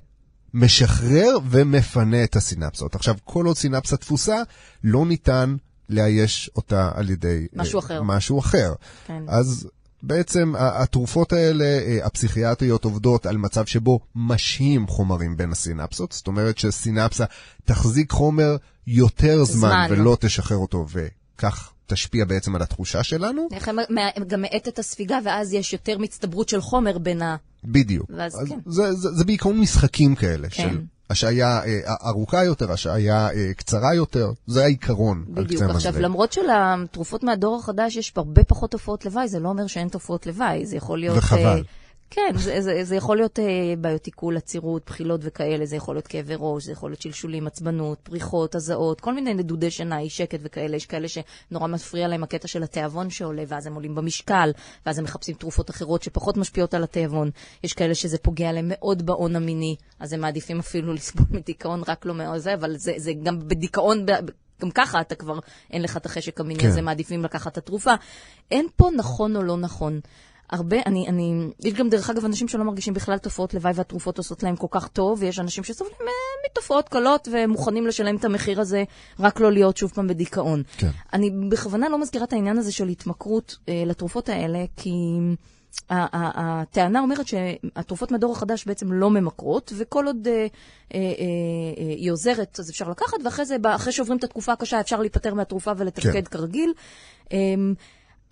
משחרר 0.54 1.38
ומפנה 1.50 2.24
את 2.24 2.36
הסינפסות. 2.36 2.94
עכשיו, 2.94 3.14
כל 3.24 3.46
עוד 3.46 3.57
סינפסה 3.57 3.96
תפוסה, 3.96 4.42
לא 4.84 5.07
ניתן 5.07 5.57
לאייש 5.88 6.50
אותה 6.57 6.90
על 6.94 7.11
ידי 7.11 7.46
אה, 7.57 7.62
משהו 7.62 7.78
אחר. 7.78 8.02
משהו 8.02 8.38
אחר. 8.38 8.72
כן. 9.07 9.22
אז 9.28 9.68
בעצם 10.02 10.54
התרופות 10.59 11.32
האלה, 11.32 11.64
אה, 11.64 11.98
הפסיכיאטריות 12.07 12.84
עובדות 12.84 13.26
על 13.26 13.36
מצב 13.36 13.66
שבו 13.66 14.00
משהים 14.14 14.86
חומרים 14.86 15.36
בין 15.36 15.52
הסינפסות, 15.52 16.12
זאת 16.12 16.26
אומרת 16.26 16.59
שסינפסה 16.59 17.24
תחזיק 17.64 18.12
חומר 18.12 18.57
יותר 18.86 19.44
זמן, 19.44 19.59
זמן. 19.68 19.86
ולא 19.90 20.16
תשחרר 20.20 20.57
אותו, 20.57 20.86
וכך 21.37 21.72
תשפיע 21.87 22.24
בעצם 22.24 22.57
על 22.57 22.62
התחושה 22.62 23.03
שלנו. 23.03 23.49
איך 23.53 23.68
הם- 23.68 23.76
מה- 23.91 24.24
גם 24.26 24.43
מאט 24.43 24.68
את 24.68 24.78
הספיגה, 24.78 25.18
ואז 25.24 25.53
יש 25.53 25.72
יותר 25.72 25.99
מצטברות 25.99 26.49
של 26.49 26.61
חומר 26.61 26.99
בין 26.99 27.22
ה... 27.22 27.37
בדיוק. 27.64 28.11
ואז 28.16 28.43
אז 28.43 28.49
כן. 28.49 28.59
זה, 28.66 28.93
זה, 28.95 29.09
זה 29.11 29.24
בעיקרון 29.24 29.61
משחקים 29.61 30.14
כאלה, 30.14 30.49
כן. 30.51 30.70
של 30.70 30.80
השעיה 31.11 31.61
אה, 31.64 31.80
ארוכה 32.07 32.45
יותר, 32.45 32.72
השעיה 32.72 33.30
אה, 33.30 33.55
קצרה 33.57 33.95
יותר, 33.95 34.30
זה 34.47 34.64
העיקרון 34.64 35.24
על 35.37 35.45
בדיוק. 35.45 35.62
קצה 35.62 35.70
עכשיו, 35.72 35.91
המזלג. 35.93 36.05
למרות 36.05 36.32
שלתרופות 36.32 37.24
מהדור 37.24 37.57
החדש 37.57 37.97
יש 37.97 38.12
הרבה 38.16 38.45
פחות 38.45 38.70
תופעות 38.70 39.05
לוואי, 39.05 39.28
זה 39.28 39.39
לא 39.39 39.49
אומר 39.49 39.66
שאין 39.66 39.89
תופעות 39.89 40.26
לוואי, 40.26 40.66
זה 40.66 40.76
יכול 40.76 40.99
להיות... 40.99 41.18
וחבל. 41.18 41.41
אה, 41.47 41.61
כן, 42.11 42.32
זה, 42.34 42.61
זה, 42.61 42.84
זה 42.84 42.96
יכול 42.96 43.16
להיות 43.16 43.38
אה, 43.38 43.74
בעיות 43.78 44.07
עיכול, 44.07 44.36
עצירות, 44.36 44.82
בחילות 44.86 45.20
וכאלה, 45.24 45.66
זה 45.66 45.76
יכול 45.76 45.94
להיות 45.94 46.07
כאבי 46.07 46.34
ראש, 46.38 46.64
זה 46.64 46.72
יכול 46.72 46.90
להיות 46.90 47.02
שלשולים, 47.02 47.46
עצבנות, 47.46 47.98
פריחות, 48.02 48.54
הזעות, 48.54 49.00
כל 49.00 49.14
מיני 49.14 49.34
נדודי 49.34 49.70
שינה, 49.70 49.98
אי 49.98 50.11
שקט 50.11 50.38
וכאלה. 50.42 50.76
יש 50.76 50.86
כאלה 50.86 51.07
שנורא 51.09 51.66
מפריע 51.66 52.09
להם 52.09 52.22
הקטע 52.22 52.48
של 52.48 52.62
התיאבון 52.62 53.11
שעולה, 53.11 53.42
ואז 53.48 53.66
הם 53.66 53.74
עולים 53.74 53.94
במשקל, 53.94 54.50
ואז 54.86 54.98
הם 54.98 55.04
מחפשים 55.04 55.34
תרופות 55.34 55.70
אחרות 55.70 56.02
שפחות 56.02 56.36
משפיעות 56.36 56.74
על 56.74 56.84
התיאבון. 56.84 57.30
יש 57.64 57.72
כאלה 57.72 57.94
שזה 57.94 58.18
פוגע 58.18 58.52
להם 58.52 58.66
מאוד 58.68 59.07
בהון 59.07 59.36
המיני, 59.36 59.76
אז 60.00 60.12
הם 60.12 60.20
מעדיפים 60.20 60.59
אפילו 60.59 60.92
לסבול 60.92 61.26
מדיכאון, 61.30 61.82
רק 61.88 62.07
לא 62.07 62.14
מאוד 62.14 62.38
זה, 62.38 62.54
אבל 62.54 62.76
זה, 62.76 62.92
זה 62.96 63.12
גם 63.22 63.48
בדיכאון... 63.48 64.07
ב- 64.07 64.30
גם 64.62 64.70
ככה 64.70 65.00
אתה 65.00 65.14
כבר, 65.14 65.38
אין 65.70 65.82
לך 65.82 65.96
את 65.96 66.07
החשק 66.07 66.40
המיני, 66.40 66.61
כן. 66.61 66.68
אז 66.68 66.76
הם 66.76 66.84
מעדיפים 66.84 67.24
לקחת 67.24 67.52
את 67.52 67.59
התרופה. 67.59 67.94
אין 68.50 68.66
פה 68.76 68.90
נכון 68.96 69.36
או 69.36 69.42
לא 69.42 69.57
נכון. 69.57 70.00
הרבה, 70.51 70.76
אני, 70.86 71.09
אני, 71.09 71.51
יש 71.64 71.72
גם 71.72 71.88
דרך 71.88 72.11
אגב 72.11 72.24
אנשים 72.24 72.49
שלא 72.49 72.64
מרגישים 72.64 72.94
בכלל 72.94 73.18
תופעות 73.18 73.55
לוואי 73.55 73.72
והתרופות 73.74 74.18
עושות 74.18 74.42
להם 74.42 74.57
כל 74.57 74.66
כך 74.70 74.88
טוב, 74.88 75.18
ויש 75.22 75.38
אנשים 75.38 75.64
שסובלים 75.64 75.97
אה, 76.01 76.51
מתופעות 76.51 76.88
קלות 76.88 77.28
ומוכנים 77.32 77.86
לשלם 77.86 78.16
את 78.16 78.24
המחיר 78.24 78.61
הזה, 78.61 78.84
רק 79.20 79.40
לא 79.40 79.53
להיות 79.53 79.76
שוב 79.76 79.92
פעם 79.94 80.07
בדיכאון. 80.07 80.62
כן. 80.78 80.90
אני 81.12 81.30
בכוונה 81.49 81.88
לא 81.88 82.01
מזכירה 82.01 82.24
את 82.24 82.32
העניין 82.32 82.59
הזה 82.59 82.72
של 82.72 82.88
התמכרות 82.88 83.57
אה, 83.68 83.82
לתרופות 83.86 84.28
האלה, 84.28 84.64
כי 84.76 84.90
הטענה 85.90 87.01
אומרת 87.01 87.26
שהתרופות 87.26 88.11
מהדור 88.12 88.32
החדש 88.32 88.64
בעצם 88.66 88.92
לא 88.92 89.11
ממכרות, 89.11 89.72
וכל 89.76 90.07
עוד 90.07 90.28
אה, 90.28 90.47
אה, 90.94 90.99
אה, 90.99 91.05
היא 91.78 92.12
עוזרת 92.12 92.61
אז 92.61 92.70
אפשר 92.70 92.88
לקחת, 92.88 93.16
ואחרי 93.24 93.44
זה, 93.44 93.57
אחרי 93.64 93.92
שעוברים 93.92 94.18
את 94.18 94.24
התקופה 94.24 94.53
הקשה 94.53 94.80
אפשר 94.80 95.01
להיפטר 95.01 95.34
מהתרופה 95.34 95.72
ולתפקד 95.76 96.12
כן. 96.12 96.38
כרגיל. 96.38 96.72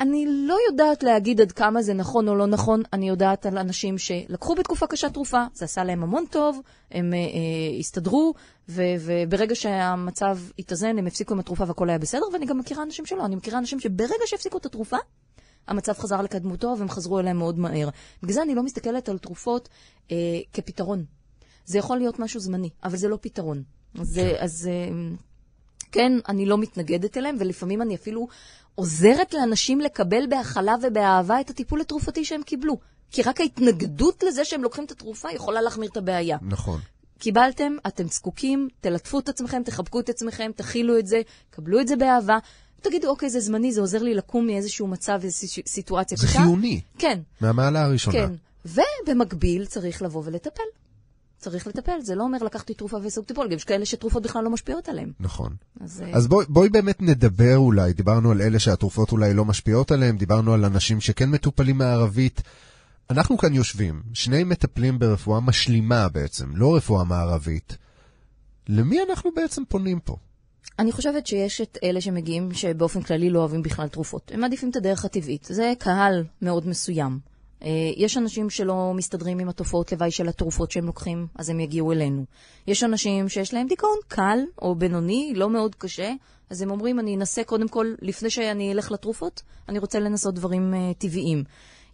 אני 0.00 0.26
לא 0.28 0.56
יודעת 0.70 1.02
להגיד 1.02 1.40
עד 1.40 1.52
כמה 1.52 1.82
זה 1.82 1.94
נכון 1.94 2.28
או 2.28 2.34
לא 2.34 2.46
נכון, 2.46 2.82
אני 2.92 3.08
יודעת 3.08 3.46
על 3.46 3.58
אנשים 3.58 3.98
שלקחו 3.98 4.54
בתקופה 4.54 4.86
קשה 4.86 5.10
תרופה, 5.10 5.44
זה 5.54 5.64
עשה 5.64 5.84
להם 5.84 6.02
המון 6.02 6.24
טוב, 6.30 6.60
הם 6.90 7.14
אה, 7.14 7.18
אה, 7.18 7.78
הסתדרו, 7.78 8.34
ו- 8.68 8.82
וברגע 9.00 9.54
שהמצב 9.54 10.38
התאזן, 10.58 10.98
הם 10.98 11.06
הפסיקו 11.06 11.34
עם 11.34 11.40
התרופה 11.40 11.64
והכל 11.66 11.88
היה 11.88 11.98
בסדר, 11.98 12.24
ואני 12.32 12.46
גם 12.46 12.58
מכירה 12.58 12.82
אנשים 12.82 13.06
שלא, 13.06 13.24
אני 13.24 13.36
מכירה 13.36 13.58
אנשים 13.58 13.80
שברגע 13.80 14.24
שהפסיקו 14.26 14.58
את 14.58 14.66
התרופה, 14.66 14.96
המצב 15.68 15.92
חזר 15.92 16.22
לקדמותו 16.22 16.74
והם 16.78 16.88
חזרו 16.88 17.18
אליהם 17.18 17.38
מאוד 17.38 17.58
מהר. 17.58 17.88
בגלל 18.22 18.34
זה 18.34 18.42
אני 18.42 18.54
לא 18.54 18.62
מסתכלת 18.62 19.08
על 19.08 19.18
תרופות 19.18 19.68
אה, 20.10 20.16
כפתרון. 20.52 21.04
זה 21.64 21.78
יכול 21.78 21.98
להיות 21.98 22.18
משהו 22.18 22.40
זמני, 22.40 22.70
אבל 22.84 22.96
זה 22.96 23.08
לא 23.08 23.18
פתרון. 23.20 23.62
אז, 24.00 24.14
כן. 24.14 24.34
אז 24.38 24.70
אה, 24.72 25.14
כן, 25.92 26.12
אני 26.28 26.46
לא 26.46 26.58
מתנגדת 26.58 27.16
אליהם, 27.16 27.36
ולפעמים 27.38 27.82
אני 27.82 27.94
אפילו 27.94 28.28
עוזרת 28.74 29.34
לאנשים 29.34 29.80
לקבל 29.80 30.26
בהכלה 30.28 30.74
ובאהבה 30.82 31.40
את 31.40 31.50
הטיפול 31.50 31.80
התרופתי 31.80 32.24
שהם 32.24 32.42
קיבלו. 32.42 32.76
כי 33.10 33.22
רק 33.22 33.40
ההתנגדות 33.40 34.22
לזה 34.22 34.44
שהם 34.44 34.62
לוקחים 34.62 34.84
את 34.84 34.90
התרופה 34.90 35.28
יכולה 35.32 35.62
להחמיר 35.62 35.90
את 35.90 35.96
הבעיה. 35.96 36.38
נכון. 36.42 36.80
קיבלתם, 37.18 37.72
אתם 37.86 38.08
זקוקים, 38.08 38.68
תלטפו 38.80 39.18
את 39.18 39.28
עצמכם, 39.28 39.62
תחבקו 39.62 40.00
את 40.00 40.08
עצמכם, 40.08 40.50
תכילו 40.56 40.98
את 40.98 41.06
זה, 41.06 41.22
קבלו 41.50 41.80
את 41.80 41.88
זה 41.88 41.96
באהבה. 41.96 42.38
תגידו, 42.80 43.08
אוקיי, 43.08 43.30
זה 43.30 43.40
זמני, 43.40 43.72
זה 43.72 43.80
עוזר 43.80 44.02
לי 44.02 44.14
לקום 44.14 44.46
מאיזשהו 44.46 44.86
מצב, 44.86 45.20
איזושהי 45.24 45.62
סיטואציה 45.66 46.18
זה 46.18 46.26
קשה. 46.26 46.38
חיוני, 46.38 46.80
כן, 46.98 47.20
מהמעלה 47.40 47.84
הראשונה. 47.84 48.18
כן. 48.18 48.32
ובמקביל 49.06 49.66
צריך 49.66 50.02
לבוא 50.02 50.22
ולטפל. 50.24 50.62
צריך 51.44 51.66
לטפל, 51.66 52.00
זה 52.00 52.14
לא 52.14 52.22
אומר 52.22 52.38
לקחתי 52.38 52.74
תרופה 52.74 52.96
וסוג 53.02 53.24
טיפול, 53.24 53.48
גם 53.48 53.56
יש 53.56 53.64
כאלה 53.64 53.86
שתרופות 53.86 54.22
בכלל 54.22 54.44
לא 54.44 54.50
משפיעות 54.50 54.88
עליהם. 54.88 55.12
נכון. 55.20 55.56
אז, 55.80 56.02
אה, 56.02 56.10
אז 56.16 56.26
בואי, 56.26 56.46
בואי 56.48 56.68
באמת 56.68 57.02
נדבר 57.02 57.56
אולי, 57.56 57.92
דיברנו 57.92 58.30
על 58.30 58.42
אלה 58.42 58.58
שהתרופות 58.58 59.12
אולי 59.12 59.34
לא 59.34 59.44
משפיעות 59.44 59.90
עליהם, 59.90 60.16
דיברנו 60.16 60.54
על 60.54 60.64
אנשים 60.64 61.00
שכן 61.00 61.30
מטופלים 61.30 61.78
מערבית. 61.78 62.42
אנחנו 63.10 63.38
כאן 63.38 63.54
יושבים, 63.54 64.02
שני 64.14 64.44
מטפלים 64.44 64.98
ברפואה 64.98 65.40
משלימה 65.40 66.08
בעצם, 66.08 66.56
לא 66.56 66.76
רפואה 66.76 67.04
מערבית. 67.04 67.76
למי 68.68 68.98
אנחנו 69.08 69.30
בעצם 69.36 69.62
פונים 69.68 70.00
פה? 70.00 70.16
אני 70.78 70.92
חושבת 70.92 71.26
שיש 71.26 71.60
את 71.60 71.78
אלה 71.82 72.00
שמגיעים 72.00 72.54
שבאופן 72.54 73.02
כללי 73.02 73.30
לא 73.30 73.38
אוהבים 73.38 73.62
בכלל 73.62 73.88
תרופות. 73.88 74.30
הם 74.34 74.40
מעדיפים 74.40 74.70
את 74.70 74.76
הדרך 74.76 75.04
הטבעית. 75.04 75.48
זה 75.50 75.72
קהל 75.78 76.24
מאוד 76.42 76.68
מסוים. 76.68 77.33
אה, 77.62 77.68
יש 77.96 78.16
אנשים 78.16 78.50
שלא 78.50 78.92
מסתדרים 78.94 79.38
עם 79.38 79.48
התופעות 79.48 79.92
לוואי 79.92 80.10
של 80.10 80.28
התרופות 80.28 80.70
שהם 80.70 80.86
לוקחים, 80.86 81.26
אז 81.36 81.48
הם 81.50 81.60
יגיעו 81.60 81.92
אלינו. 81.92 82.24
יש 82.66 82.84
אנשים 82.84 83.28
שיש 83.28 83.54
להם 83.54 83.66
דיכאון 83.66 83.98
קל 84.08 84.38
או 84.62 84.74
בינוני, 84.74 85.32
לא 85.36 85.50
מאוד 85.50 85.74
קשה, 85.74 86.12
אז 86.50 86.62
הם 86.62 86.70
אומרים, 86.70 87.00
אני 87.00 87.16
אנסה 87.16 87.44
קודם 87.44 87.68
כל, 87.68 87.94
לפני 88.02 88.30
שאני 88.30 88.72
אלך 88.72 88.92
לתרופות, 88.92 89.42
אני 89.68 89.78
רוצה 89.78 89.98
לנסות 89.98 90.34
דברים 90.34 90.74
uh, 90.74 90.94
טבעיים. 90.98 91.44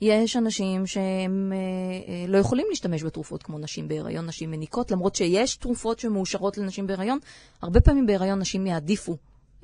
יש 0.00 0.36
אנשים 0.36 0.86
שהם 0.86 1.52
אה, 1.52 2.26
לא 2.28 2.38
יכולים 2.38 2.66
להשתמש 2.70 3.04
בתרופות 3.04 3.42
כמו 3.42 3.58
נשים 3.58 3.88
בהיריון, 3.88 4.26
נשים 4.26 4.50
מניקות, 4.50 4.90
למרות 4.90 5.14
שיש 5.14 5.56
תרופות 5.56 5.98
שמאושרות 5.98 6.58
לנשים 6.58 6.86
בהיריון. 6.86 7.18
הרבה 7.62 7.80
פעמים 7.80 8.06
בהיריון 8.06 8.38
נשים 8.38 8.66
יעדיפו 8.66 9.16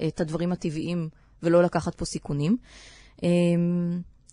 את 0.09 0.21
הדברים 0.21 0.53
הטבעיים 0.53 1.09
ולא 1.43 1.63
לקחת 1.63 1.95
פה 1.95 2.05
סיכונים. 2.05 2.57
אה, 3.23 3.29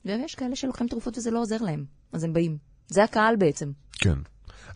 ויש 0.06 0.36
כאלה 0.36 0.56
שלוקחים 0.56 0.88
תרופות 0.88 1.18
וזה 1.18 1.32
לא 1.32 1.40
עוזר 1.40 1.58
להם, 1.62 1.86
אז 2.14 2.24
הם 2.24 2.34
באים. 2.34 2.58
זה 2.88 3.04
הקהל 3.04 3.36
בעצם. 3.36 3.72
כן. 3.92 4.18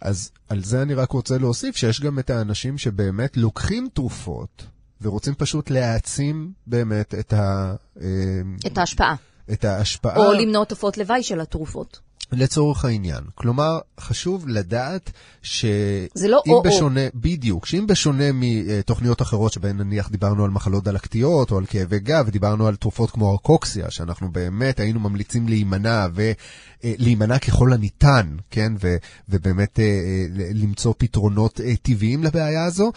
אז 0.01 0.31
על 0.49 0.63
זה 0.63 0.81
אני 0.81 0.93
רק 0.93 1.11
רוצה 1.11 1.37
להוסיף 1.37 1.75
שיש 1.75 2.01
גם 2.01 2.19
את 2.19 2.29
האנשים 2.29 2.77
שבאמת 2.77 3.37
לוקחים 3.37 3.87
תרופות 3.93 4.63
ורוצים 5.01 5.35
פשוט 5.35 5.69
להעצים 5.69 6.51
באמת 6.67 7.13
את, 7.15 7.33
ה, 7.33 7.75
אה, 8.01 8.07
את 8.67 8.77
ההשפעה. 8.77 9.15
את 9.53 9.65
ההשפעה. 9.65 10.17
או 10.17 10.33
למנוע 10.33 10.65
תופעות 10.65 10.97
לוואי 10.97 11.23
של 11.23 11.41
התרופות. 11.41 11.99
לצורך 12.31 12.85
העניין. 12.85 13.23
כלומר, 13.35 13.79
חשוב 13.99 14.47
לדעת 14.47 15.11
שאם 15.41 15.69
זה 16.13 16.27
לא 16.27 16.41
או-או. 16.47 16.63
בשונה, 16.63 17.01
בדיוק, 17.15 17.65
שאם 17.65 17.87
בשונה 17.87 18.23
מתוכניות 18.33 19.21
אחרות 19.21 19.53
שבהן 19.53 19.77
נניח 19.77 20.09
דיברנו 20.09 20.45
על 20.45 20.49
מחלות 20.49 20.83
דלקתיות 20.83 21.51
או 21.51 21.57
על 21.57 21.65
כאבי 21.65 21.99
גב, 21.99 22.25
ודיברנו 22.27 22.67
על 22.67 22.75
תרופות 22.75 23.11
כמו 23.11 23.31
ארקוקסיה, 23.31 23.91
שאנחנו 23.91 24.31
באמת 24.31 24.79
היינו 24.79 24.99
ממליצים 24.99 25.47
להימנע 25.47 26.07
ולהימנע 26.13 27.39
ככל 27.39 27.73
הניתן, 27.73 28.35
כן, 28.51 28.73
ו, 28.81 28.95
ובאמת 29.29 29.79
אה, 29.79 29.85
אה, 29.85 30.25
למצוא 30.53 30.93
פתרונות 30.97 31.61
אה, 31.61 31.75
טבעיים 31.81 32.23
לבעיה 32.23 32.65
הזו. 32.65 32.91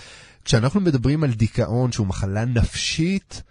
כשאנחנו 0.44 0.80
מדברים 0.80 1.24
על 1.24 1.32
דיכאון 1.32 1.92
שהוא 1.92 2.06
מחלה 2.06 2.44
נפשית, 2.44 3.42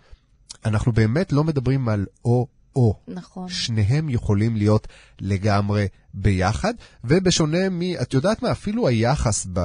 אנחנו 0.65 0.91
באמת 0.91 1.31
לא 1.33 1.43
מדברים 1.43 1.89
על 1.89 2.05
או 2.25 2.47
או. 2.79 2.95
נכון. 3.07 3.49
שניהם 3.49 4.09
יכולים 4.09 4.55
להיות 4.55 4.87
לגמרי 5.21 5.87
ביחד, 6.13 6.73
ובשונה 7.03 7.69
מ... 7.69 7.81
את 8.01 8.13
יודעת 8.13 8.43
מה? 8.43 8.51
אפילו 8.51 8.87
היחס, 8.87 9.47
ב, 9.53 9.59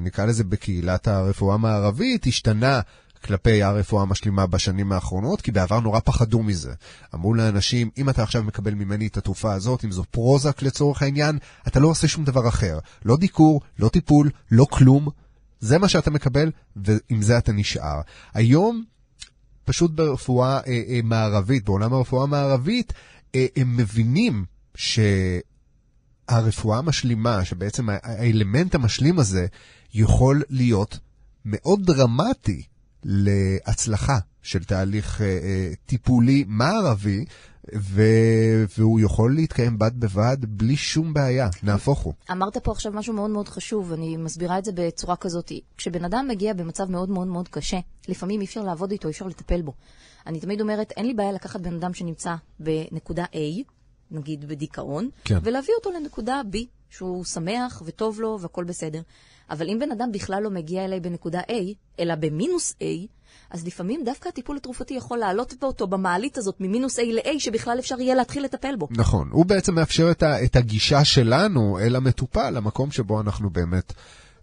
נקרא 0.00 0.24
לזה 0.24 0.44
בקהילת 0.44 1.08
הרפואה 1.08 1.54
המערבית, 1.54 2.26
השתנה. 2.26 2.80
כלפי 3.24 3.62
הרפואה 3.62 4.02
המשלימה 4.02 4.46
בשנים 4.46 4.92
האחרונות, 4.92 5.40
כי 5.40 5.52
בעבר 5.52 5.80
נורא 5.80 6.00
פחדו 6.00 6.42
מזה. 6.42 6.72
אמרו 7.14 7.34
לאנשים, 7.34 7.90
אם 7.98 8.08
אתה 8.08 8.22
עכשיו 8.22 8.42
מקבל 8.42 8.74
ממני 8.74 9.06
את 9.06 9.16
התרופה 9.16 9.52
הזאת, 9.52 9.84
אם 9.84 9.92
זו 9.92 10.04
פרוזק 10.10 10.62
לצורך 10.62 11.02
העניין, 11.02 11.38
אתה 11.66 11.80
לא 11.80 11.88
עושה 11.88 12.08
שום 12.08 12.24
דבר 12.24 12.48
אחר. 12.48 12.78
לא 13.04 13.16
דיקור, 13.16 13.60
לא 13.78 13.88
טיפול, 13.88 14.30
לא 14.50 14.66
כלום. 14.70 15.08
זה 15.60 15.78
מה 15.78 15.88
שאתה 15.88 16.10
מקבל, 16.10 16.50
ועם 16.76 17.22
זה 17.22 17.38
אתה 17.38 17.52
נשאר. 17.52 18.00
היום 18.34 18.84
פשוט 19.64 19.90
ברפואה 19.90 20.60
אה, 20.66 20.82
אה, 20.88 21.00
מערבית, 21.04 21.64
בעולם 21.64 21.92
הרפואה 21.92 22.22
המערבית, 22.22 22.92
אה, 23.34 23.46
הם 23.56 23.76
מבינים 23.76 24.44
שהרפואה 26.28 26.78
המשלימה, 26.78 27.44
שבעצם 27.44 27.88
האלמנט 28.02 28.74
המשלים 28.74 29.18
הזה, 29.18 29.46
יכול 29.94 30.42
להיות 30.48 30.98
מאוד 31.44 31.86
דרמטי 31.86 32.62
להצלחה 33.04 34.18
של 34.42 34.64
תהליך 34.64 35.20
אה, 35.20 35.26
אה, 35.26 35.72
טיפולי 35.86 36.44
מערבי, 36.48 37.24
ו... 37.74 38.02
והוא 38.78 39.00
יכול 39.00 39.34
להתקיים 39.34 39.78
בד 39.78 40.00
בבד 40.00 40.36
בלי 40.48 40.76
שום 40.76 41.14
בעיה, 41.14 41.48
נהפוך 41.62 42.00
הוא. 42.00 42.12
אמרת 42.30 42.56
פה 42.56 42.72
עכשיו 42.72 42.92
משהו 42.92 43.14
מאוד 43.14 43.30
מאוד 43.30 43.48
חשוב, 43.48 43.92
אני 43.92 44.16
מסבירה 44.16 44.58
את 44.58 44.64
זה 44.64 44.72
בצורה 44.74 45.16
כזאת. 45.16 45.52
כשבן 45.76 46.04
אדם 46.04 46.26
מגיע 46.28 46.52
במצב 46.52 46.90
מאוד 46.90 47.10
מאוד 47.10 47.26
מאוד 47.26 47.48
קשה, 47.48 47.78
לפעמים 48.08 48.40
אי 48.40 48.46
אפשר 48.46 48.62
לעבוד 48.62 48.90
איתו, 48.90 49.08
אי 49.08 49.12
אפשר 49.12 49.26
לטפל 49.26 49.62
בו. 49.62 49.72
אני 50.26 50.40
תמיד 50.40 50.60
אומרת, 50.60 50.92
אין 50.96 51.06
לי 51.06 51.14
בעיה 51.14 51.32
לקחת 51.32 51.60
בן 51.60 51.74
אדם 51.74 51.94
שנמצא 51.94 52.34
בנקודה 52.60 53.24
A, 53.24 53.62
נגיד 54.10 54.48
בדיכאון, 54.48 55.08
כן. 55.24 55.38
ולהביא 55.42 55.74
אותו 55.78 55.90
לנקודה 55.90 56.40
B, 56.52 56.56
שהוא 56.90 57.24
שמח 57.24 57.82
וטוב 57.86 58.20
לו 58.20 58.38
והכל 58.40 58.64
בסדר. 58.64 59.00
אבל 59.50 59.68
אם 59.68 59.78
בן 59.78 59.92
אדם 59.92 60.12
בכלל 60.12 60.42
לא 60.42 60.50
מגיע 60.50 60.84
אליי 60.84 61.00
בנקודה 61.00 61.40
A, 61.40 61.52
אלא 62.00 62.14
במינוס 62.14 62.72
A, 62.72 63.06
אז 63.52 63.66
לפעמים 63.66 64.04
דווקא 64.04 64.28
הטיפול 64.28 64.56
התרופתי 64.56 64.94
יכול 64.94 65.18
לעלות 65.18 65.54
אותו 65.62 65.86
במעלית 65.86 66.38
הזאת 66.38 66.60
ממינוס 66.60 66.98
A 66.98 67.02
ל-A, 67.02 67.38
שבכלל 67.38 67.78
אפשר 67.78 68.00
יהיה 68.00 68.14
להתחיל 68.14 68.44
לטפל 68.44 68.76
בו. 68.76 68.88
נכון, 68.90 69.28
הוא 69.32 69.46
בעצם 69.46 69.74
מאפשר 69.74 70.10
את, 70.10 70.22
ה, 70.22 70.44
את 70.44 70.56
הגישה 70.56 71.04
שלנו 71.04 71.78
אל 71.78 71.96
המטופל, 71.96 72.50
למקום 72.50 72.90
שבו 72.90 73.20
אנחנו 73.20 73.50
באמת 73.50 73.92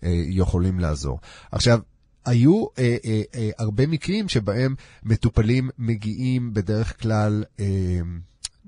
אה, 0.03 0.09
יכולים 0.13 0.79
לעזור. 0.79 1.19
עכשיו, 1.51 1.79
היו 2.25 2.65
אה, 2.79 2.97
אה, 3.05 3.21
אה, 3.35 3.49
הרבה 3.59 3.87
מקרים 3.87 4.29
שבהם 4.29 4.75
מטופלים 5.03 5.69
מגיעים 5.77 6.53
בדרך 6.53 7.01
כלל... 7.01 7.43
אה, 7.59 7.65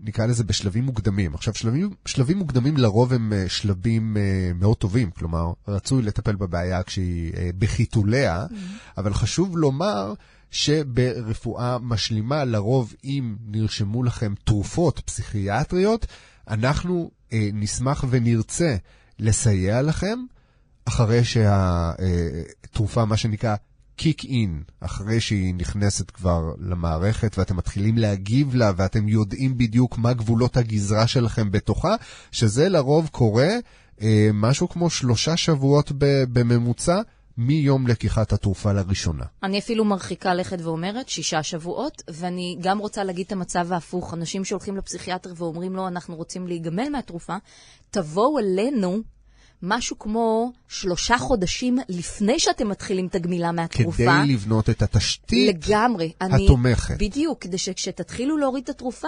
נקרא 0.03 0.25
לזה 0.25 0.43
בשלבים 0.43 0.83
מוקדמים. 0.83 1.33
עכשיו, 1.33 1.53
שלבים, 1.53 1.89
שלבים 2.05 2.37
מוקדמים 2.37 2.77
לרוב 2.77 3.13
הם 3.13 3.33
uh, 3.33 3.49
שלבים 3.49 4.17
uh, 4.17 4.57
מאוד 4.57 4.77
טובים, 4.77 5.11
כלומר, 5.11 5.53
רצוי 5.67 6.01
לטפל 6.01 6.35
בבעיה 6.35 6.83
כשהיא 6.83 7.31
uh, 7.31 7.35
בחיתוליה, 7.59 8.45
mm-hmm. 8.45 8.91
אבל 8.97 9.13
חשוב 9.13 9.57
לומר 9.57 10.13
שברפואה 10.51 11.77
משלימה, 11.79 12.45
לרוב 12.45 12.93
אם 13.03 13.35
נרשמו 13.47 14.03
לכם 14.03 14.33
תרופות 14.43 14.99
פסיכיאטריות, 14.99 16.05
אנחנו 16.47 17.11
uh, 17.29 17.33
נשמח 17.53 18.05
ונרצה 18.09 18.75
לסייע 19.19 19.81
לכם, 19.81 20.19
אחרי 20.85 21.23
שהתרופה, 21.23 23.05
מה 23.05 23.17
שנקרא, 23.17 23.55
קיק 23.95 24.25
אין, 24.25 24.63
אחרי 24.79 25.19
שהיא 25.19 25.55
נכנסת 25.55 26.11
כבר 26.11 26.41
למערכת 26.59 27.37
ואתם 27.37 27.57
מתחילים 27.57 27.97
להגיב 27.97 28.55
לה 28.55 28.71
ואתם 28.75 29.07
יודעים 29.07 29.57
בדיוק 29.57 29.97
מה 29.97 30.13
גבולות 30.13 30.57
הגזרה 30.57 31.07
שלכם 31.07 31.51
בתוכה, 31.51 31.95
שזה 32.31 32.69
לרוב 32.69 33.09
קורה 33.11 33.49
אה, 34.01 34.29
משהו 34.33 34.69
כמו 34.69 34.89
שלושה 34.89 35.37
שבועות 35.37 35.91
בממוצע. 36.33 37.01
מיום 37.37 37.87
לקיחת 37.87 38.33
התרופה 38.33 38.73
לראשונה. 38.73 39.25
אני 39.43 39.59
אפילו 39.59 39.85
מרחיקה 39.85 40.33
לכת 40.33 40.61
ואומרת 40.61 41.09
שישה 41.09 41.43
שבועות, 41.43 42.03
ואני 42.07 42.57
גם 42.61 42.79
רוצה 42.79 43.03
להגיד 43.03 43.25
את 43.25 43.31
המצב 43.31 43.71
ההפוך. 43.71 44.13
אנשים 44.13 44.45
שהולכים 44.45 44.77
לפסיכיאטר 44.77 45.33
ואומרים 45.35 45.75
לו, 45.75 45.87
אנחנו 45.87 46.15
רוצים 46.15 46.47
להיגמל 46.47 46.89
מהתרופה, 46.89 47.35
תבואו 47.91 48.39
אלינו 48.39 49.01
משהו 49.61 49.99
כמו 49.99 50.51
שלושה 50.67 51.17
חודשים 51.17 51.77
לפני 51.89 52.39
שאתם 52.39 52.69
מתחילים 52.69 53.07
את 53.07 53.15
הגמילה 53.15 53.51
מהתרופה. 53.51 54.03
כדי 54.03 54.33
לבנות 54.33 54.69
את 54.69 54.81
התשתית 54.81 55.55
לגמרי. 55.55 56.11
התומכת. 56.21 56.91
אני, 56.91 57.09
בדיוק, 57.09 57.41
כדי 57.41 57.57
שכשתתחילו 57.57 58.37
להוריד 58.37 58.63
את 58.63 58.69
התרופה, 58.69 59.07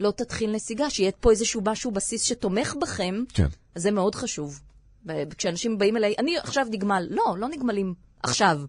לא 0.00 0.10
תתחיל 0.10 0.52
נסיגה, 0.52 0.90
שיהיה 0.90 1.12
פה 1.12 1.30
איזשהו 1.30 1.62
משהו 1.64 1.90
בסיס 1.90 2.22
שתומך 2.22 2.74
בכם. 2.80 3.24
כן. 3.34 3.46
אז 3.74 3.82
זה 3.82 3.90
מאוד 3.90 4.14
חשוב. 4.14 4.60
כשאנשים 5.38 5.78
באים 5.78 5.96
אליי, 5.96 6.14
אני 6.18 6.38
עכשיו 6.38 6.66
נגמל. 6.70 7.06
לא, 7.10 7.36
לא 7.38 7.48
נגמלים 7.48 7.94
עכשיו. 8.22 8.60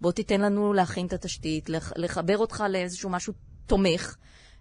בוא 0.00 0.12
תיתן 0.12 0.40
לנו 0.40 0.72
להכין 0.72 1.06
את 1.06 1.12
התשתית, 1.12 1.70
לחבר 1.96 2.38
אותך 2.38 2.64
לאיזשהו 2.70 3.10
משהו 3.10 3.32
תומך, 3.66 4.16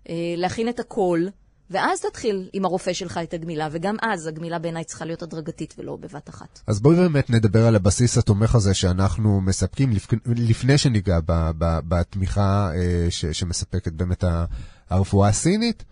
אה, 0.10 0.34
להכין 0.38 0.70
את 0.70 0.80
הכל. 0.80 1.26
ואז 1.72 2.02
תתחיל 2.02 2.50
עם 2.54 2.66
הרופא 2.66 2.94
שלך 2.94 3.20
את 3.24 3.34
הגמילה, 3.34 3.68
וגם 3.72 3.96
אז 4.02 4.28
הגמילה 4.28 4.60
בעיניי 4.60 4.84
צריכה 4.84 5.06
להיות 5.06 5.24
הדרגתית 5.24 5.76
ולא 5.78 5.96
בבת 5.96 6.30
אחת. 6.30 6.60
אז 6.68 6.80
בואי 6.80 6.96
באמת 6.96 7.30
נדבר 7.30 7.68
על 7.68 7.76
הבסיס 7.76 8.18
התומך 8.18 8.56
הזה 8.56 8.74
שאנחנו 8.74 9.42
מספקים 9.42 9.92
לפני 10.26 10.78
שניגע 10.78 11.20
בתמיכה 11.58 12.72
אה, 12.76 13.08
שמספקת 13.32 13.94
באמת 13.94 14.24
הרפואה 14.90 15.30
הסינית. 15.30 15.84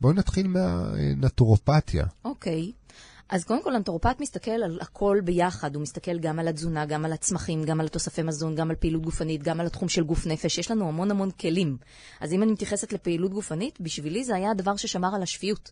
בואי 0.00 0.14
נתחיל 0.14 0.48
מהנטורופתיה. 0.48 2.04
אוקיי. 2.24 2.72
Okay. 2.74 2.83
אז 3.28 3.44
קודם 3.44 3.62
כל, 3.62 3.74
אנתרופט 3.74 4.20
מסתכל 4.20 4.50
על 4.50 4.78
הכל 4.80 5.20
ביחד. 5.24 5.74
הוא 5.74 5.82
מסתכל 5.82 6.18
גם 6.18 6.38
על 6.38 6.48
התזונה, 6.48 6.86
גם 6.86 7.04
על 7.04 7.12
הצמחים, 7.12 7.64
גם 7.64 7.80
על 7.80 7.88
תוספי 7.88 8.22
מזון, 8.22 8.54
גם 8.54 8.70
על 8.70 8.76
פעילות 8.76 9.02
גופנית, 9.02 9.42
גם 9.42 9.60
על 9.60 9.66
התחום 9.66 9.88
של 9.88 10.04
גוף 10.04 10.26
נפש. 10.26 10.58
יש 10.58 10.70
לנו 10.70 10.88
המון 10.88 11.10
המון 11.10 11.30
כלים. 11.30 11.76
אז 12.20 12.32
אם 12.32 12.42
אני 12.42 12.52
מתייחסת 12.52 12.92
לפעילות 12.92 13.32
גופנית, 13.32 13.80
בשבילי 13.80 14.24
זה 14.24 14.34
היה 14.34 14.50
הדבר 14.50 14.76
ששמר 14.76 15.14
על 15.14 15.22
השפיות. 15.22 15.70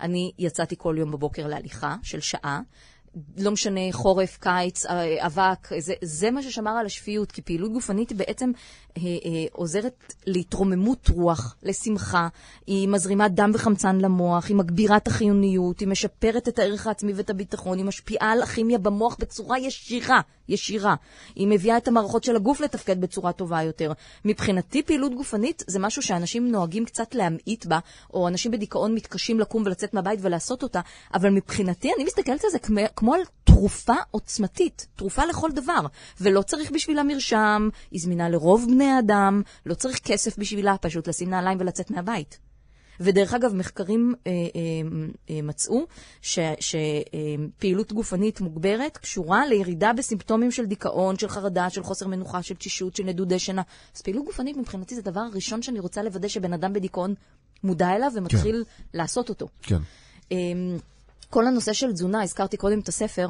אני 0.00 0.32
יצאתי 0.38 0.74
כל 0.78 0.96
יום 0.98 1.10
בבוקר 1.10 1.46
להליכה 1.46 1.96
של 2.02 2.20
שעה, 2.20 2.60
לא 3.38 3.50
משנה, 3.50 3.80
חורף, 3.92 4.38
קיץ, 4.40 4.86
אה, 4.86 5.26
אבק, 5.26 5.68
זה, 5.78 5.94
זה 6.02 6.30
מה 6.30 6.42
ששמר 6.42 6.70
על 6.70 6.86
השפיות, 6.86 7.32
כי 7.32 7.42
פעילות 7.42 7.72
גופנית 7.72 8.12
בעצם 8.12 8.50
אה, 8.96 9.02
אה, 9.02 9.44
עוזרת 9.52 10.14
להתרוממות 10.26 11.08
רוח, 11.08 11.56
לשמחה, 11.62 12.28
היא 12.66 12.88
מזרימה 12.88 13.28
דם 13.28 13.50
וחמצן 13.54 13.98
למוח, 13.98 14.48
היא 14.48 14.56
מגבירה 14.56 14.96
את 14.96 15.06
החיוניות, 15.06 15.80
היא 15.80 15.88
משפרת 15.88 16.48
את 16.48 16.58
הערך 16.58 16.86
העצמי 16.86 17.12
ואת 17.12 17.30
הביטחון, 17.30 17.78
היא 17.78 17.86
משפיעה 17.86 18.32
על 18.32 18.42
הכימיה 18.42 18.78
במוח 18.78 19.16
בצורה 19.20 19.58
ישירה, 19.58 20.20
ישירה. 20.48 20.94
היא 21.34 21.48
מביאה 21.48 21.76
את 21.76 21.88
המערכות 21.88 22.24
של 22.24 22.36
הגוף 22.36 22.60
לתפקד 22.60 23.00
בצורה 23.00 23.32
טובה 23.32 23.62
יותר. 23.62 23.92
מבחינתי 24.24 24.82
פעילות 24.82 25.14
גופנית 25.14 25.62
זה 25.66 25.78
משהו 25.78 26.02
שאנשים 26.02 26.52
נוהגים 26.52 26.84
קצת 26.84 27.14
להמעיט 27.14 27.66
בה, 27.66 27.78
או 28.14 28.28
אנשים 28.28 28.52
בדיכאון 28.52 28.94
מתקשים 28.94 29.40
לקום 29.40 29.62
ולצאת 29.66 29.94
מהבית 29.94 30.20
ולעשות 30.22 30.62
אותה, 30.62 30.80
אבל 31.14 31.30
מבחינתי 31.30 31.90
אני 31.96 32.04
מסתכלת 32.04 32.44
על 32.44 32.50
זה 32.50 32.58
כמו... 32.58 32.80
כמו 33.04 33.14
על 33.14 33.20
תרופה 33.44 33.94
עוצמתית, 34.10 34.86
תרופה 34.96 35.24
לכל 35.24 35.50
דבר, 35.50 35.80
ולא 36.20 36.42
צריך 36.42 36.70
בשבילה 36.70 37.02
מרשם, 37.02 37.68
היא 37.90 38.00
זמינה 38.00 38.28
לרוב 38.28 38.66
בני 38.68 38.84
האדם, 38.84 39.42
לא 39.66 39.74
צריך 39.74 39.98
כסף 39.98 40.38
בשבילה, 40.38 40.76
פשוט 40.78 41.08
לשים 41.08 41.30
נעליים 41.30 41.58
ולצאת 41.60 41.90
מהבית. 41.90 42.38
ודרך 43.00 43.34
אגב, 43.34 43.54
מחקרים 43.54 44.14
אה, 44.26 44.32
אה, 44.32 44.38
אה, 45.30 45.42
מצאו 45.42 45.86
שפעילות 46.22 47.90
אה, 47.90 47.96
גופנית 47.96 48.40
מוגברת 48.40 48.96
קשורה 48.96 49.46
לירידה 49.46 49.92
בסימפטומים 49.92 50.50
של 50.50 50.66
דיכאון, 50.66 51.18
של 51.18 51.28
חרדה, 51.28 51.70
של 51.70 51.82
חוסר 51.82 52.06
מנוחה, 52.06 52.42
של 52.42 52.54
תשישות, 52.54 52.96
של 52.96 53.04
נדודי 53.04 53.38
שינה. 53.38 53.62
אז 53.96 54.02
פעילות 54.02 54.24
גופנית 54.24 54.56
מבחינתי 54.56 54.94
זה 54.94 55.00
הדבר 55.00 55.20
הראשון 55.20 55.62
שאני 55.62 55.80
רוצה 55.80 56.02
לוודא 56.02 56.28
שבן 56.28 56.52
אדם 56.52 56.72
בדיכאון 56.72 57.14
מודע 57.64 57.90
אליו 57.96 58.12
ומתחיל 58.14 58.64
כן. 58.66 58.98
לעשות 58.98 59.28
אותו. 59.28 59.48
כן. 59.62 59.78
אה, 60.32 60.36
כל 61.30 61.46
הנושא 61.46 61.72
של 61.72 61.92
תזונה, 61.92 62.22
הזכרתי 62.22 62.56
קודם 62.56 62.78
את 62.78 62.88
הספר, 62.88 63.26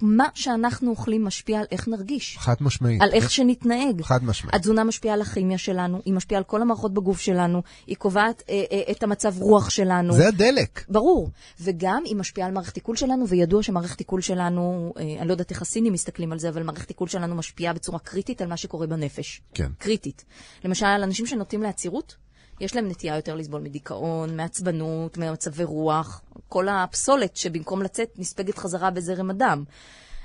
מה 0.00 0.28
שאנחנו 0.34 0.90
אוכלים 0.90 1.24
משפיע 1.24 1.58
על 1.58 1.66
איך 1.70 1.88
נרגיש, 1.88 2.38
חד 2.38 2.54
משמעית. 2.60 3.02
על 3.02 3.12
איך 3.12 3.30
שנתנהג. 3.30 4.02
חד 4.02 4.24
משמעית. 4.24 4.54
התזונה 4.54 4.84
משפיעה 4.84 5.14
על 5.14 5.22
הכימיה 5.22 5.58
שלנו, 5.58 6.00
היא 6.04 6.14
משפיעה 6.14 6.38
על 6.38 6.44
כל 6.44 6.62
המערכות 6.62 6.94
בגוף 6.94 7.20
שלנו, 7.20 7.62
היא 7.86 7.96
קובעת 7.96 8.42
אה, 8.50 8.64
אה, 8.72 8.92
את 8.92 9.02
המצב 9.02 9.42
רוח 9.42 9.70
שלנו. 9.70 10.12
זה 10.12 10.28
הדלק. 10.28 10.84
ברור. 10.88 11.30
וגם 11.60 12.02
היא 12.04 12.16
משפיעה 12.16 12.48
על 12.48 12.54
מערכת 12.54 12.76
עיכול 12.76 12.96
שלנו, 12.96 13.28
וידוע 13.28 13.62
שמערכת 13.62 13.98
עיכול 13.98 14.20
שלנו, 14.20 14.92
אה, 14.98 15.02
אני 15.02 15.28
לא 15.28 15.32
יודעת 15.32 15.50
איך 15.50 15.62
הסינים 15.62 15.92
מסתכלים 15.92 16.32
על 16.32 16.38
זה, 16.38 16.48
אבל 16.48 16.62
מערכת 16.62 16.88
עיכול 16.88 17.08
שלנו 17.08 17.34
משפיעה 17.34 17.72
בצורה 17.72 17.98
קריטית 17.98 18.42
על 18.42 18.48
מה 18.48 18.56
שקורה 18.56 18.86
בנפש. 18.86 19.42
כן. 19.54 19.70
קריטית. 19.78 20.24
למשל, 20.64 20.86
אנשים 20.86 21.26
שנוטים 21.26 21.62
לעצירות, 21.62 22.16
יש 22.60 22.76
להם 22.76 22.88
נטייה 22.88 23.16
יותר 23.16 23.34
לסבול 23.34 23.60
מדיכאון, 23.60 24.36
מעצבנות, 24.36 25.18
ממצבי 25.18 25.64
רוח, 25.64 26.22
כל 26.48 26.68
הפסולת 26.68 27.36
שבמקום 27.36 27.82
לצאת 27.82 28.08
נספגת 28.18 28.58
חזרה 28.58 28.90
בזרם 28.90 29.30
הדם. 29.30 29.64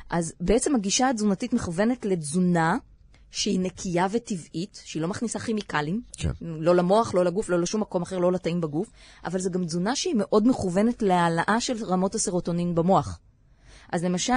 אז 0.09 0.33
בעצם 0.39 0.75
הגישה 0.75 1.09
התזונתית 1.09 1.53
מכוונת 1.53 2.05
לתזונה 2.05 2.77
שהיא 3.31 3.59
נקייה 3.59 4.07
וטבעית, 4.11 4.81
שהיא 4.85 5.01
לא 5.01 5.07
מכניסה 5.07 5.39
כימיקלים, 5.39 6.01
כן. 6.17 6.31
לא 6.41 6.75
למוח, 6.75 7.13
לא 7.13 7.25
לגוף, 7.25 7.49
לא 7.49 7.61
לשום 7.61 7.81
מקום 7.81 8.01
אחר, 8.01 8.17
לא 8.17 8.31
לתאים 8.31 8.61
בגוף, 8.61 8.91
אבל 9.25 9.39
זו 9.39 9.51
גם 9.51 9.65
תזונה 9.65 9.95
שהיא 9.95 10.15
מאוד 10.17 10.47
מכוונת 10.47 11.01
להעלאה 11.01 11.57
של 11.59 11.85
רמות 11.85 12.15
הסרוטונין 12.15 12.75
במוח. 12.75 13.19
אז 13.93 14.03
למשל, 14.03 14.33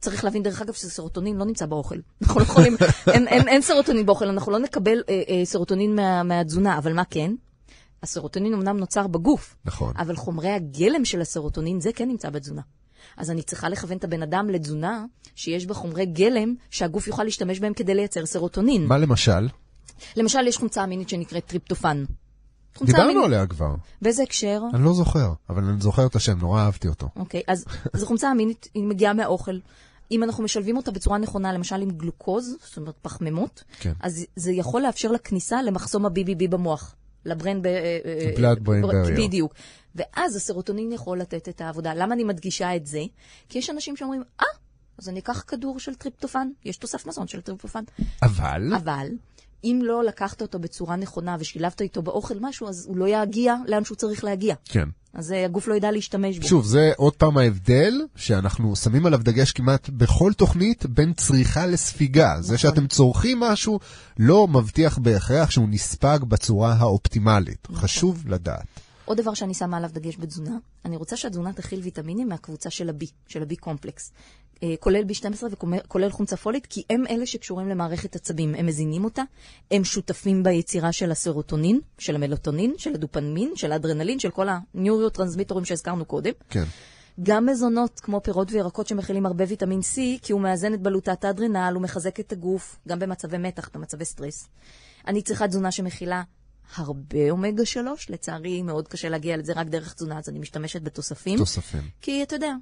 צריך 0.00 0.24
להבין, 0.24 0.42
דרך 0.42 0.62
אגב, 0.62 0.72
שסרוטונין 0.72 1.36
לא 1.36 1.44
נמצא 1.44 1.66
באוכל. 1.66 1.96
אנחנו 2.22 2.40
לא 2.40 2.44
יכולים, 2.44 2.76
אין, 3.06 3.28
אין, 3.28 3.48
אין 3.48 3.62
סרוטונין 3.62 4.06
באוכל, 4.06 4.28
אנחנו 4.28 4.52
לא 4.52 4.58
נקבל 4.58 5.02
אה, 5.08 5.22
אה, 5.28 5.44
סרוטונין 5.44 5.94
מה, 5.94 6.22
מהתזונה, 6.22 6.78
אבל 6.78 6.92
מה 6.92 7.04
כן? 7.04 7.32
הסרוטונין 8.02 8.54
אמנם 8.54 8.76
נוצר 8.76 9.06
בגוף, 9.06 9.56
נכון. 9.64 9.94
אבל 9.96 10.16
חומרי 10.16 10.50
הגלם 10.50 11.04
של 11.04 11.20
הסרוטונין, 11.20 11.80
זה 11.80 11.92
כן 11.92 12.08
נמצא 12.08 12.30
בתזונה. 12.30 12.62
אז 13.16 13.30
אני 13.30 13.42
צריכה 13.42 13.68
לכוון 13.68 13.96
את 13.96 14.04
הבן 14.04 14.22
אדם 14.22 14.50
לתזונה 14.50 15.04
שיש 15.34 15.66
בה 15.66 15.74
חומרי 15.74 16.06
גלם 16.06 16.54
שהגוף 16.70 17.06
יוכל 17.06 17.24
להשתמש 17.24 17.60
בהם 17.60 17.74
כדי 17.74 17.94
לייצר 17.94 18.26
סרוטונין. 18.26 18.86
מה 18.86 18.98
למשל? 18.98 19.48
למשל, 20.16 20.46
יש 20.46 20.56
חומצה 20.56 20.84
אמינית 20.84 21.08
שנקראת 21.08 21.46
טריפטופן. 21.46 22.04
חומצה 22.74 22.92
דיברנו 22.92 23.24
עליה 23.24 23.46
כבר. 23.46 23.74
באיזה 24.02 24.22
הקשר? 24.22 24.62
אני 24.74 24.84
לא 24.84 24.92
זוכר, 24.92 25.32
אבל 25.50 25.64
אני 25.64 25.80
זוכר 25.80 26.06
את 26.06 26.16
השם, 26.16 26.38
נורא 26.38 26.60
אהבתי 26.62 26.88
אותו. 26.88 27.08
אוקיי, 27.16 27.42
אז 27.46 27.64
זו 27.96 28.06
חומצה 28.06 28.32
אמינית, 28.32 28.68
היא 28.74 28.84
מגיעה 28.84 29.12
מהאוכל. 29.12 29.58
אם 30.10 30.22
אנחנו 30.22 30.44
משלבים 30.44 30.76
אותה 30.76 30.90
בצורה 30.90 31.18
נכונה, 31.18 31.52
למשל 31.52 31.82
עם 31.82 31.90
גלוקוז, 31.90 32.56
זאת 32.64 32.76
אומרת 32.76 32.94
פחמימות, 33.02 33.64
כן. 33.80 33.92
אז 34.00 34.26
זה 34.36 34.52
יכול 34.52 34.82
לאפשר 34.82 35.12
לה 35.12 35.18
כניסה 35.18 35.62
למחסום 35.62 36.06
ה-BBB 36.06 36.48
במוח. 36.50 36.94
לברן 37.24 37.62
ב... 37.62 37.68
Blood 38.36 38.66
brain 38.66 38.90
barrier. 38.90 39.16
בדיוק. 39.16 39.54
ואז 39.94 40.36
הסרוטונין 40.36 40.92
יכול 40.92 41.18
לתת 41.18 41.48
את 41.48 41.60
העבודה. 41.60 41.94
למה 41.94 42.14
אני 42.14 42.24
מדגישה 42.24 42.76
את 42.76 42.86
זה? 42.86 43.00
כי 43.48 43.58
יש 43.58 43.70
אנשים 43.70 43.96
שאומרים, 43.96 44.22
אה, 44.40 44.46
אז 44.98 45.08
אני 45.08 45.20
אקח 45.20 45.44
כדור 45.46 45.80
של 45.80 45.94
טריפטופן, 45.94 46.48
יש 46.64 46.76
תוסף 46.76 47.06
מזון 47.06 47.28
של 47.28 47.40
טריפטופן. 47.40 47.84
אבל, 48.22 48.72
אבל 48.76 49.08
אם 49.64 49.80
לא 49.84 50.04
לקחת 50.04 50.42
אותו 50.42 50.58
בצורה 50.58 50.96
נכונה 50.96 51.36
ושילבת 51.40 51.82
איתו 51.82 52.02
באוכל 52.02 52.34
משהו, 52.40 52.68
אז 52.68 52.86
הוא 52.88 52.96
לא 52.96 53.08
יגיע 53.08 53.54
לאן 53.66 53.84
שהוא 53.84 53.96
צריך 53.96 54.24
להגיע. 54.24 54.54
כן. 54.64 54.88
אז 55.14 55.32
אה, 55.32 55.44
הגוף 55.44 55.68
לא 55.68 55.74
ידע 55.74 55.90
להשתמש 55.90 56.38
בו. 56.38 56.48
שוב, 56.48 56.64
זה 56.64 56.92
עוד 56.96 57.12
פעם 57.12 57.38
ההבדל 57.38 57.94
שאנחנו 58.16 58.76
שמים 58.76 59.06
עליו 59.06 59.20
דגש 59.22 59.52
כמעט 59.52 59.88
בכל 59.88 60.32
תוכנית 60.32 60.86
בין 60.86 61.12
צריכה 61.12 61.66
לספיגה. 61.66 62.36
זה 62.40 62.58
שאתם 62.58 62.86
צורכים 62.86 63.40
משהו 63.40 63.80
לא 64.18 64.48
מבטיח 64.48 64.98
בהכרח 64.98 65.50
שהוא 65.50 65.68
נספג 65.68 66.18
בצורה 66.28 66.72
האופטימלית. 66.72 67.68
חשוב 67.74 68.24
לדעת. 68.28 68.66
עוד 69.10 69.20
דבר 69.20 69.34
שאני 69.34 69.54
שמה 69.54 69.76
עליו 69.76 69.90
דגש 69.92 70.16
בתזונה, 70.16 70.58
אני 70.84 70.96
רוצה 70.96 71.16
שהתזונה 71.16 71.52
תכיל 71.52 71.80
ויטמינים 71.80 72.28
מהקבוצה 72.28 72.70
של 72.70 72.88
ה-B, 72.88 73.04
של 73.26 73.42
ה-B 73.42 73.56
קומפלקס. 73.60 74.12
אה, 74.62 74.74
כולל 74.80 75.02
B12 75.02 75.44
וכולל 75.44 76.10
חומצה 76.10 76.36
פולית, 76.36 76.66
כי 76.66 76.82
הם 76.90 77.04
אלה 77.10 77.26
שקשורים 77.26 77.68
למערכת 77.68 78.16
עצבים. 78.16 78.54
הם 78.54 78.66
מזינים 78.66 79.04
אותה, 79.04 79.22
הם 79.70 79.84
שותפים 79.84 80.42
ביצירה 80.42 80.92
של 80.92 81.10
הסרוטונין, 81.10 81.80
של 81.98 82.14
המלטונין, 82.14 82.74
של 82.78 82.94
הדופמין, 82.94 83.52
של 83.56 83.72
האדרנלין, 83.72 84.18
של 84.18 84.30
כל 84.30 84.46
הנוירוטרנסמיטורים 84.48 85.64
שהזכרנו 85.64 86.04
קודם. 86.04 86.32
כן. 86.50 86.64
גם 87.22 87.46
מזונות 87.46 88.00
כמו 88.00 88.20
פירות 88.22 88.52
וירקות 88.52 88.86
שמכילים 88.86 89.26
הרבה 89.26 89.44
ויטמין 89.48 89.80
C, 89.80 89.96
כי 90.22 90.32
הוא 90.32 90.40
מאזן 90.40 90.74
את 90.74 90.80
בלוטת 90.80 91.24
האדרנל, 91.24 91.72
הוא 91.74 91.82
מחזק 91.82 92.20
את 92.20 92.32
הגוף, 92.32 92.78
גם 92.88 92.98
במצבי 92.98 93.38
מתח, 93.38 93.70
במצבי 93.74 94.04
סטרס. 94.04 94.48
אני 95.06 95.22
צריכה 95.22 95.48
תזונה 95.48 95.70
שמכילה 95.70 96.22
הרבה 96.74 97.30
אומגה 97.30 97.64
3, 97.66 98.10
לצערי 98.10 98.62
מאוד 98.62 98.88
קשה 98.88 99.08
להגיע 99.08 99.36
לזה 99.36 99.52
רק 99.56 99.66
דרך 99.66 99.94
תזונה, 99.94 100.18
אז 100.18 100.28
אני 100.28 100.38
משתמשת 100.38 100.82
בתוספים. 100.82 101.38
תוספים. 101.38 101.82
כי 102.00 102.22
אתה 102.22 102.36
יודע, 102.36 102.52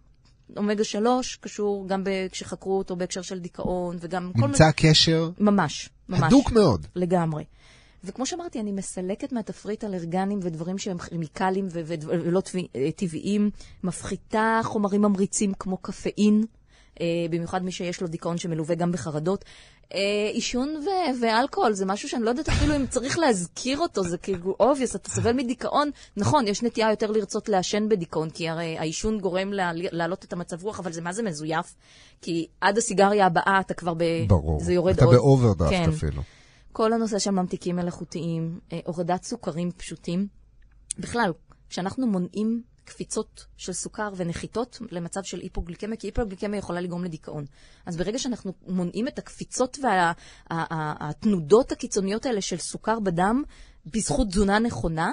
אומגה 0.57 0.85
3 0.85 1.37
קשור 1.37 1.89
גם 1.89 2.05
כשחקרו 2.33 2.79
אותו 2.79 2.97
בהקשר 2.97 3.23
של 3.23 3.39
דיכאון, 3.39 3.97
וגם 4.01 4.33
כל 4.41 4.47
נמצא 4.47 4.71
קשר 4.77 5.31
ממש, 5.39 5.89
ממש. 6.09 6.21
הדוק 6.23 6.53
מאוד. 6.53 6.87
לגמרי. 6.97 7.45
וכמו 8.05 8.27
שאמרתי, 8.27 8.61
אני 8.61 8.73
מסלקת 8.73 9.33
מהתפריט 9.33 9.85
אלרגנים 9.85 10.41
ודברים 10.43 10.79
שהם 10.79 10.99
כימיקלים 10.99 11.69
ולא 11.71 12.41
טבע- 12.41 12.69
טבעיים, 12.97 13.51
מפחיתה 13.83 14.61
חומרים 14.65 15.03
ממריצים 15.03 15.53
כמו 15.59 15.77
קפאין, 15.77 16.45
במיוחד 17.31 17.65
מי 17.65 17.73
שיש 17.73 18.01
לו 18.01 18.09
דיכאון 18.09 18.39
שמלווה 18.39 18.75
גם 18.75 18.93
בחרדות. 18.93 19.45
אה, 19.95 19.99
עישון 20.33 20.69
ו- 20.69 21.21
ואלכוהול 21.23 21.73
זה 21.73 21.87
משהו 21.87 22.09
שאני 22.09 22.23
לא 22.23 22.31
יודעת 22.31 22.49
אפילו 22.49 22.77
אם 22.77 22.87
צריך 22.87 23.19
להזכיר 23.19 23.79
אותו, 23.79 24.03
זה 24.05 24.19
כאילו 24.19 24.57
obvious, 24.61 24.97
אתה 24.97 25.11
סובל 25.11 25.33
מדיכאון. 25.33 25.91
נכון, 26.17 26.47
יש 26.47 26.63
נטייה 26.63 26.91
יותר 26.91 27.11
לרצות 27.11 27.49
לעשן 27.49 27.89
בדיכאון, 27.89 28.31
כי 28.31 28.49
הרי 28.49 28.79
העישון 28.79 29.19
גורם 29.21 29.53
לה- 29.53 29.71
להעלות 29.75 30.25
את 30.25 30.33
המצב 30.33 30.63
רוח, 30.65 30.81
אבל 30.81 30.93
זה 30.93 31.01
מה 31.01 31.13
זה 31.13 31.23
מזויף? 31.23 31.75
כי 32.23 32.47
עד 32.61 32.79
הסיגריה 32.79 33.27
הבאה 33.27 33.61
אתה 33.61 33.75
כבר 33.75 33.95
ב... 33.95 34.03
ברור. 34.29 34.61
זה 34.61 34.73
יורד 34.73 34.95
אתה 34.95 35.05
עוד. 35.05 35.15
באוברדרפט 35.15 35.71
כן. 35.73 35.89
אפילו. 35.91 36.23
כל 36.73 36.93
הנושא 36.93 37.19
של 37.19 37.31
ממתיקים 37.31 37.77
מלאכותיים, 37.77 38.61
אה, 38.73 38.79
הורדת 38.87 39.23
סוכרים 39.25 39.71
פשוטים. 39.77 40.27
בכלל, 40.99 41.33
כשאנחנו 41.71 42.07
מונעים 42.07 42.63
קפיצות 42.89 43.45
של 43.57 43.73
סוכר 43.73 44.11
ונחיתות 44.17 44.79
למצב 44.91 45.21
של 45.23 45.41
היפוגליקמיה, 45.41 45.97
כי 45.97 46.07
היפוגליקמיה 46.07 46.59
יכולה 46.59 46.81
לגרום 46.81 47.05
לדיכאון. 47.05 47.45
אז 47.87 47.97
ברגע 47.97 48.19
שאנחנו 48.19 48.53
מונעים 48.67 49.09
את 49.09 49.19
הקפיצות 49.19 49.79
והתנודות 50.51 51.73
הקיצוניות 51.73 52.27
האלה 52.27 52.41
של 52.41 52.57
סוכר 52.57 53.01
בדם, 53.01 53.43
בזכות 53.87 54.29
תזונה 54.29 54.59
נכונה, 54.59 55.11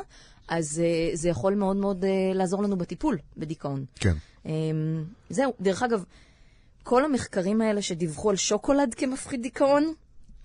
אז 0.47 0.81
אה, 0.83 1.15
זה 1.15 1.29
יכול 1.29 1.55
מאוד 1.55 1.75
מאוד 1.75 2.05
אה, 2.05 2.09
לעזור 2.33 2.63
לנו 2.63 2.77
בטיפול 2.77 3.17
בדיכאון. 3.37 3.85
כן. 3.95 4.13
אמ, 4.45 5.03
זהו, 5.29 5.53
דרך 5.61 5.83
אגב, 5.83 6.03
כל 6.83 7.05
המחקרים 7.05 7.61
האלה 7.61 7.81
שדיווחו 7.81 8.29
על 8.29 8.35
שוקולד 8.35 8.93
כמפחית 8.93 9.41
דיכאון, 9.41 9.93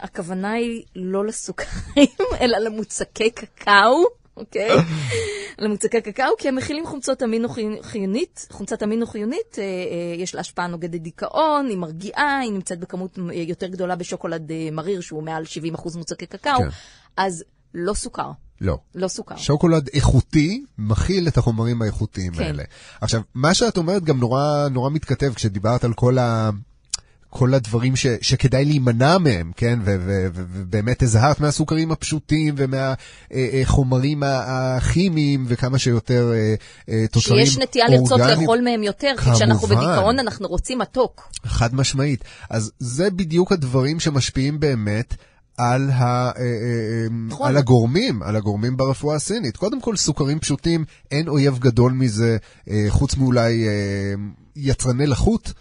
הכוונה 0.00 0.52
היא 0.52 0.84
לא 0.96 1.26
לסוכרים, 1.26 2.06
אלא 2.40 2.58
למוצקי 2.58 3.30
קקאו, 3.30 4.19
אוקיי? 4.36 4.70
למוצקי 5.58 6.00
קקאו, 6.00 6.36
כי 6.38 6.48
הם 6.48 6.56
מכילים 6.56 6.86
חומצות 6.86 7.22
אמינו 7.22 7.48
חי- 7.48 7.82
חיונית, 7.82 8.46
חומצת 8.50 8.82
אמינו 8.82 9.06
חיונית, 9.06 9.58
אה, 9.58 9.62
אה, 9.64 10.22
יש 10.22 10.34
לה 10.34 10.40
השפעה 10.40 10.66
נוגדת 10.66 11.00
דיכאון, 11.00 11.66
היא 11.68 11.76
מרגיעה, 11.76 12.38
היא 12.38 12.52
נמצאת 12.52 12.80
בכמות 12.80 13.18
אה, 13.18 13.34
יותר 13.34 13.66
גדולה 13.66 13.96
בשוקולד 13.96 14.50
מריר, 14.72 15.00
שהוא 15.00 15.22
מעל 15.22 15.44
70% 15.74 15.96
מוצקי 15.96 16.26
קקאו, 16.26 16.58
כן. 16.58 16.68
אז 17.16 17.44
לא 17.74 17.94
סוכר, 17.94 18.30
לא. 18.60 18.78
לא 18.94 19.08
סוכר. 19.08 19.36
שוקולד 19.36 19.88
איכותי 19.94 20.64
מכיל 20.78 21.28
את 21.28 21.38
החומרים 21.38 21.82
האיכותיים 21.82 22.32
כן. 22.32 22.42
האלה. 22.42 22.62
עכשיו, 23.00 23.20
מה 23.34 23.54
שאת 23.54 23.76
אומרת 23.76 24.04
גם 24.04 24.18
נורא, 24.18 24.68
נורא 24.70 24.90
מתכתב 24.90 25.32
כשדיברת 25.34 25.84
על 25.84 25.92
כל 25.92 26.18
ה... 26.18 26.50
כל 27.30 27.54
הדברים 27.54 27.96
ש, 27.96 28.06
שכדאי 28.20 28.64
להימנע 28.64 29.18
מהם, 29.18 29.52
כן? 29.56 29.78
ובאמת 29.84 31.02
הזהרת 31.02 31.40
מהסוכרים 31.40 31.92
הפשוטים 31.92 32.54
ומהחומרים 32.56 34.22
הכימיים 34.26 35.44
וכמה 35.48 35.78
שיותר 35.78 36.32
אה, 36.34 36.54
אה, 36.88 37.06
תוצרים 37.10 37.46
שיש 37.46 37.58
נטייה 37.58 37.88
לרצות 37.88 38.12
אורגניים. 38.12 38.40
לאכול 38.40 38.60
מהם 38.60 38.82
יותר, 38.82 39.12
כי 39.24 39.30
כשאנחנו. 39.32 39.68
בדיכאון 39.68 40.18
אנחנו 40.18 40.48
רוצים 40.48 40.78
מתוק. 40.78 41.32
חד 41.46 41.74
משמעית. 41.74 42.24
אז 42.50 42.72
זה 42.78 43.10
בדיוק 43.10 43.52
הדברים 43.52 44.00
שמשפיעים 44.00 44.60
באמת 44.60 45.14
על, 45.60 45.90
ה, 45.90 46.04
אה, 46.04 46.30
אה, 46.42 47.06
נכון. 47.28 47.48
על 47.48 47.56
הגורמים, 47.56 48.22
על 48.22 48.36
הגורמים 48.36 48.76
ברפואה 48.76 49.16
הסינית. 49.16 49.56
קודם 49.56 49.80
כל, 49.80 49.96
סוכרים 49.96 50.38
פשוטים, 50.38 50.84
אין 51.10 51.28
אויב 51.28 51.58
גדול 51.58 51.92
מזה, 51.92 52.36
אה, 52.70 52.86
חוץ 52.88 53.16
מאולי 53.16 53.68
אה, 53.68 54.14
יצרני 54.56 55.06
לחות. 55.06 55.52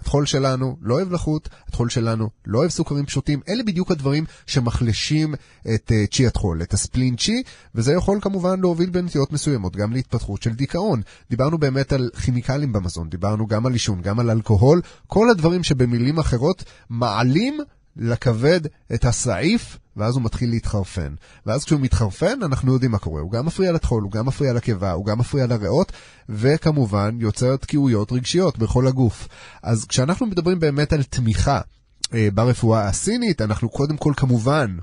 הטחול 0.00 0.26
שלנו 0.26 0.76
לא 0.82 0.94
אוהב 0.94 1.12
לחות, 1.12 1.48
הטחול 1.68 1.88
שלנו 1.88 2.28
לא 2.46 2.58
אוהב 2.58 2.70
סוכרים 2.70 3.06
פשוטים, 3.06 3.40
אלה 3.48 3.62
בדיוק 3.62 3.90
הדברים 3.90 4.24
שמחלישים 4.46 5.34
את 5.74 5.92
uh, 5.92 6.14
צ'י 6.14 6.26
הטחול, 6.26 6.62
את 6.62 6.74
הספלין 6.74 7.16
צ'י, 7.16 7.42
וזה 7.74 7.92
יכול 7.92 8.18
כמובן 8.20 8.60
להוביל 8.60 8.90
בנטיות 8.90 9.32
מסוימות 9.32 9.76
גם 9.76 9.92
להתפתחות 9.92 10.42
של 10.42 10.54
דיכאון. 10.54 11.00
דיברנו 11.30 11.58
באמת 11.58 11.92
על 11.92 12.10
כימיקלים 12.24 12.72
במזון, 12.72 13.08
דיברנו 13.08 13.46
גם 13.46 13.66
על 13.66 13.72
עישון, 13.72 14.02
גם 14.02 14.20
על 14.20 14.30
אלכוהול, 14.30 14.80
כל 15.06 15.30
הדברים 15.30 15.62
שבמילים 15.62 16.18
אחרות 16.18 16.64
מעלים 16.90 17.58
לכבד 17.98 18.60
את 18.94 19.04
הסעיף, 19.04 19.78
ואז 19.96 20.14
הוא 20.14 20.22
מתחיל 20.22 20.50
להתחרפן. 20.50 21.14
ואז 21.46 21.64
כשהוא 21.64 21.80
מתחרפן, 21.80 22.42
אנחנו 22.42 22.72
יודעים 22.72 22.90
מה 22.90 22.98
קורה. 22.98 23.20
הוא 23.20 23.32
גם 23.32 23.46
מפריע 23.46 23.72
לטחול, 23.72 24.02
הוא 24.02 24.12
גם 24.12 24.26
מפריע 24.26 24.52
לקיבה, 24.52 24.92
הוא 24.92 25.06
גם 25.06 25.18
מפריע 25.18 25.46
לריאות, 25.46 25.92
וכמובן 26.28 27.16
יוצר 27.20 27.56
תקיעויות 27.56 28.12
רגשיות 28.12 28.58
בכל 28.58 28.86
הגוף. 28.86 29.28
אז 29.62 29.84
כשאנחנו 29.84 30.26
מדברים 30.26 30.60
באמת 30.60 30.92
על 30.92 31.02
תמיכה 31.02 31.60
אה, 32.14 32.28
ברפואה 32.34 32.88
הסינית, 32.88 33.40
אנחנו 33.40 33.68
קודם 33.68 33.96
כל 33.96 34.12
כמובן 34.16 34.76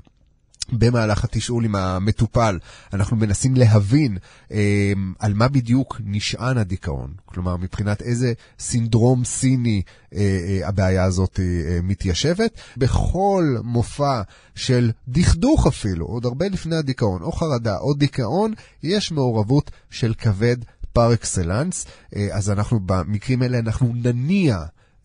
במהלך 0.72 1.24
התשאול 1.24 1.64
עם 1.64 1.74
המטופל, 1.74 2.58
אנחנו 2.92 3.16
מנסים 3.16 3.54
להבין 3.54 4.18
אה, 4.52 4.92
על 5.18 5.34
מה 5.34 5.48
בדיוק 5.48 6.00
נשען 6.04 6.58
הדיכאון. 6.58 7.14
כלומר, 7.24 7.56
מבחינת 7.56 8.02
איזה 8.02 8.32
סינדרום 8.58 9.24
סיני 9.24 9.82
אה, 10.14 10.18
אה, 10.20 10.68
הבעיה 10.68 11.04
הזאת 11.04 11.40
אה, 11.40 11.78
מתיישבת. 11.82 12.50
בכל 12.76 13.56
מופע 13.64 14.22
של 14.54 14.90
דכדוך 15.08 15.66
אפילו, 15.66 16.06
עוד 16.06 16.24
הרבה 16.24 16.48
לפני 16.48 16.76
הדיכאון, 16.76 17.22
או 17.22 17.32
חרדה 17.32 17.78
או 17.78 17.94
דיכאון, 17.94 18.52
יש 18.82 19.12
מעורבות 19.12 19.70
של 19.90 20.14
כבד 20.18 20.56
פר 20.92 21.14
אקסלנס. 21.14 21.86
אה, 22.16 22.28
אז 22.32 22.50
אנחנו 22.50 22.80
במקרים 22.80 23.42
האלה, 23.42 23.58
אנחנו 23.58 23.92
נניע 23.94 24.58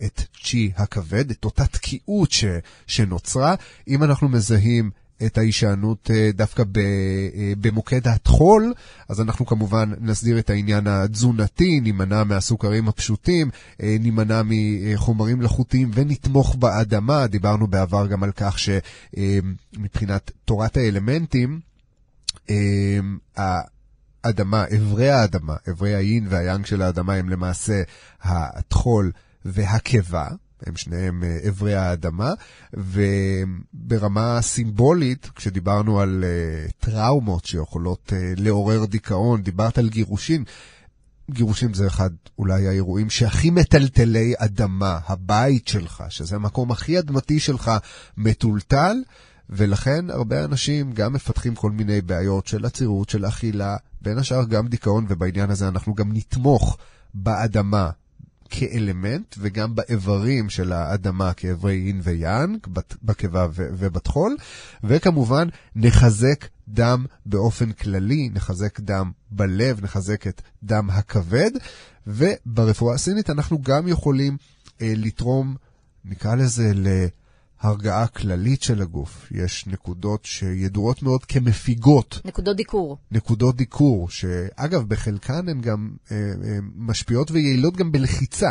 את 0.06 0.22
צ'י 0.44 0.72
הכבד, 0.76 1.32
את 1.32 1.46
אותה 1.46 1.66
תקיעות 1.66 2.32
ש, 2.32 2.46
שנוצרה. 2.88 3.56
אם 3.88 4.04
אנחנו 4.04 4.30
מזהים 4.30 4.92
את 5.26 5.38
ההישענות 5.38 6.12
אה, 6.12 6.30
דווקא 6.34 6.64
אה, 6.78 7.54
במוקד 7.62 8.08
הטחול, 8.08 8.74
אז 9.10 9.22
אנחנו 9.22 9.46
כמובן 9.46 9.92
נסדיר 10.00 10.40
את 10.40 10.50
העניין 10.50 10.88
התזונתי, 10.88 11.80
נימנע 11.80 12.24
מהסוכרים 12.24 12.88
הפשוטים, 12.88 13.50
אה, 13.84 13.96
נימנע 14.00 14.42
מחומרים 14.46 15.38
מלאכותיים 15.40 15.92
ונתמוך 15.94 16.56
באדמה. 16.56 17.28
דיברנו 17.28 17.68
בעבר 17.68 18.08
גם 18.08 18.24
על 18.24 18.32
כך 18.36 18.58
שמבחינת 18.60 20.32
תורת 20.46 20.78
האלמנטים, 20.78 21.60
האדמה, 23.38 24.66
אברי 24.78 25.10
האדמה, 25.10 25.56
אברי 25.70 25.96
האין 25.96 26.28
והיאנג 26.30 26.66
של 26.66 26.82
האדמה 26.82 27.14
הם 27.14 27.30
למעשה 27.30 27.82
הטחול 28.22 29.12
והקיבה. 29.46 30.28
הם 30.68 30.76
שניהם 30.76 31.24
אברי 31.48 31.76
אה, 31.76 31.90
האדמה, 31.90 32.34
וברמה 32.74 34.42
סימבולית, 34.42 35.30
כשדיברנו 35.36 36.00
על 36.00 36.24
uh, 36.24 36.72
טראומות 36.80 37.46
שיכולות 37.46 38.14
uh, 38.14 38.42
לעורר 38.42 38.86
דיכאון, 38.86 39.42
דיברת 39.42 39.78
על 39.78 39.90
גירושים. 39.90 40.44
גירושים 41.32 41.74
זה 41.74 41.88
אחד 41.88 42.10
אולי 42.38 42.68
האירועים 42.68 43.10
שהכי 43.10 43.50
מטלטלי 43.50 44.34
אדמה, 44.38 45.00
הבית 45.08 45.68
שלך, 45.68 46.04
שזה 46.10 46.36
המקום 46.36 46.72
הכי 46.72 47.00
אדמתי 47.00 47.40
שלך, 47.40 47.72
מטולטל, 48.18 48.98
ולכן 49.50 50.10
הרבה 50.10 50.46
אנשים 50.46 50.94
גם 50.94 51.14
מפתחים 51.14 51.56
כל 51.56 51.72
מיני 51.72 52.02
בעיות 52.02 52.48
של 52.48 52.66
עצירות, 52.66 53.10
של 53.10 53.26
אכילה, 53.26 53.78
בין 54.02 54.18
השאר 54.18 54.44
גם 54.46 54.68
דיכאון, 54.68 55.06
ובעניין 55.10 55.50
הזה 55.50 55.68
אנחנו 55.68 55.96
גם 55.96 56.14
נתמוך 56.14 56.78
באדמה 57.14 57.90
כאלמנט, 58.52 59.36
וגם 59.38 59.76
באיברים 59.76 60.50
של 60.50 60.72
האדמה 60.72 61.34
כאיברי 61.34 61.74
יין 61.74 62.02
ויאנג, 62.04 62.68
בקיבה 63.04 63.48
ובטחול, 63.56 64.38
וכמובן 64.84 65.48
נחזק 65.76 66.48
דם 66.68 67.06
באופן 67.26 67.72
כללי, 67.72 68.30
נחזק 68.34 68.80
דם 68.80 69.12
בלב, 69.32 69.84
נחזק 69.84 70.28
את 70.28 70.42
דם 70.64 70.90
הכבד, 70.90 71.52
וברפואה 72.08 72.96
הסינית 72.96 73.30
אנחנו 73.30 73.62
גם 73.62 73.88
יכולים 73.88 74.38
אה, 74.82 74.94
לתרום, 74.96 75.56
נקרא 76.06 76.36
לזה, 76.36 76.72
ל... 76.76 76.88
הרגעה 77.62 78.08
כללית 78.08 78.64
של 78.64 78.82
הגוף. 78.82 79.28
יש 79.32 79.68
נקודות 79.68 80.26
שידועות 80.26 81.04
מאוד 81.04 81.26
כמפיגות. 81.26 82.20
נקודות 82.26 82.58
דיקור. 82.58 82.98
נקודות 83.12 83.56
דיקור, 83.56 84.10
שאגב, 84.10 84.88
בחלקן 84.88 85.50
הן 85.50 85.62
גם 85.62 85.90
אה, 86.12 86.18
אה, 86.18 86.58
משפיעות 86.76 87.32
ויעילות 87.32 87.78
גם 87.78 87.92
בלחיצה 87.92 88.50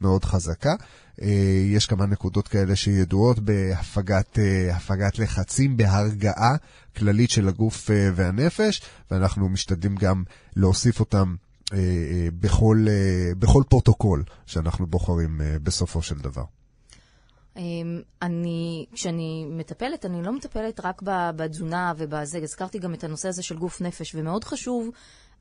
מאוד 0.00 0.24
חזקה. 0.24 0.74
אה, 1.22 1.28
יש 1.66 1.86
כמה 1.86 2.06
נקודות 2.06 2.48
כאלה 2.48 2.76
שידועות 2.76 3.38
בהפגת 3.38 4.38
אה, 4.38 5.08
לחצים, 5.18 5.76
בהרגעה 5.76 6.56
כללית 6.96 7.30
של 7.30 7.48
הגוף 7.48 7.90
אה, 7.90 8.10
והנפש, 8.14 8.82
ואנחנו 9.10 9.48
משתדלים 9.48 9.96
גם 9.96 10.22
להוסיף 10.56 11.00
אותם 11.00 11.34
בכל, 12.40 12.86
בכל 13.38 13.62
פרוטוקול 13.68 14.24
שאנחנו 14.46 14.86
בוחרים 14.86 15.40
בסופו 15.62 16.02
של 16.02 16.18
דבר. 16.18 16.42
אמ, 17.56 18.00
אני, 18.22 18.86
כשאני 18.92 19.46
מטפלת, 19.48 20.06
אני 20.06 20.22
לא 20.22 20.32
מטפלת 20.32 20.80
רק 20.84 21.02
בתזונה 21.36 21.92
ובזה, 21.96 22.38
הזכרתי 22.38 22.78
גם 22.78 22.94
את 22.94 23.04
הנושא 23.04 23.28
הזה 23.28 23.42
של 23.42 23.56
גוף 23.56 23.80
נפש, 23.80 24.14
ומאוד 24.14 24.44
חשוב 24.44 24.90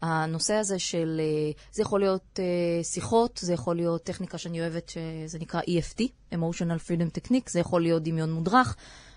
הנושא 0.01 0.53
הזה 0.53 0.79
של, 0.79 1.21
אה, 1.23 1.51
זה 1.71 1.81
יכול 1.81 1.99
להיות 1.99 2.39
אה, 2.39 2.83
שיחות, 2.83 3.39
זה 3.43 3.53
יכול 3.53 3.75
להיות 3.75 4.03
טכניקה 4.03 4.37
שאני 4.37 4.61
אוהבת, 4.61 4.89
שזה 4.89 5.39
נקרא 5.39 5.61
EFT, 5.61 6.03
Emotional 6.33 6.87
Freedom 6.87 7.19
Technique, 7.19 7.51
זה 7.51 7.59
יכול 7.59 7.81
להיות 7.81 8.03
דמיון 8.03 8.31
מודרך. 8.31 8.75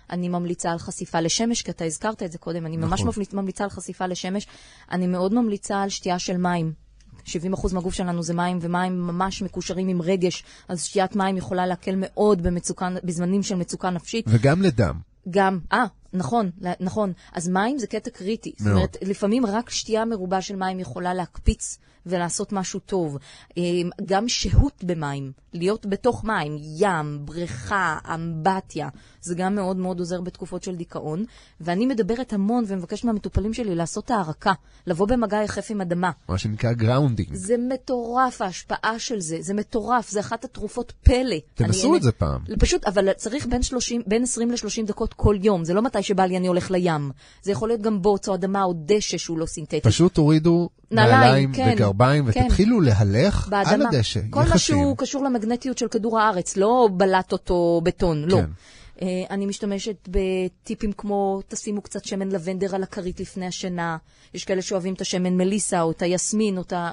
אני 0.09 0.29
ממליצה 0.29 0.71
על 0.71 0.77
חשיפה 0.77 1.19
לשמש, 1.19 1.61
כי 1.61 1.71
אתה 1.71 1.85
הזכרת 1.85 2.23
את 2.23 2.31
זה 2.31 2.37
קודם, 2.37 2.65
אני 2.65 2.77
נכון. 2.77 3.07
ממש 3.07 3.33
ממליצה 3.33 3.63
על 3.63 3.69
חשיפה 3.69 4.05
לשמש. 4.07 4.47
אני 4.91 5.07
מאוד 5.07 5.33
ממליצה 5.33 5.81
על 5.81 5.89
שתייה 5.89 6.19
של 6.19 6.37
מים. 6.37 6.84
70% 7.25 7.73
מהגוף 7.73 7.93
שלנו 7.93 8.23
זה 8.23 8.33
מים, 8.33 8.59
ומים 8.61 9.07
ממש 9.07 9.41
מקושרים 9.41 9.87
עם 9.87 10.01
רגש, 10.01 10.43
אז 10.67 10.83
שתיית 10.83 11.15
מים 11.15 11.37
יכולה 11.37 11.65
להקל 11.65 11.95
מאוד 11.97 12.43
במצוקה, 12.43 12.89
בזמנים 13.03 13.43
של 13.43 13.55
מצוקה 13.55 13.89
נפשית. 13.89 14.25
וגם 14.27 14.61
לדם. 14.61 14.99
גם, 15.29 15.59
אה, 15.73 15.85
נכון, 16.15 16.51
נכון. 16.79 17.13
אז 17.33 17.49
מים 17.49 17.77
זה 17.77 17.87
קטע 17.87 18.09
קריטי. 18.09 18.53
מאוד. 18.59 18.67
זאת 18.67 18.75
אומרת, 18.75 18.97
לפעמים 19.01 19.45
רק 19.45 19.69
שתייה 19.69 20.05
מרובה 20.05 20.41
של 20.41 20.55
מים 20.55 20.79
יכולה 20.79 21.13
להקפיץ 21.13 21.77
ולעשות 22.05 22.51
משהו 22.51 22.79
טוב. 22.79 23.17
אמ, 23.57 23.89
גם 24.05 24.29
שהות 24.29 24.83
במים, 24.83 25.31
להיות 25.53 25.85
בתוך 25.85 26.23
מים, 26.23 26.57
ים, 26.77 27.19
בריכה, 27.25 27.97
אמבטיה, 28.13 28.89
זה 29.21 29.35
גם 29.35 29.55
מאוד 29.55 29.77
מאוד 29.77 29.99
עוזר 29.99 30.21
בתקופות 30.21 30.63
של 30.63 30.75
דיכאון. 30.75 31.25
ואני 31.61 31.85
מדברת 31.85 32.33
המון 32.33 32.63
ומבקשת 32.67 33.03
מהמטופלים 33.03 33.53
שלי 33.53 33.75
לעשות 33.75 34.11
הארקה, 34.11 34.53
לבוא 34.87 35.07
במגע 35.07 35.43
יחף 35.43 35.67
עם 35.69 35.81
אדמה. 35.81 36.11
מה 36.29 36.37
שנקרא 36.37 36.73
grounding. 36.73 37.33
זה 37.33 37.55
מטורף 37.57 38.41
ההשפעה 38.41 38.99
של 38.99 39.19
זה, 39.19 39.37
זה 39.41 39.53
מטורף, 39.53 40.09
זה 40.09 40.19
אחת 40.19 40.45
התרופות 40.45 40.93
פלא. 41.03 41.35
תנסו 41.53 41.95
את 41.95 42.01
זה 42.03 42.11
פעם. 42.11 42.41
פשוט, 42.59 42.85
אבל 42.85 43.13
צריך 43.13 43.47
בין, 43.47 43.63
30, 43.63 44.01
בין 44.07 44.23
20 44.23 44.51
ל-30 44.51 44.87
דקות 44.87 45.13
כל 45.13 45.35
יום, 45.41 45.65
זה 45.65 45.73
לא 45.73 45.81
מתי 45.81 46.03
שבא 46.05 46.25
לי 46.25 46.37
אני 46.37 46.47
הולך 46.47 46.71
לים. 46.71 47.11
זה 47.43 47.51
יכול 47.51 47.69
להיות 47.69 47.81
גם 47.81 48.01
בוץ 48.01 48.29
או 48.29 48.35
אדמה 48.35 48.63
או 48.63 48.73
דשא 48.75 49.17
שהוא 49.17 49.37
לא 49.37 49.45
סינתטי. 49.45 49.81
פשוט 49.81 50.13
תורידו 50.13 50.69
נעליים 50.91 51.53
כן, 51.53 51.73
וגרביים 51.75 52.31
כן. 52.31 52.41
ותתחילו 52.43 52.81
להלך 52.81 53.47
באדמה. 53.47 53.71
על 53.73 53.81
הדשא, 53.81 54.19
כל 54.29 54.39
יחסים. 54.39 54.53
מה 54.53 54.57
שהוא 54.57 54.97
קשור 54.97 55.23
למגנטיות 55.23 55.77
של 55.77 55.87
כדור 55.87 56.19
הארץ, 56.19 56.57
לא 56.57 56.89
בלטות 56.93 57.49
או 57.49 57.81
בטון, 57.83 58.23
לא. 58.25 58.35
כן. 58.35 58.41
לא. 58.41 58.47
Uh, 58.95 59.01
אני 59.29 59.45
משתמשת 59.45 60.09
בטיפים 60.09 60.91
כמו, 60.91 61.41
תשימו 61.47 61.81
קצת 61.81 62.05
שמן 62.05 62.29
לבנדר 62.31 62.75
על 62.75 62.83
הכרית 62.83 63.19
לפני 63.19 63.47
השינה. 63.47 63.97
יש 64.33 64.45
כאלה 64.45 64.61
שאוהבים 64.61 64.93
את 64.93 65.01
השמן 65.01 65.37
מליסה, 65.37 65.81
או 65.81 65.91
את 65.91 66.01
היסמין, 66.01 66.57
או 66.57 66.61
את 66.61 66.73
ה... 66.73 66.91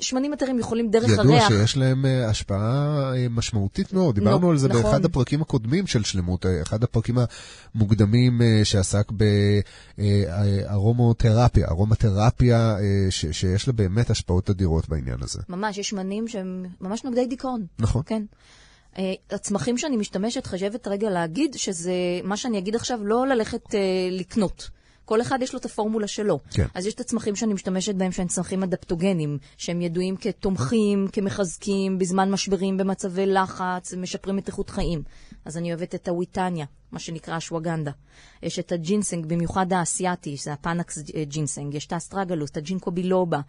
שמנים 0.00 0.34
אתרים 0.34 0.58
יכולים 0.58 0.90
דרך 0.90 1.18
הריח. 1.18 1.20
ידוע 1.20 1.48
שיש 1.48 1.76
להם 1.76 2.04
uh, 2.04 2.08
השפעה 2.30 3.12
uh, 3.12 3.16
משמעותית 3.30 3.92
מאוד. 3.92 4.14
דיברנו 4.14 4.46
לא, 4.46 4.52
על 4.52 4.58
זה 4.58 4.68
נכון. 4.68 4.82
באחד 4.82 5.04
הפרקים 5.04 5.42
הקודמים 5.42 5.86
של 5.86 6.04
שלמות, 6.04 6.46
אחד 6.62 6.84
הפרקים 6.84 7.18
המוקדמים 7.74 8.40
שעסק 8.64 9.12
בארומותרפיה, 9.98 11.68
ארומותרפיה 11.68 12.76
ש, 13.10 13.26
שיש 13.26 13.66
לה 13.66 13.72
באמת 13.72 14.10
השפעות 14.10 14.50
אדירות 14.50 14.88
בעניין 14.88 15.18
הזה. 15.22 15.40
ממש, 15.48 15.78
יש 15.78 15.88
שמנים 15.88 16.28
שהם 16.28 16.64
ממש 16.80 17.04
נוגדי 17.04 17.26
דיכאון. 17.26 17.66
נכון. 17.78 18.02
כן. 18.06 18.22
אה, 18.98 19.12
הצמחים 19.30 19.78
שאני 19.78 19.96
משתמשת, 19.96 20.46
חייבת 20.46 20.88
רגע 20.88 21.10
להגיד 21.10 21.54
שזה, 21.54 21.92
מה 22.24 22.36
שאני 22.36 22.58
אגיד 22.58 22.74
עכשיו, 22.74 23.00
לא 23.02 23.26
ללכת 23.26 23.66
uh, 23.66 23.76
לקנות. 24.10 24.70
כל 25.04 25.20
אחד 25.20 25.38
יש 25.42 25.52
לו 25.52 25.58
את 25.58 25.64
הפורמולה 25.64 26.06
שלו. 26.06 26.38
כן. 26.50 26.66
אז 26.74 26.86
יש 26.86 26.94
את 26.94 27.00
הצמחים 27.00 27.36
שאני 27.36 27.54
משתמשת 27.54 27.94
בהם 27.94 28.12
שהם 28.12 28.26
צמחים 28.26 28.62
אדפטוגנים, 28.62 29.38
שהם 29.56 29.80
ידועים 29.80 30.16
כתומכים, 30.16 31.08
כמחזקים, 31.12 31.98
בזמן 31.98 32.30
משברים, 32.30 32.76
במצבי 32.76 33.26
לחץ, 33.26 33.94
משפרים 33.94 34.38
את 34.38 34.48
איכות 34.48 34.70
חיים. 34.70 35.02
אז 35.44 35.56
אני 35.56 35.72
אוהבת 35.74 35.94
את 35.94 36.08
הוויטניה, 36.08 36.66
מה 36.92 36.98
שנקרא 36.98 37.36
אשווגנדה. 37.36 37.90
יש 38.42 38.58
את 38.58 38.72
הג'ינסנג, 38.72 39.26
במיוחד 39.26 39.72
האסייתי, 39.72 40.36
שזה 40.36 40.52
הפאנקס 40.52 40.98
ג'ינסנג, 41.28 41.74
יש 41.74 41.86
את 41.86 41.92
האסטרגלוס, 41.92 42.50
את 42.50 42.56
הג'ינקו 42.56 42.90
בילובה. 42.90 43.40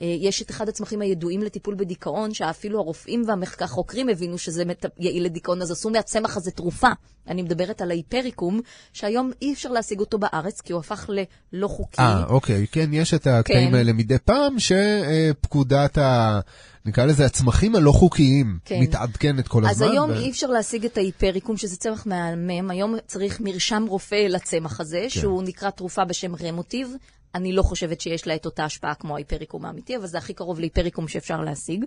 אה, 0.00 0.16
יש 0.20 0.42
את 0.42 0.50
אחד 0.50 0.68
הצמחים 0.68 1.00
הידועים 1.02 1.42
לטיפול 1.42 1.74
בדיכאון, 1.74 2.34
שאפילו 2.34 2.78
הרופאים 2.78 3.24
והחוקרים 3.58 4.08
הבינו 4.08 4.38
שזה 4.38 4.62
יעיל 4.98 5.24
לדיכאון, 5.24 5.62
אז 5.62 5.70
עשו 5.70 5.90
מהצמח 5.90 6.36
הזה 6.36 6.50
תרופה. 6.50 6.88
אני 7.28 7.42
מדברת 7.42 7.80
על 7.82 7.90
ההיפריקום, 7.90 8.60
שהיום 8.92 9.30
אי 9.42 9.52
אפשר 9.52 9.68
להשיג 9.68 10.00
אותו 10.00 10.18
בארץ, 10.18 10.60
כי 10.60 10.72
הוא 10.72 10.80
הפך 10.80 11.10
ללא 11.52 11.68
חוקי. 11.68 12.02
אה, 12.02 12.24
אוקיי, 12.24 12.66
כן, 12.72 12.90
יש 12.92 13.14
את 13.14 13.26
הקטעים 13.26 13.68
כן. 13.68 13.74
האלה 13.74 13.92
מדי 13.92 14.18
פעם, 14.18 14.56
שפקודת 14.58 15.98
ה... 15.98 16.40
נקרא 16.86 17.04
לזה 17.04 17.26
הצמחים 17.26 17.76
הלא 17.76 17.92
חוקיים, 17.92 18.58
כן. 18.64 18.80
מתעדכנת 18.80 19.48
כל 19.48 19.58
הזמן. 19.58 19.70
אז 19.86 19.92
היום 19.92 20.10
ו... 20.10 20.14
אי 20.14 20.30
אפשר 20.30 20.46
להשיג 20.46 20.84
את 20.84 20.96
ההיפריקום, 20.96 21.56
שזה 21.56 21.76
צמח 21.76 22.06
מהמם, 22.06 22.70
היום 22.70 22.94
צריך 23.06 23.40
מרשם 23.40 23.84
רופא 23.88 24.26
לצמח 24.28 24.80
הזה, 24.80 25.00
כן. 25.00 25.08
שהוא 25.08 25.42
נקרא 25.42 25.70
תרופה 25.70 26.04
בשם 26.04 26.34
רמוטיב. 26.36 26.88
אני 27.34 27.52
לא 27.52 27.62
חושבת 27.62 28.00
שיש 28.00 28.26
לה 28.26 28.34
את 28.34 28.46
אותה 28.46 28.64
השפעה 28.64 28.94
כמו 28.94 29.14
ההיפריקום 29.14 29.64
האמיתי, 29.64 29.96
אבל 29.96 30.06
זה 30.06 30.18
הכי 30.18 30.34
קרוב 30.34 30.60
להיפריקום 30.60 31.08
שאפשר 31.08 31.40
להשיג. 31.40 31.84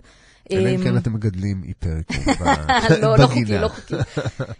אלא 0.50 0.70
אם 0.70 0.82
כן 0.84 0.90
אמ, 0.90 0.96
אתם 0.96 1.12
מגדלים 1.12 1.62
היפריקום 1.62 2.16
בגינה. 2.26 3.00
לא, 3.02 3.18
לא 3.18 3.26
חוקי, 3.26 3.44
לא 3.44 3.68
חוקי. 3.68 3.94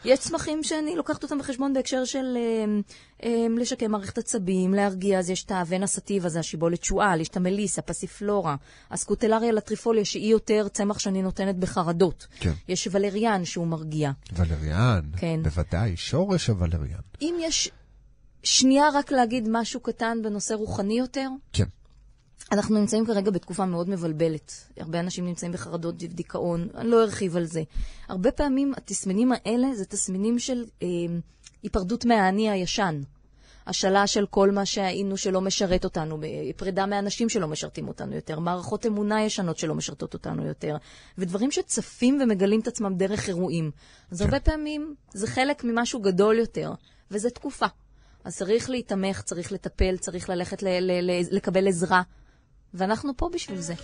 יש 0.04 0.18
צמחים 0.18 0.62
שאני 0.62 0.96
לוקחת 0.96 1.22
אותם 1.22 1.38
בחשבון 1.38 1.72
בהקשר 1.72 2.04
של 2.04 2.36
אמ, 2.36 2.82
אמ, 3.22 3.58
לשקם 3.58 3.90
מערכת 3.90 4.18
עצבים, 4.18 4.74
להרגיע, 4.74 5.18
אז 5.18 5.30
יש 5.30 5.44
את 5.44 5.50
האבן 5.50 5.82
הסטיב 5.82 6.26
הזה, 6.26 6.40
השיבולת 6.40 6.84
שועל, 6.84 7.20
יש 7.20 7.28
את 7.28 7.36
המליס, 7.36 7.78
הפסיפלורה, 7.78 8.56
הסקוטלריה 8.90 9.52
לטריפוליה, 9.52 10.04
שהיא 10.04 10.32
יותר 10.32 10.68
צמח 10.68 10.98
שאני 10.98 11.22
נותנת 11.22 11.56
בחרדות. 11.56 12.26
כן. 12.40 12.52
יש 12.68 12.88
ולריאן 12.90 13.44
שהוא 13.44 13.66
מרגיע. 13.66 14.10
ולריאן, 14.32 15.00
כן. 15.16 15.40
בוודאי, 15.42 15.96
שורש 15.96 16.46
הוולריאן. 16.46 17.00
אם 17.22 17.34
יש 17.40 17.70
שנייה 18.46 18.88
רק 18.94 19.12
להגיד 19.12 19.48
משהו 19.50 19.80
קטן 19.80 20.18
בנושא 20.22 20.54
רוחני 20.54 20.98
יותר? 20.98 21.28
כן. 21.52 21.64
אנחנו 22.52 22.78
נמצאים 22.78 23.06
כרגע 23.06 23.30
בתקופה 23.30 23.64
מאוד 23.64 23.90
מבלבלת. 23.90 24.52
הרבה 24.76 25.00
אנשים 25.00 25.24
נמצאים 25.24 25.52
בחרדות 25.52 25.94
ודיכאון, 25.98 26.68
אני 26.74 26.88
לא 26.88 27.02
ארחיב 27.02 27.36
על 27.36 27.44
זה. 27.44 27.62
הרבה 28.08 28.30
פעמים 28.30 28.72
התסמינים 28.76 29.32
האלה 29.32 29.74
זה 29.74 29.84
תסמינים 29.84 30.38
של 30.38 30.64
אה, 30.82 30.88
היפרדות 31.62 32.04
מהאני 32.04 32.50
הישן. 32.50 33.00
השאלה 33.66 34.06
של 34.06 34.26
כל 34.26 34.50
מה 34.50 34.66
שהיינו 34.66 35.16
שלא 35.16 35.40
משרת 35.40 35.84
אותנו, 35.84 36.18
פרידה 36.56 36.86
מאנשים 36.86 37.28
שלא 37.28 37.48
משרתים 37.48 37.88
אותנו 37.88 38.14
יותר, 38.14 38.38
מערכות 38.38 38.86
אמונה 38.86 39.24
ישנות 39.24 39.58
שלא 39.58 39.74
משרתות 39.74 40.14
אותנו 40.14 40.46
יותר, 40.46 40.76
ודברים 41.18 41.50
שצפים 41.50 42.18
ומגלים 42.22 42.60
את 42.60 42.68
עצמם 42.68 42.94
דרך 42.96 43.28
אירועים. 43.28 43.70
אז 44.10 44.18
כן. 44.18 44.24
הרבה 44.24 44.40
פעמים 44.40 44.94
זה 45.14 45.26
חלק 45.26 45.64
ממשהו 45.64 46.00
גדול 46.00 46.38
יותר, 46.38 46.72
וזה 47.10 47.30
תקופה. 47.30 47.66
אז 48.26 48.36
צריך 48.36 48.70
להתמך, 48.70 49.22
צריך 49.22 49.52
לטפל, 49.52 49.96
צריך 49.96 50.28
ללכת 50.30 50.62
ל- 50.62 50.68
ל- 50.80 51.10
ל- 51.10 51.36
לקבל 51.36 51.68
עזרה. 51.68 52.02
ואנחנו 52.74 53.12
פה 53.16 53.28
בשביל 53.34 53.60
זה. 53.60 53.74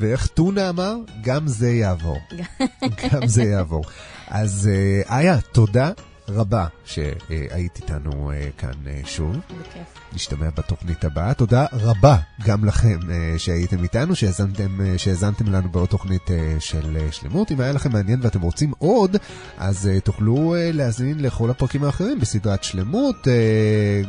ואיך 0.00 0.26
טונה 0.26 0.68
אמר? 0.68 0.96
גם 1.22 1.46
זה 1.48 1.70
יעבור. 1.70 2.18
גם 3.12 3.26
זה 3.26 3.42
יעבור. 3.42 3.84
אז 4.28 4.68
אה, 4.72 5.18
איה, 5.18 5.40
תודה 5.40 5.92
רבה 6.28 6.66
שהיית 6.84 7.76
איתנו 7.76 8.30
אה, 8.32 8.48
כאן 8.58 8.86
אה, 8.86 9.00
שוב. 9.04 9.36
בכיף. 9.60 10.01
נשתמע 10.14 10.50
בתוכנית 10.56 11.04
הבאה. 11.04 11.34
תודה 11.34 11.66
רבה 11.72 12.16
גם 12.44 12.64
לכם 12.64 12.98
שהייתם 13.38 13.82
איתנו, 13.82 14.16
שהאזנתם, 14.16 14.78
שהאזנתם 14.96 15.52
לנו 15.52 15.68
בעוד 15.68 15.88
תוכנית 15.88 16.30
של 16.58 16.98
שלמות. 17.10 17.52
אם 17.52 17.60
היה 17.60 17.72
לכם 17.72 17.92
מעניין 17.92 18.20
ואתם 18.22 18.40
רוצים 18.40 18.72
עוד, 18.78 19.16
אז 19.58 19.90
תוכלו 20.04 20.54
להאזין 20.58 21.20
לכל 21.20 21.50
הפרקים 21.50 21.84
האחרים 21.84 22.20
בסדרת 22.20 22.64
שלמות, 22.64 23.28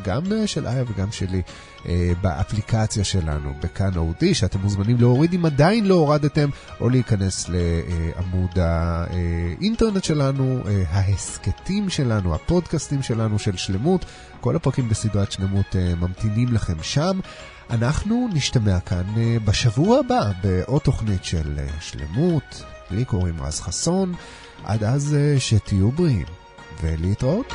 גם 0.04 0.24
של 0.45 0.68
איה 0.68 0.84
וגם 0.88 1.12
שלי. 1.12 1.41
אה, 1.89 2.11
באפליקציה 2.21 3.03
שלנו, 3.03 3.53
בכאן 3.63 3.97
אודי, 3.97 4.34
שאתם 4.34 4.59
מוזמנים 4.59 4.97
להוריד 4.99 5.34
אם 5.34 5.45
עדיין 5.45 5.86
לא 5.86 5.95
הורדתם, 5.95 6.49
או 6.81 6.89
להיכנס 6.89 7.49
לעמוד 7.49 8.59
האינטרנט 8.59 10.03
שלנו, 10.03 10.61
אה, 10.67 10.84
ההסכתים 10.89 11.89
שלנו, 11.89 12.36
הפודקאסטים 12.36 13.01
שלנו 13.01 13.39
של 13.39 13.57
שלמות, 13.57 14.05
כל 14.41 14.55
הפרקים 14.55 14.89
בסדרת 14.89 15.31
שלמות 15.31 15.75
אה, 15.75 15.93
ממתינים 15.95 16.53
לכם 16.53 16.84
שם. 16.84 17.19
אנחנו 17.69 18.29
נשתמע 18.34 18.79
כאן 18.79 19.03
בשבוע 19.45 19.99
הבא 19.99 20.31
בעוד 20.43 20.81
תוכנית 20.81 21.23
של 21.23 21.59
שלמות, 21.79 22.63
לי 22.91 23.05
קוראים 23.05 23.41
רז 23.41 23.59
חסון, 23.59 24.13
עד 24.63 24.84
אז 24.84 25.17
שתהיו 25.39 25.91
בריאים 25.91 26.25
ולהתראות. 26.81 27.53